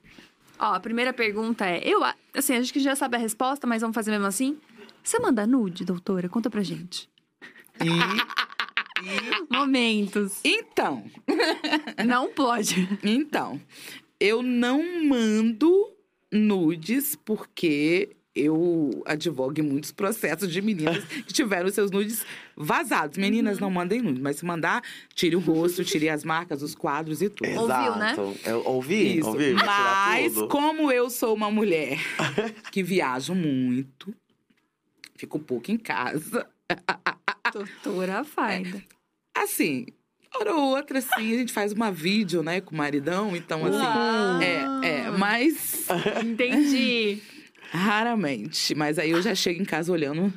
[0.61, 2.01] Ó, a primeira pergunta é, eu,
[2.35, 4.59] assim, a gente que já sabe a resposta, mas vamos fazer mesmo assim.
[5.03, 6.29] Você manda nude, doutora?
[6.29, 7.09] Conta pra gente.
[9.49, 10.39] Momentos.
[10.43, 11.03] Então,
[12.05, 12.87] Não pode.
[13.03, 13.59] então,
[14.19, 15.89] eu não mando
[16.31, 22.25] nudes porque eu advogo em muitos processos de meninas que tiveram seus nudes
[22.55, 23.17] vazados.
[23.17, 24.81] Meninas, não mandem nudes, mas se mandar,
[25.13, 27.49] tire o rosto, tire as marcas, os quadros e tudo.
[27.49, 28.13] Ouviu, né?
[28.13, 28.37] Exato.
[28.45, 29.27] Eu ouvi, Isso.
[29.27, 29.53] ouvi.
[29.53, 30.47] Mas tudo.
[30.47, 31.99] como eu sou uma mulher
[32.71, 34.13] que viajo muito,
[35.15, 36.47] fico pouco em casa,
[37.51, 38.81] Doutora Faida.
[39.35, 39.87] assim,
[40.33, 43.77] hora ou outra, assim, a gente faz uma vídeo, né, com o maridão, então assim.
[43.77, 44.41] Uau.
[44.41, 45.85] É, é, mas
[46.23, 47.21] Entendi.
[47.71, 48.75] Raramente.
[48.75, 50.31] Mas aí eu já chego em casa olhando.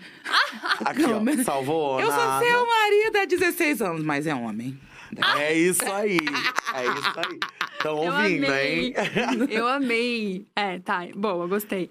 [0.85, 1.44] Aqui, ó.
[1.44, 2.44] Salvou eu sou nada.
[2.47, 4.78] seu marido há 16 anos, mas é homem.
[5.39, 6.16] É isso aí.
[6.74, 7.39] É isso aí.
[7.77, 8.86] Estão ouvindo, amei.
[8.86, 8.94] hein?
[9.51, 10.47] Eu amei.
[10.56, 11.06] É, tá.
[11.15, 11.90] Boa, gostei.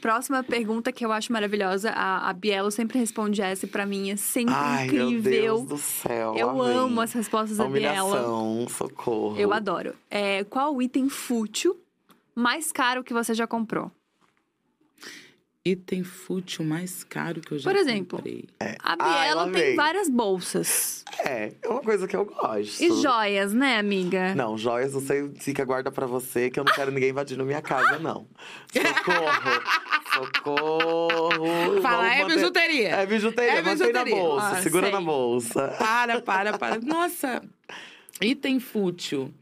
[0.00, 1.90] Próxima pergunta que eu acho maravilhosa.
[1.90, 5.30] A, a Bielo sempre responde essa e pra mim é sempre Ai, meu incrível.
[5.56, 6.34] Deus do céu.
[6.36, 8.06] eu amo as respostas da Bielo.
[8.08, 9.36] Humilhação, socorro.
[9.38, 9.94] Eu adoro.
[10.10, 11.76] É, qual o item fútil
[12.34, 13.90] mais caro que você já comprou?
[15.64, 18.44] Item fútil mais caro que eu já Por exemplo, comprei.
[18.82, 21.04] A Ai, Bielo lá tem várias bolsas.
[21.18, 22.80] É, é uma coisa que eu gosto.
[22.82, 24.34] E joias, né, amiga?
[24.34, 27.98] Não, joias você fica guarda pra você, que eu não quero ninguém invadindo minha casa,
[27.98, 28.26] não.
[28.72, 29.62] Socorro!
[30.14, 31.82] Socorro!
[31.82, 32.88] Fala, é manter- bijuteria.
[32.90, 34.14] É bijuteria, É mantém na bijuteria.
[34.14, 34.92] bolsa, Ah, segura sei.
[34.92, 35.68] na bolsa.
[35.78, 36.80] Para, para, para.
[36.80, 37.42] Nossa,
[38.22, 39.34] item fútil.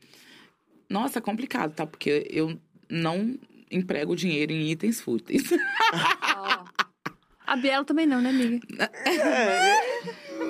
[0.90, 1.86] Nossa, complicado, tá?
[1.86, 3.36] Porque eu não
[3.70, 5.44] emprego dinheiro em itens fúteis.
[6.36, 6.64] Ó.
[7.46, 8.90] A Bielo também não, né, amiga?
[9.08, 9.76] É,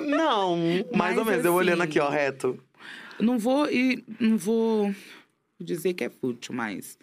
[0.07, 1.45] não, mais Mas ou menos.
[1.45, 2.59] Eu olhando assim- aqui, ó, reto.
[3.19, 4.93] Não vou e não vou
[5.59, 6.97] dizer que é fútil, mas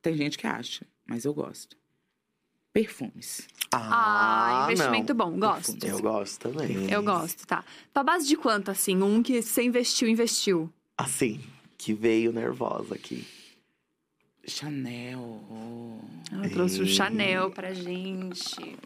[0.00, 1.76] tem gente que acha, mas eu gosto.
[2.72, 3.46] Perfumes.
[3.70, 5.76] Ah, investimento bom, gosto.
[5.82, 5.88] não.
[5.90, 6.90] Eu gosto também.
[6.90, 7.62] Eu gosto, tá.
[7.92, 9.02] Pra base de quanto, assim?
[9.02, 10.72] Um que você investiu, investiu.
[10.96, 11.38] Assim,
[11.76, 13.26] que veio nervosa aqui.
[14.46, 15.40] Chanel.
[16.32, 18.76] Ela trouxe o Chanel pra gente.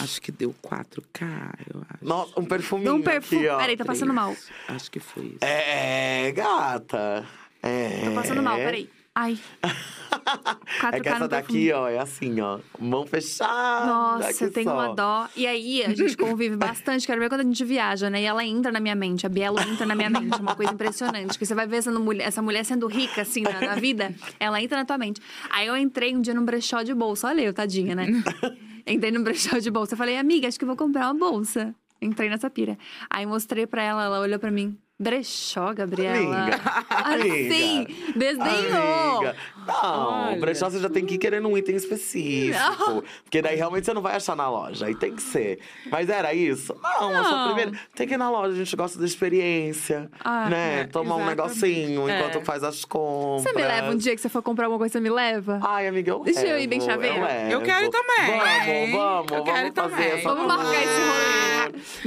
[0.00, 2.04] acho que deu 4K, eu acho.
[2.04, 3.42] Nossa, um perfuminho Um perfume.
[3.42, 3.58] aqui, ó.
[3.58, 4.34] Peraí, tá passando mal.
[4.68, 5.38] Acho que foi isso.
[5.44, 7.26] É, gata.
[7.62, 8.02] É.
[8.04, 8.88] Tô passando mal, peraí.
[9.16, 9.38] Ai.
[10.12, 12.58] 4K É que essa daqui, ó, é assim, ó.
[12.78, 13.86] Mão fechada.
[13.86, 14.74] Nossa, eu tenho só.
[14.74, 15.26] uma dó.
[15.34, 17.06] E aí, a gente convive bastante.
[17.06, 18.20] Quero ver quando a gente viaja, né?
[18.20, 19.24] E ela entra na minha mente.
[19.24, 20.38] A Bielo entra na minha mente.
[20.38, 21.38] Uma coisa impressionante.
[21.38, 24.14] Que você vai ver essa mulher, essa mulher sendo rica, assim, na, na vida.
[24.38, 25.20] Ela entra na tua mente.
[25.48, 27.28] Aí eu entrei um dia num brechó de bolsa.
[27.28, 28.06] Olha eu, tadinha, né?
[28.86, 29.94] Entrei num brechó de bolsa.
[29.94, 31.74] Eu falei, amiga, acho que vou comprar uma bolsa.
[32.02, 32.76] Entrei nessa pira.
[33.08, 34.78] Aí mostrei pra ela, ela olhou pra mim.
[34.98, 36.36] Brechó, Gabriela.
[36.38, 39.16] Amiga, Assim, amiga, desdenhou.
[39.18, 39.36] Amiga.
[39.66, 40.36] Não, Olha.
[40.36, 43.04] o brechó você já tem que ir querendo um item específico.
[43.24, 44.86] Porque daí realmente você não vai achar na loja.
[44.86, 45.58] Aí tem que ser.
[45.90, 46.74] Mas era isso?
[46.82, 47.46] Não, Não.
[47.48, 47.72] primeira.
[47.94, 50.10] Tem que ir na loja, a gente gosta da experiência.
[50.24, 50.80] Ah, né?
[50.80, 51.36] é, Tomar um exatamente.
[51.64, 52.18] negocinho É.
[52.18, 53.42] enquanto faz as compras.
[53.42, 55.60] Você me leva um dia que você for comprar alguma coisa, você me leva?
[55.62, 57.26] Ai, amiga, eu Deixa eu ir bem levo, chaveira.
[57.26, 57.50] levo.
[57.52, 58.26] Eu quero também.
[58.26, 60.10] Vamos, vamos, Eu vamos quero ir fazer também.
[60.12, 61.46] essa Vamos marcar esse rolê.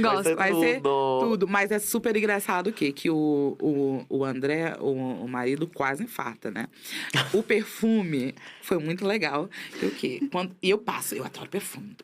[0.00, 0.22] Gosto.
[0.24, 1.20] ser Vai ser tudo.
[1.20, 1.46] tudo.
[1.48, 2.92] Mas é super engraçado o quê?
[2.92, 4.90] Que o, o, o André, o,
[5.24, 6.66] o marido, quase infarta, né?
[7.32, 9.50] O perfume foi muito legal.
[9.82, 10.20] O quê?
[10.32, 11.94] Quando, e eu passo, eu adoro perfume.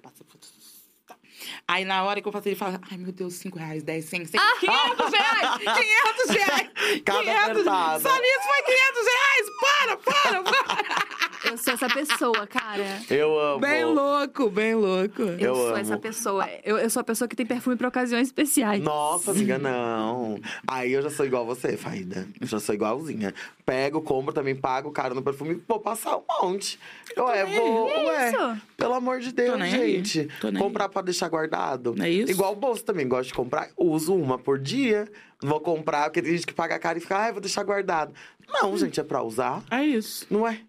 [1.66, 4.26] Aí na hora que eu faço, ele fala: Ai meu Deus, 5 reais, 10, 100,
[4.26, 5.58] 100, 500 reais!
[5.58, 6.70] 500 reais!
[7.04, 8.00] Cada 500, apertada.
[8.00, 9.46] Só nisso foi 500 reais!
[9.60, 11.16] Para, para, para!
[11.44, 12.84] Eu sou essa pessoa, cara.
[13.08, 13.60] Eu amo.
[13.60, 15.22] Bem louco, bem louco.
[15.22, 15.76] Eu, Eu sou amo.
[15.76, 16.48] essa pessoa.
[16.64, 18.82] Eu, eu sou a pessoa que tem perfume pra ocasiões especiais.
[18.82, 20.40] Nossa, amiga, não.
[20.66, 22.26] Aí eu já sou igual você, Faída.
[22.40, 23.32] Eu já sou igualzinha.
[23.64, 26.78] Pego, compro também, pago caro no perfume, vou passar um monte.
[27.16, 27.90] Ué, vou.
[27.90, 28.62] É ué, isso.
[28.76, 29.92] pelo amor de Deus, nem aí.
[29.96, 30.28] gente.
[30.40, 31.94] Tô nem Comprar pra deixar guardado.
[32.02, 32.30] É isso?
[32.30, 33.68] Igual o bolso também, gosto de comprar.
[33.76, 35.08] Uso uma por dia.
[35.42, 38.14] Não vou comprar, porque tem gente que paga caro e fica, ai, vou deixar guardado.
[38.48, 39.62] Não, gente, é pra usar.
[39.70, 40.26] É isso.
[40.30, 40.60] Não é?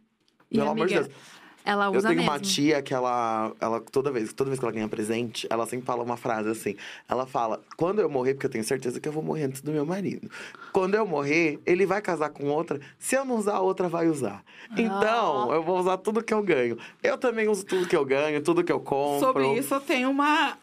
[0.52, 1.37] E, Pelo amor de amiga, Deus.
[1.68, 2.32] Ela Eu usa tenho mesmo.
[2.32, 5.86] uma tia que ela, ela toda vez, toda vez que ela ganha presente, ela sempre
[5.86, 6.78] fala uma frase assim.
[7.10, 9.72] Ela fala: "Quando eu morrer, porque eu tenho certeza que eu vou morrer antes do
[9.74, 10.32] meu marido.
[10.72, 12.80] Quando eu morrer, ele vai casar com outra.
[12.98, 14.44] Se eu não usar, a outra vai usar.
[14.78, 16.78] Então, eu vou usar tudo que eu ganho.
[17.04, 19.20] Eu também uso tudo que eu ganho, tudo que eu compro.
[19.28, 20.58] Sobre isso, eu tenho uma,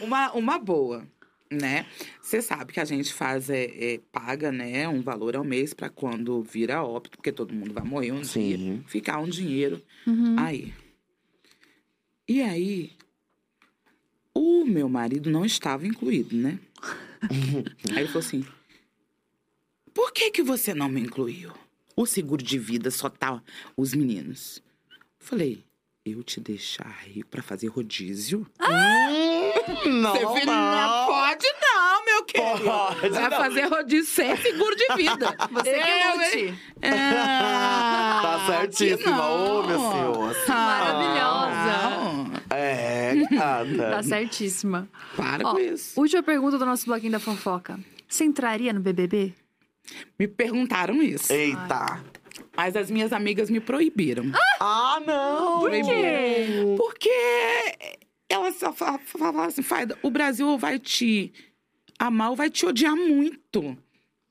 [0.00, 1.02] uma, uma boa,
[1.50, 1.86] né?
[2.22, 3.64] Você sabe que a gente faz, é,
[3.94, 7.82] é, paga, né, um valor ao mês pra quando vira óbito, porque todo mundo vai
[7.82, 8.56] morrer um Sim.
[8.56, 8.84] dia.
[8.86, 10.36] Ficar um dinheiro Uhum.
[10.38, 10.72] aí.
[12.28, 12.92] E aí,
[14.32, 16.58] o meu marido não estava incluído, né?
[17.90, 18.44] aí ele falou assim,
[19.92, 21.52] por que que você não me incluiu?
[21.96, 23.42] O seguro de vida só tá
[23.76, 24.62] os meninos.
[25.18, 25.64] Falei,
[26.06, 28.46] eu te deixar aí pra fazer rodízio?
[28.56, 30.00] Filho não.
[30.00, 31.06] não pode não,
[32.34, 32.70] meu querido.
[33.00, 33.36] Pode Vai não.
[33.38, 35.36] fazer rodízio sem seguro de vida.
[35.50, 36.58] Você que lute.
[36.82, 39.30] Ah, Tá certíssima.
[39.30, 40.30] Ô, meu senhor.
[40.30, 41.90] assim Maravilhosa.
[41.90, 42.32] não.
[42.50, 44.02] É, Tá gata.
[44.02, 44.88] certíssima.
[45.16, 45.98] Para Ó, com isso.
[46.00, 47.78] última pergunta do nosso bloquinho da fofoca.
[48.08, 49.32] Você entraria no BBB?
[50.18, 51.32] Me perguntaram isso.
[51.32, 52.00] Eita.
[52.56, 54.24] Mas as minhas amigas me proibiram.
[54.60, 55.60] Ah, não.
[55.60, 56.74] Por quê?
[56.76, 57.98] Porque
[58.28, 61.32] elas só fa- falavam assim, Faida, o Brasil vai te
[62.00, 63.76] amar ou vai te odiar muito.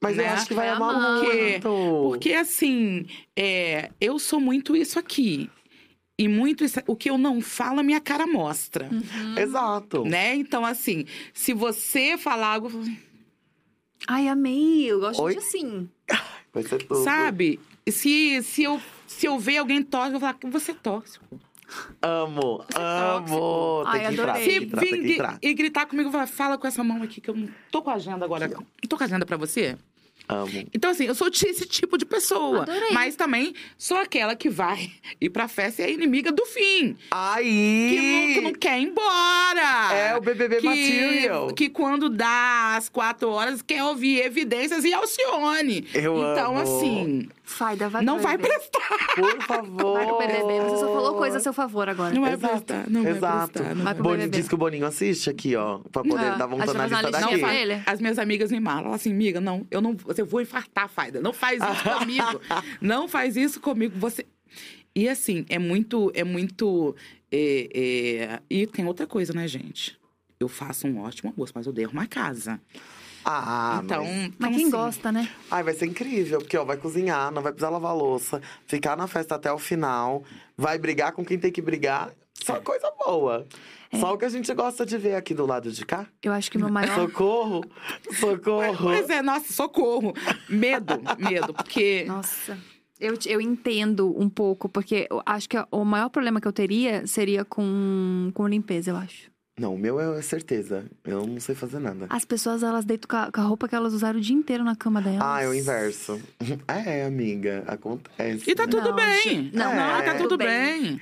[0.02, 0.30] Mas eu Né?
[0.30, 1.24] acho que vai Vai amar amar.
[1.24, 2.10] muito.
[2.10, 3.06] Porque assim,
[3.36, 5.50] é, eu sou muito isso aqui.
[6.18, 8.90] E muito isso, o que eu não falo, a minha cara mostra.
[9.38, 10.04] Exato.
[10.04, 10.36] Né?
[10.36, 12.84] Então, assim, se você falar algo, eu
[14.08, 14.86] Ai, amei.
[14.86, 15.34] Eu gosto Oi?
[15.34, 15.90] de assim.
[16.54, 17.04] Vai ser tudo.
[17.04, 17.60] sabe?
[17.90, 21.20] Se, se, eu, se eu ver alguém torce, eu vou falar, você torce.
[22.02, 23.84] Amo, amo.
[23.86, 25.38] Ai, tem que entrar, tem Se que entrar, tem que vir entrar.
[25.42, 27.94] e gritar comigo, fala, fala com essa mão aqui, que eu não tô com a
[27.96, 28.48] agenda agora.
[28.48, 29.78] Não tô com a agenda pra você?
[30.30, 30.52] Amo.
[30.74, 32.62] Então, assim, eu sou esse tipo de pessoa.
[32.62, 32.92] Adorei.
[32.92, 36.94] Mas também sou aquela que vai ir pra festa e é inimiga do fim.
[36.94, 38.32] Que não, Aí!
[38.36, 39.94] que não quer ir embora.
[39.94, 41.48] É o BBB que, material.
[41.54, 45.88] Que quando dá às quatro horas, quer ouvir evidências e Alcione.
[45.94, 46.62] Eu então, amo.
[46.62, 48.54] assim, Faida, vai não pro vai BBB.
[48.54, 49.16] prestar.
[49.16, 49.94] Por favor.
[49.94, 50.60] Vai pro BBB.
[50.70, 52.14] Você só falou coisa a seu favor agora.
[52.14, 53.52] Não vai Exato, prestar, não vai exato.
[53.54, 53.76] prestar.
[53.76, 54.38] Não Vai pro BBB.
[54.38, 55.80] diz que o Boninho assiste aqui, ó.
[55.92, 57.42] Pra poder Ah, dar vontade na vai fazer lista daqui.
[57.68, 57.82] Não?
[57.88, 58.94] As minhas amigas me malam.
[58.94, 59.98] Assim, amiga, não, eu não.
[60.20, 61.22] Você vou infartar, Faida.
[61.22, 62.42] Não faz isso comigo.
[62.82, 63.98] Não faz isso comigo.
[63.98, 64.26] Você.
[64.94, 66.12] E assim, é muito.
[66.14, 66.96] É muito.
[67.32, 69.98] é, é, E tem outra coisa, né, gente?
[70.38, 72.60] Eu faço um ótimo almoço, mas eu dei uma casa.
[73.24, 74.14] Ah, então, mas...
[74.14, 75.30] Mas então, quem assim, gosta, né?
[75.52, 79.08] Ai, vai ser incrível, porque ó, vai cozinhar, não vai precisar lavar louça, ficar na
[79.08, 80.24] festa até o final,
[80.58, 82.12] vai brigar com quem tem que brigar.
[82.54, 83.46] Só coisa boa.
[83.92, 84.00] É.
[84.00, 86.06] Só o que a gente gosta de ver aqui do lado de cá.
[86.22, 86.96] Eu acho que o meu maior.
[86.96, 87.64] Socorro!
[88.20, 88.78] Socorro!
[88.84, 90.14] Pois é, nossa, socorro.
[90.48, 92.06] Medo, medo, porque.
[92.08, 92.58] Nossa.
[93.00, 97.08] Eu, eu entendo um pouco, porque eu acho que o maior problema que eu teria
[97.08, 99.30] seria com, com limpeza, eu acho.
[99.60, 100.86] Não, o meu é certeza.
[101.04, 102.08] Eu não sei fazer nada.
[102.10, 104.64] As pessoas, elas deitam com a, com a roupa que elas usaram o dia inteiro
[104.64, 105.20] na cama delas.
[105.22, 106.20] Ah, é o inverso.
[106.68, 108.50] É, amiga, acontece.
[108.50, 109.52] E tá tudo Não, bem.
[109.54, 111.00] não, não, tá tudo tudo bem.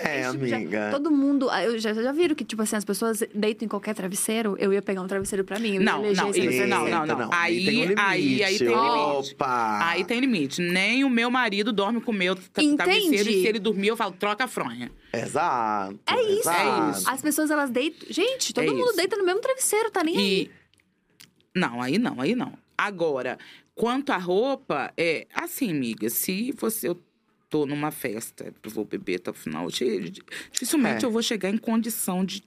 [0.00, 0.88] É, Esse tipo amiga.
[0.90, 1.50] todo mundo.
[1.50, 4.56] ah, Eu já, já viram que, tipo assim, as pessoas deitam em qualquer travesseiro.
[4.58, 5.78] Eu ia pegar um travesseiro pra mim.
[5.78, 7.24] Não, não, isso, não, não, não.
[7.24, 8.00] Eita, Aí- tem um limite.
[8.00, 9.34] aí- aí tem limite.
[9.34, 9.78] Opa!
[9.88, 10.60] Aí tem limite.
[10.62, 12.76] Nem o meu marido dorme com o meu Entendi.
[12.76, 13.28] travesseiro.
[13.30, 14.90] E se ele dormir, eu falo, troca a fronha.
[15.12, 15.98] Exato.
[16.06, 16.40] É isso.
[16.40, 16.86] exato.
[16.86, 17.10] É isso.
[17.10, 18.08] As pessoas, elas deitam.
[18.10, 18.96] Gente, todo É mundo isso.
[18.96, 20.42] deita no mesmo travesseiro, tá nem aí.
[20.42, 20.50] E.
[21.58, 22.52] Não, aí não, aí não.
[22.76, 23.38] Agora,
[23.74, 26.88] quanto à roupa, é assim, amiga, se você.
[26.88, 27.00] Eu
[27.54, 31.06] tô numa festa, eu vou beber até o final, di- di- dificilmente É.
[31.06, 32.42] eu vou chegar em condição de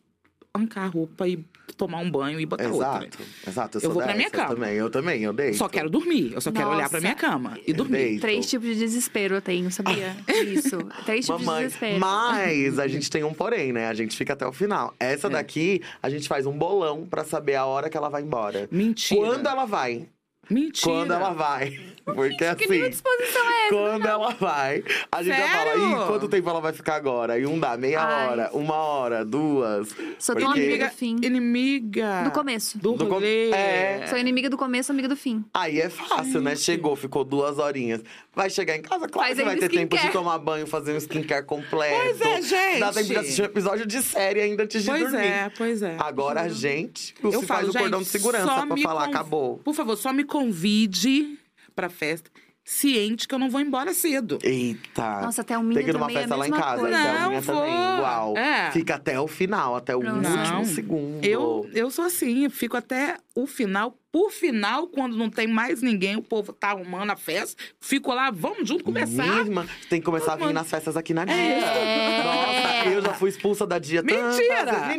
[0.54, 1.46] arrancar a roupa e
[1.78, 3.06] tomar um banho e botar outra.
[3.06, 3.18] Exato,
[3.48, 3.78] exato.
[3.78, 4.56] Eu, Eu sou vou pra minha cama.
[4.56, 4.74] Também.
[4.74, 5.56] Eu também, eu deito.
[5.56, 6.34] Só quero dormir.
[6.34, 7.02] Eu só quero olhar pra Nossa.
[7.02, 7.92] minha cama e Eu dormir.
[7.98, 8.22] deito.
[8.22, 10.18] Três tipos de desespero eu tenho, sabia?
[10.46, 10.78] Isso.
[11.06, 12.00] Três tipos de Mamãe, desespero.
[12.02, 13.88] mas a gente tem um porém, né?
[13.88, 14.94] A gente fica até o final.
[15.00, 15.30] Essa É.
[15.30, 18.68] daqui, a gente faz um bolão pra saber a hora que ela vai embora.
[18.72, 19.22] Mentira.
[19.22, 20.08] Quando ela vai.
[20.50, 20.92] Mentira.
[20.92, 21.80] Quando ela vai.
[22.06, 23.76] Porque Que de assim, disposição é essa?
[23.76, 25.90] quando ela vai, a gente já fala, Sério?
[25.92, 27.38] Ih, quanto tempo ela vai ficar agora?
[27.38, 28.28] E um dá meia Ai.
[28.30, 29.90] hora, uma hora, duas.
[30.18, 31.18] Sou Porque- tão amiga fim.
[31.22, 32.24] inimiga.
[32.24, 32.78] Do começo.
[32.78, 33.20] Do Do com-.
[33.22, 34.06] É.
[34.08, 35.44] Sou inimiga do começo, amiga do fim.
[35.54, 36.56] Aí é fácil, né?
[36.56, 38.02] Chegou, ficou duas horinhas.
[38.34, 40.98] Vai chegar em casa, claro Faz que vai ter tempo de tomar banho, fazer um
[40.98, 41.96] skincare completo.
[42.18, 42.80] Pois é, gente.
[42.80, 45.26] Dá tempo de assistir um episódio de série ainda antes de Pois dormir.
[45.28, 45.98] é, pois é.
[46.00, 49.58] Agora a gente Eu faz o cordão gente, de segurança pra falar, conv- acabou.
[49.58, 51.38] Por favor, só me convide
[51.76, 52.30] pra festa,
[52.64, 54.38] ciente que eu não vou embora cedo.
[54.44, 55.22] Eita.
[55.22, 56.82] Nossa, até o minha Tem que ir numa é festa lá em casa.
[56.82, 56.98] coisa.
[57.00, 57.56] até a Não minha vou.
[57.56, 58.38] também, igual.
[58.38, 58.72] É.
[58.72, 60.16] Fica até o final, até o Pronto.
[60.18, 60.66] último Não.
[60.66, 61.24] segundo.
[61.26, 63.98] Eu, eu sou assim, eu fico até o final.
[64.12, 68.32] Por final, quando não tem mais ninguém, o povo tá arrumando a festa, fico lá,
[68.32, 69.26] vamos junto começar.
[69.46, 71.36] Irmã, tem que começar a vir nas festas aqui na Dia.
[71.36, 72.24] É.
[72.24, 74.96] Nossa, eu já fui expulsa da Dia Mentira!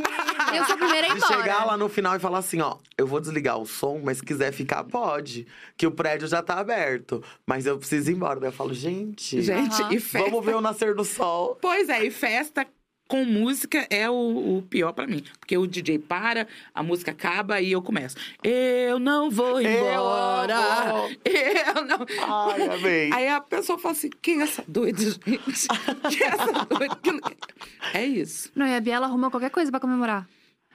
[0.54, 1.36] Eu sou a primeira a ir De embora.
[1.36, 4.24] chegar lá no final e falar assim, ó, eu vou desligar o som, mas se
[4.24, 5.46] quiser ficar, pode.
[5.76, 7.22] Que o prédio já tá aberto.
[7.46, 8.38] Mas eu preciso ir embora.
[8.40, 10.30] Daí eu falo, gente, Gente, e festa.
[10.30, 11.58] vamos ver o nascer do sol.
[11.60, 12.66] Pois é, e festa
[13.08, 15.24] com música é o, o pior pra mim.
[15.40, 18.16] Porque o DJ para, a música acaba e eu começo.
[18.44, 20.56] Eu não vou Eu embora.
[20.56, 21.16] amo.
[21.24, 22.06] Eu não.
[22.28, 23.10] Ai, amei.
[23.12, 25.20] Aí a pessoa fala assim: quem é essa doida, gente?
[25.26, 26.98] Quem é essa doida?
[27.94, 28.50] É isso.
[28.54, 30.28] Não, e a Biela arrumou qualquer coisa pra comemorar.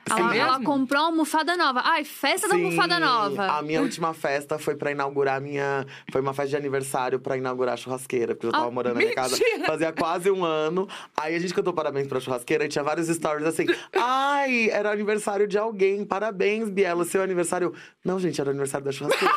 [0.09, 1.81] Ela, ela comprou uma almofada nova.
[1.85, 3.47] Ai, festa da Sim, almofada nova.
[3.57, 5.85] A minha última festa foi pra inaugurar a minha.
[6.11, 8.99] Foi uma festa de aniversário pra inaugurar a churrasqueira, porque eu tava Ah, morando na
[9.01, 9.65] minha casa mentira!
[9.65, 10.87] fazia quase um ano.
[11.15, 13.65] Aí a gente cantou parabéns pra churrasqueira e tinha vários stories assim.
[13.93, 16.03] Ai, era aniversário de alguém.
[16.05, 17.73] Parabéns, Biela, seu aniversário.
[18.03, 19.33] Não, gente, era aniversário da churrasqueira.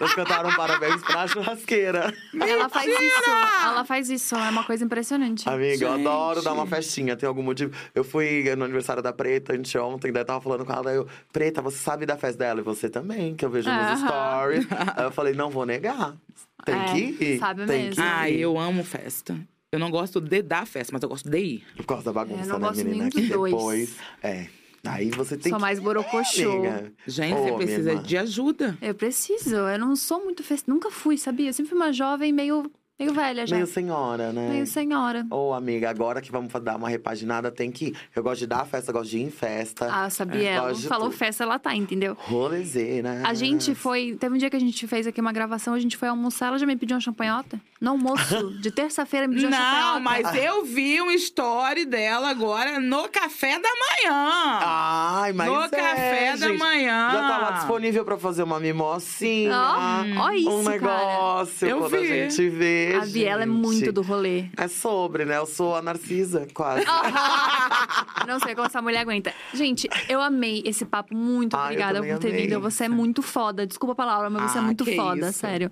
[0.00, 2.14] Eles cantaram parabéns pra churrasqueira.
[2.40, 3.30] Ela faz isso.
[3.64, 4.34] Ela faz isso.
[4.36, 5.48] É uma coisa impressionante.
[5.48, 6.06] Amiga, eu Gente.
[6.06, 7.72] adoro dar uma festinha, tem algum motivo.
[7.94, 11.06] Eu fui no aniversário da Preta anteontem, daí eu tava falando com ela, daí eu,
[11.32, 12.60] Preta, você sabe da festa dela?
[12.60, 14.06] E você também, que eu vejo nos Aham.
[14.08, 14.66] stories.
[14.96, 16.16] Aí eu falei, não vou negar.
[16.64, 17.38] Tem É, que ir.
[17.38, 17.94] sabe tem mesmo.
[17.94, 18.04] que ir.
[18.04, 19.36] Ah, eu amo festa.
[19.72, 21.66] Eu não gosto de dar festa, mas eu gosto de ir.
[21.76, 22.96] Por causa da É, bagunça, eu não né, gosto menina?
[22.96, 23.52] nenhum Que dos dois.
[23.52, 23.96] depois.
[24.22, 24.46] É.
[24.86, 25.62] Aí você tem Sou que.
[25.62, 26.50] mais borocochô.
[26.52, 26.92] Amiga.
[27.06, 28.02] Gente, Ô, você minha precisa irmã.
[28.02, 28.78] de ajuda.
[28.82, 29.56] Eu preciso.
[29.56, 30.70] Eu não sou muito festa.
[30.70, 31.48] Nunca fui, sabia?
[31.48, 33.56] Eu sempre fui uma jovem meio Meio velha já.
[33.56, 34.50] Meio senhora, né?
[34.50, 35.26] Meio senhora.
[35.28, 37.96] Ô, amiga, agora que vamos dar uma repaginada, tem que ir.
[38.14, 39.88] Eu gosto de dar festa, gosto de ir em festa.
[39.90, 40.48] Ah, sabia?
[40.50, 41.18] Ela Gosto de falou tudo.
[41.18, 42.16] festa, ela tá, entendeu?
[42.20, 43.22] Rolezeira.
[43.24, 44.16] A gente foi.
[44.18, 46.58] Teve um dia que a gente fez aqui uma gravação, a gente foi almoçar, ela
[46.58, 47.60] já me pediu uma champanhota.
[47.80, 49.94] No almoço de terça-feira me pediu uma champanhota.
[49.94, 54.60] Não, mas eu vi um story dela agora no café da manhã.
[54.62, 56.58] Ai, mas no é, café da gente.
[56.60, 57.10] manhã.
[57.12, 59.50] Já tá lá disponível pra fazer uma mimocinha.
[59.52, 60.76] Ó, ó isso, um cara.
[60.78, 62.06] negócio Eu quando a vi.
[62.06, 62.83] gente vê.
[62.96, 63.54] A Biela é gente.
[63.56, 64.46] muito do rolê.
[64.56, 65.36] É sobre, né?
[65.38, 66.84] Eu sou a Narcisa, quase.
[68.26, 69.32] Não sei como essa mulher aguenta.
[69.52, 71.14] Gente, eu amei esse papo.
[71.16, 72.42] Muito eu obrigada por ter amei.
[72.46, 72.60] vindo.
[72.60, 73.66] Você é muito foda.
[73.66, 75.38] Desculpa a palavra, mas você é Ah, muito foda, isso.
[75.38, 75.70] sério.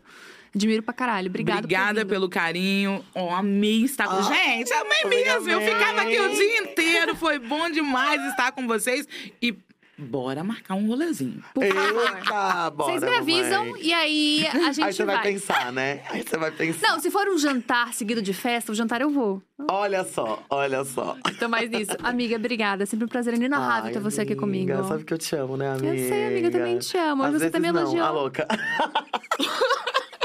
[0.54, 1.32] Admiro pra caralho.
[1.32, 3.02] Ter Obrigada pelo carinho.
[3.14, 4.16] Ó, amei estar com.
[4.16, 5.48] Ah, Gente, amei mesmo.
[5.48, 7.16] Eu ficava aqui o dia inteiro.
[7.16, 9.08] Foi bom demais estar com vocês.
[9.40, 9.56] E
[10.02, 11.42] bora marcar um rolezinho.
[11.54, 12.16] Por favor.
[12.16, 13.82] Eita, bora, Vocês me avisam mamãe.
[13.82, 15.14] e aí a gente Aí você vai.
[15.16, 15.24] vai.
[15.32, 16.02] pensar, né?
[16.10, 16.88] Aí você vai pensar.
[16.88, 19.42] Não, se for um jantar seguido de festa, o jantar eu vou.
[19.70, 21.16] Olha só, olha só.
[21.30, 21.92] Então, mais nisso.
[22.02, 22.82] Amiga, obrigada.
[22.82, 24.88] É sempre um prazer inenarrável ter você aqui amiga, comigo.
[24.88, 25.94] Sabe que eu te amo, né, amiga?
[25.94, 27.22] Eu sei, amiga, eu também te amo.
[27.22, 28.04] Às você vezes me não, elogiando.
[28.06, 28.46] a louca.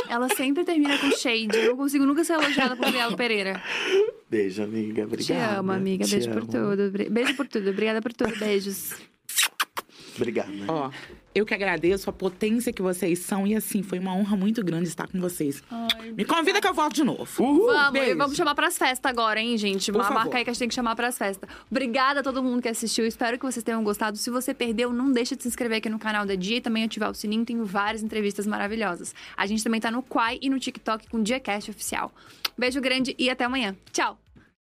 [0.10, 1.50] Ela sempre termina com shade.
[1.58, 3.62] Eu não consigo nunca ser elogiada por Biela Pereira.
[4.30, 5.04] Beijo, amiga.
[5.04, 5.24] Obrigada.
[5.54, 6.06] Te amo, amiga.
[6.06, 6.48] Te Beijo por amo.
[6.52, 6.92] tudo.
[6.92, 7.70] Bri- Beijo por tudo.
[7.70, 8.34] Obrigada por tudo.
[8.40, 8.94] Beijos.
[10.18, 10.52] Obrigada.
[10.68, 10.92] Ó,
[11.34, 13.46] eu que agradeço a potência que vocês são.
[13.46, 15.62] E assim, foi uma honra muito grande estar com vocês.
[16.16, 17.26] Me convida que eu volto de novo.
[17.38, 18.12] Vamos, beijo.
[18.12, 19.92] e vamos chamar pras festas agora, hein, gente?
[19.92, 20.20] Por Uma favor.
[20.24, 21.48] marca aí que a gente tem que chamar pras festas.
[21.70, 23.06] Obrigada a todo mundo que assistiu.
[23.06, 24.18] Espero que vocês tenham gostado.
[24.18, 26.84] Se você perdeu, não deixa de se inscrever aqui no canal da Dia e também
[26.84, 27.46] ativar o sininho.
[27.46, 29.14] Tem várias entrevistas maravilhosas.
[29.36, 32.12] A gente também tá no Quai e no TikTok com o DiaCast Oficial.
[32.58, 33.76] Beijo grande e até amanhã.
[33.92, 34.18] Tchau!